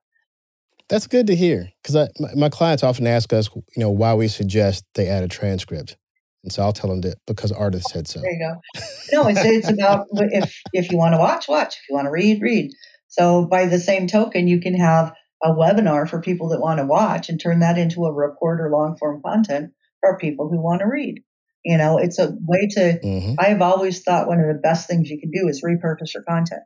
That's 0.89 1.05
good 1.05 1.27
to 1.27 1.35
hear 1.35 1.71
because 1.81 2.09
my, 2.19 2.29
my, 2.35 2.49
clients 2.49 2.83
often 2.83 3.07
ask 3.07 3.31
us, 3.33 3.49
you 3.55 3.63
know, 3.77 3.89
why 3.89 4.15
we 4.15 4.27
suggest 4.27 4.83
they 4.95 5.07
add 5.07 5.23
a 5.23 5.27
transcript. 5.27 5.95
And 6.43 6.51
so 6.51 6.63
I'll 6.63 6.73
tell 6.73 6.89
them 6.89 7.01
that 7.01 7.17
because 7.25 7.51
artists 7.51 7.91
said 7.91 8.07
so. 8.07 8.19
There 8.19 8.31
you 8.31 8.39
go. 8.39 8.81
No, 9.13 9.27
it's, 9.27 9.43
it's 9.43 9.69
about 9.69 10.07
if 10.13 10.59
if 10.73 10.91
you 10.91 10.97
want 10.97 11.13
to 11.13 11.19
watch, 11.19 11.47
watch. 11.47 11.75
If 11.75 11.89
you 11.89 11.95
want 11.95 12.05
to 12.05 12.11
read, 12.11 12.41
read. 12.41 12.71
So 13.07 13.45
by 13.45 13.67
the 13.67 13.79
same 13.79 14.07
token, 14.07 14.47
you 14.47 14.59
can 14.59 14.75
have 14.75 15.13
a 15.43 15.49
webinar 15.49 16.09
for 16.09 16.21
people 16.21 16.49
that 16.49 16.59
want 16.59 16.79
to 16.79 16.85
watch 16.85 17.29
and 17.29 17.39
turn 17.39 17.59
that 17.59 17.77
into 17.77 18.05
a 18.05 18.13
report 18.13 18.59
or 18.59 18.69
long 18.69 18.97
form 18.97 19.21
content 19.23 19.71
for 20.01 20.17
people 20.17 20.49
who 20.49 20.61
want 20.61 20.81
to 20.81 20.87
read. 20.87 21.23
You 21.63 21.77
know, 21.77 21.97
it's 21.97 22.19
a 22.19 22.33
way 22.41 22.67
to. 22.71 22.99
Mm-hmm. 23.03 23.35
I 23.39 23.49
have 23.49 23.61
always 23.61 24.03
thought 24.03 24.27
one 24.27 24.39
of 24.39 24.47
the 24.47 24.61
best 24.61 24.87
things 24.87 25.09
you 25.09 25.19
can 25.19 25.31
do 25.31 25.47
is 25.47 25.63
repurpose 25.63 26.13
your 26.13 26.23
content 26.23 26.63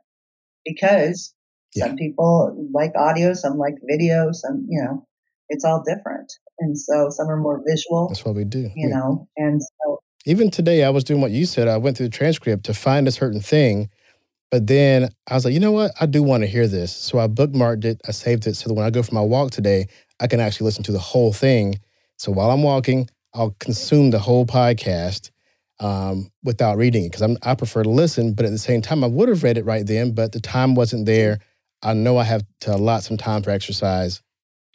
because 0.64 1.34
yeah. 1.74 1.86
Some 1.86 1.96
people 1.96 2.68
like 2.72 2.92
audio, 2.96 3.34
some 3.34 3.58
like 3.58 3.74
video, 3.82 4.30
some, 4.32 4.66
you 4.68 4.82
know, 4.82 5.06
it's 5.48 5.64
all 5.64 5.82
different. 5.86 6.32
And 6.58 6.78
so 6.78 7.08
some 7.10 7.28
are 7.28 7.36
more 7.36 7.62
visual. 7.66 8.08
That's 8.08 8.24
what 8.24 8.34
we 8.34 8.44
do. 8.44 8.70
You 8.74 8.88
know, 8.88 9.28
and 9.36 9.60
so. 9.62 10.00
Even 10.26 10.50
today, 10.50 10.84
I 10.84 10.90
was 10.90 11.04
doing 11.04 11.20
what 11.20 11.30
you 11.30 11.46
said. 11.46 11.68
I 11.68 11.76
went 11.76 11.96
through 11.96 12.08
the 12.08 12.16
transcript 12.16 12.64
to 12.64 12.74
find 12.74 13.08
a 13.08 13.12
certain 13.12 13.40
thing. 13.40 13.88
But 14.50 14.66
then 14.66 15.10
I 15.28 15.34
was 15.34 15.44
like, 15.44 15.54
you 15.54 15.60
know 15.60 15.72
what? 15.72 15.92
I 16.00 16.06
do 16.06 16.22
want 16.22 16.42
to 16.42 16.46
hear 16.46 16.66
this. 16.66 16.94
So 16.94 17.18
I 17.18 17.28
bookmarked 17.28 17.84
it. 17.84 18.00
I 18.08 18.12
saved 18.12 18.46
it 18.46 18.56
so 18.56 18.68
that 18.68 18.74
when 18.74 18.84
I 18.84 18.90
go 18.90 19.02
for 19.02 19.14
my 19.14 19.20
walk 19.20 19.50
today, 19.50 19.88
I 20.20 20.26
can 20.26 20.40
actually 20.40 20.66
listen 20.66 20.84
to 20.84 20.92
the 20.92 20.98
whole 20.98 21.32
thing. 21.32 21.80
So 22.16 22.32
while 22.32 22.50
I'm 22.50 22.62
walking, 22.62 23.08
I'll 23.34 23.54
consume 23.60 24.10
the 24.10 24.18
whole 24.18 24.46
podcast 24.46 25.30
um, 25.80 26.30
without 26.42 26.78
reading 26.78 27.04
it 27.04 27.12
because 27.12 27.36
I 27.42 27.54
prefer 27.54 27.82
to 27.82 27.90
listen. 27.90 28.32
But 28.32 28.46
at 28.46 28.52
the 28.52 28.58
same 28.58 28.82
time, 28.82 29.04
I 29.04 29.06
would 29.06 29.28
have 29.28 29.42
read 29.42 29.58
it 29.58 29.64
right 29.64 29.86
then, 29.86 30.12
but 30.12 30.32
the 30.32 30.40
time 30.40 30.74
wasn't 30.74 31.06
there 31.06 31.38
I 31.82 31.92
know 31.94 32.18
I 32.18 32.24
have 32.24 32.44
to 32.60 32.74
allot 32.74 33.04
some 33.04 33.16
time 33.16 33.42
for 33.42 33.50
exercise. 33.50 34.22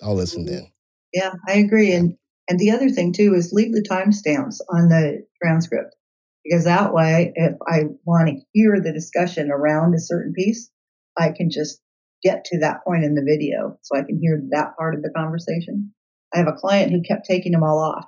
I'll 0.04 0.16
listen 0.16 0.46
then. 0.46 0.72
Yeah, 1.14 1.34
I 1.48 1.54
agree. 1.54 1.94
And 1.94 2.18
and 2.50 2.60
the 2.60 2.72
other 2.72 2.90
thing 2.90 3.14
too 3.14 3.34
is 3.36 3.54
leave 3.54 3.72
the 3.72 3.88
timestamps 3.90 4.58
on 4.70 4.90
the 4.90 5.26
transcript 5.42 5.96
because 6.44 6.66
that 6.66 6.94
way, 6.94 7.32
if 7.36 7.56
I 7.68 7.84
want 8.06 8.28
to 8.28 8.42
hear 8.52 8.82
the 8.82 8.92
discussion 8.92 9.50
around 9.50 9.96
a 9.96 10.00
certain 10.00 10.34
piece, 10.34 10.70
I 11.18 11.32
can 11.32 11.50
just 11.50 11.80
get 12.22 12.46
to 12.46 12.60
that 12.60 12.84
point 12.86 13.04
in 13.04 13.16
the 13.16 13.24
video 13.24 13.78
so 13.82 13.98
I 13.98 14.04
can 14.04 14.20
hear 14.22 14.42
that 14.52 14.76
part 14.78 14.96
of 14.96 15.02
the 15.02 15.12
conversation. 15.16 15.94
I 16.34 16.40
have 16.40 16.48
a 16.48 16.54
client 16.54 16.92
who 16.92 17.02
kept 17.02 17.26
taking 17.26 17.52
them 17.52 17.64
all 17.64 17.80
off 17.80 18.06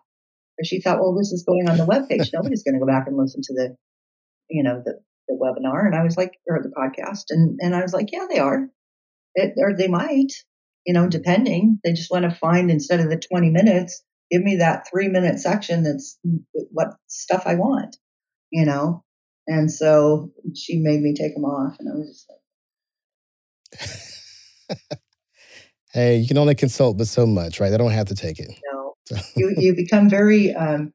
because 0.58 0.68
she 0.68 0.82
thought, 0.82 1.00
well, 1.00 1.16
this 1.16 1.32
is 1.32 1.46
going 1.46 1.70
on 1.70 1.78
the 1.78 1.86
webpage. 1.86 2.30
Nobody's 2.34 2.64
going 2.64 2.76
to 2.76 2.80
go 2.80 2.88
back 2.88 3.08
and 3.08 3.18
listen 3.18 3.42
to 3.44 3.54
the, 3.54 3.76
you 4.50 4.64
know, 4.64 4.82
the, 4.84 5.00
the 5.28 5.36
webinar. 5.36 5.86
And 5.86 5.96
I 5.96 6.04
was 6.04 6.18
like, 6.18 6.32
or 6.48 6.62
the 6.62 6.70
podcast. 6.70 7.26
And, 7.30 7.60
and 7.62 7.76
I 7.76 7.82
was 7.82 7.94
like, 7.94 8.12
yeah, 8.12 8.26
they 8.30 8.40
are. 8.40 8.68
It, 9.36 9.54
or 9.58 9.76
they 9.76 9.88
might, 9.88 10.32
you 10.86 10.94
know, 10.94 11.08
depending. 11.08 11.80
They 11.84 11.94
just 11.94 12.12
want 12.12 12.24
to 12.30 12.36
find 12.36 12.70
instead 12.70 13.00
of 13.00 13.10
the 13.10 13.18
20 13.18 13.50
minutes, 13.50 14.04
give 14.32 14.44
me 14.44 14.58
that 14.58 14.88
three 14.90 15.08
minute 15.08 15.40
section 15.40 15.84
that's 15.84 16.18
what 16.72 16.96
stuff 17.08 17.44
I 17.46 17.56
want, 17.56 17.98
you 18.52 18.66
know? 18.66 19.04
And 19.48 19.72
so 19.72 20.32
she 20.56 20.80
made 20.80 21.02
me 21.02 21.14
take 21.14 21.36
them 21.36 21.46
off, 21.46 21.76
and 21.80 21.88
I 21.88 21.96
was 21.96 22.10
just 22.10 22.28
like, 24.80 24.90
hey, 25.94 26.18
you 26.18 26.28
can 26.28 26.40
only 26.40 26.56
consult 26.56 26.98
but 26.98 27.08
so 27.08 27.28
much, 27.28 27.60
right? 27.60 27.70
They 27.70 27.78
don't 27.78 27.92
have 27.92 28.08
to 28.08 28.16
take 28.16 28.40
it. 28.40 28.50
No. 28.72 28.96
you, 29.36 29.54
you 29.58 29.76
become 29.76 30.10
very, 30.10 30.52
um, 30.56 30.94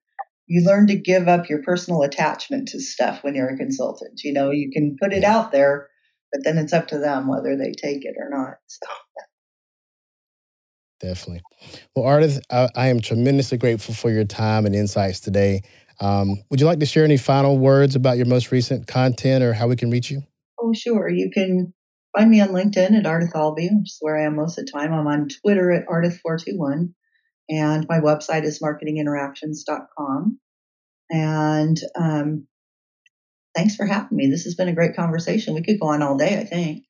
you 0.49 0.65
learn 0.65 0.89
to 0.89 0.97
give 0.97 1.29
up 1.29 1.49
your 1.49 1.63
personal 1.63 2.03
attachment 2.03 2.67
to 2.69 2.81
stuff 2.81 3.23
when 3.23 3.37
you're 3.37 3.51
a 3.51 3.57
consultant. 3.57 4.23
You 4.25 4.33
know, 4.33 4.51
you 4.51 4.73
can 4.73 4.97
put 5.01 5.13
it 5.13 5.23
out 5.23 5.53
there, 5.53 5.87
but 6.33 6.43
then 6.43 6.59
it's 6.59 6.73
up 6.73 6.89
to 6.89 6.99
them 6.99 7.29
whether 7.29 7.57
they 7.57 7.71
take 7.71 8.05
it 8.05 8.17
or 8.19 8.29
not. 8.31 8.55
So. 8.67 8.87
Definitely. 11.01 11.43
Well, 11.97 12.05
Ardath, 12.05 12.41
I, 12.51 12.69
I, 12.77 12.89
am 12.89 13.01
tremendously 13.01 13.57
grateful 13.57 13.95
for 13.95 14.11
your 14.11 14.25
time 14.25 14.67
and 14.67 14.75
insights 14.75 15.19
today. 15.19 15.63
Um, 15.99 16.43
would 16.51 16.61
you 16.61 16.67
like 16.67 16.81
to 16.81 16.87
share 16.87 17.05
any 17.05 17.17
final 17.17 17.59
words 17.59 17.97
about 17.97 18.19
your 18.19 18.27
most 18.27 18.53
recent 18.53 18.87
content 18.87 19.43
or 19.43 19.55
how 19.55 19.67
we 19.67 19.77
can 19.77 19.91
reach 19.91 20.11
you? 20.11 20.23
Oh, 20.61 20.73
sure. 20.75 21.09
You 21.09 21.31
can 21.33 21.73
find 22.17 22.31
me 22.31 22.41
on 22.41 22.49
LinkedIn 22.49 22.99
at 22.99 23.05
Ardath 23.05 23.35
Albee, 23.35 23.71
which 23.73 23.93
is 23.93 23.99
where 24.01 24.19
I 24.19 24.27
am 24.27 24.37
most 24.37 24.59
of 24.59 24.67
the 24.67 24.73
time. 24.73 24.93
I'm 24.93 25.07
on 25.07 25.29
Twitter 25.29 25.73
at 25.73 25.87
Ardath421, 25.87 26.93
and 27.49 27.87
my 27.89 28.01
website 28.01 28.45
is 28.45 28.61
marketinginteractions.com. 28.61 30.39
And 31.11 31.81
um, 31.99 32.47
thanks 33.57 33.75
for 33.75 33.87
having 33.87 34.17
me. 34.17 34.29
This 34.29 34.45
has 34.45 34.55
been 34.55 34.69
a 34.69 34.75
great 34.75 34.97
conversation. 34.97 35.55
We 35.55 35.63
could 35.63 35.81
go 35.81 35.89
on 35.89 36.03
all 36.03 36.17
day, 36.17 36.39
I 36.39 36.45
think. 36.45 36.85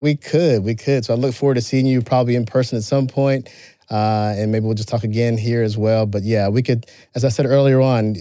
We 0.00 0.16
could, 0.16 0.64
we 0.64 0.74
could. 0.74 1.04
So 1.04 1.14
I 1.14 1.16
look 1.16 1.34
forward 1.34 1.54
to 1.54 1.60
seeing 1.60 1.86
you 1.86 2.02
probably 2.02 2.36
in 2.36 2.46
person 2.46 2.78
at 2.78 2.84
some 2.84 3.06
point. 3.06 3.48
Uh, 3.90 4.34
and 4.36 4.52
maybe 4.52 4.66
we'll 4.66 4.74
just 4.74 4.88
talk 4.88 5.02
again 5.02 5.38
here 5.38 5.62
as 5.62 5.78
well. 5.78 6.06
But 6.06 6.22
yeah, 6.22 6.48
we 6.48 6.62
could, 6.62 6.86
as 7.14 7.24
I 7.24 7.30
said 7.30 7.46
earlier 7.46 7.80
on, 7.80 8.16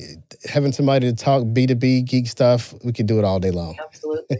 having 0.45 0.71
somebody 0.71 1.09
to 1.09 1.15
talk 1.15 1.43
B2B 1.43 2.05
geek 2.05 2.27
stuff, 2.27 2.73
we 2.83 2.93
could 2.93 3.05
do 3.05 3.19
it 3.19 3.25
all 3.25 3.39
day 3.39 3.51
long. 3.51 3.77
Absolutely. 3.83 4.37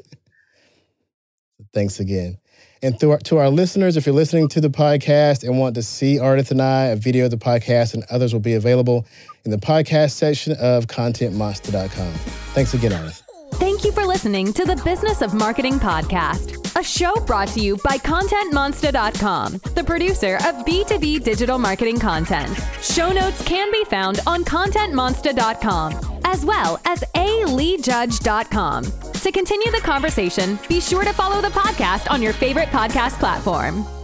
Thanks 1.73 1.99
again. 1.99 2.37
And 2.81 2.97
to 2.99 3.11
our, 3.11 3.17
to 3.19 3.37
our 3.37 3.49
listeners, 3.49 3.97
if 3.97 4.05
you're 4.05 4.15
listening 4.15 4.47
to 4.49 4.61
the 4.61 4.69
podcast 4.69 5.43
and 5.43 5.59
want 5.59 5.75
to 5.75 5.83
see 5.83 6.17
Ardath 6.17 6.51
and 6.51 6.61
I, 6.61 6.85
a 6.85 6.95
video 6.95 7.25
of 7.25 7.31
the 7.31 7.37
podcast 7.37 7.93
and 7.93 8.03
others 8.09 8.33
will 8.33 8.39
be 8.39 8.53
available 8.53 9.05
in 9.43 9.51
the 9.51 9.57
podcast 9.57 10.11
section 10.11 10.53
of 10.59 10.85
contentmonsta.com. 10.85 12.13
Thanks 12.53 12.73
again, 12.73 12.91
Ardath. 12.91 13.23
Thank 13.53 13.83
you 13.83 13.91
for 13.91 14.05
listening 14.05 14.17
listening 14.17 14.51
to 14.51 14.65
the 14.65 14.81
Business 14.83 15.21
of 15.21 15.35
Marketing 15.35 15.79
podcast, 15.79 16.66
a 16.77 16.83
show 16.83 17.15
brought 17.21 17.47
to 17.49 17.59
you 17.59 17.75
by 17.77 17.97
ContentMonsta.com, 17.97 19.53
the 19.73 19.83
producer 19.83 20.35
of 20.35 20.63
B2B 20.63 21.23
digital 21.23 21.57
marketing 21.57 21.99
content. 21.99 22.55
Show 22.83 23.11
notes 23.11 23.43
can 23.43 23.71
be 23.71 23.83
found 23.85 24.19
on 24.27 24.43
ContentMonsta.com, 24.43 26.21
as 26.23 26.45
well 26.45 26.79
as 26.85 27.03
aleejudge.com. 27.15 28.83
To 28.83 29.31
continue 29.31 29.71
the 29.71 29.81
conversation, 29.83 30.59
be 30.69 30.79
sure 30.79 31.03
to 31.03 31.13
follow 31.13 31.41
the 31.41 31.47
podcast 31.47 32.11
on 32.11 32.21
your 32.21 32.33
favorite 32.33 32.69
podcast 32.69 33.17
platform. 33.17 33.96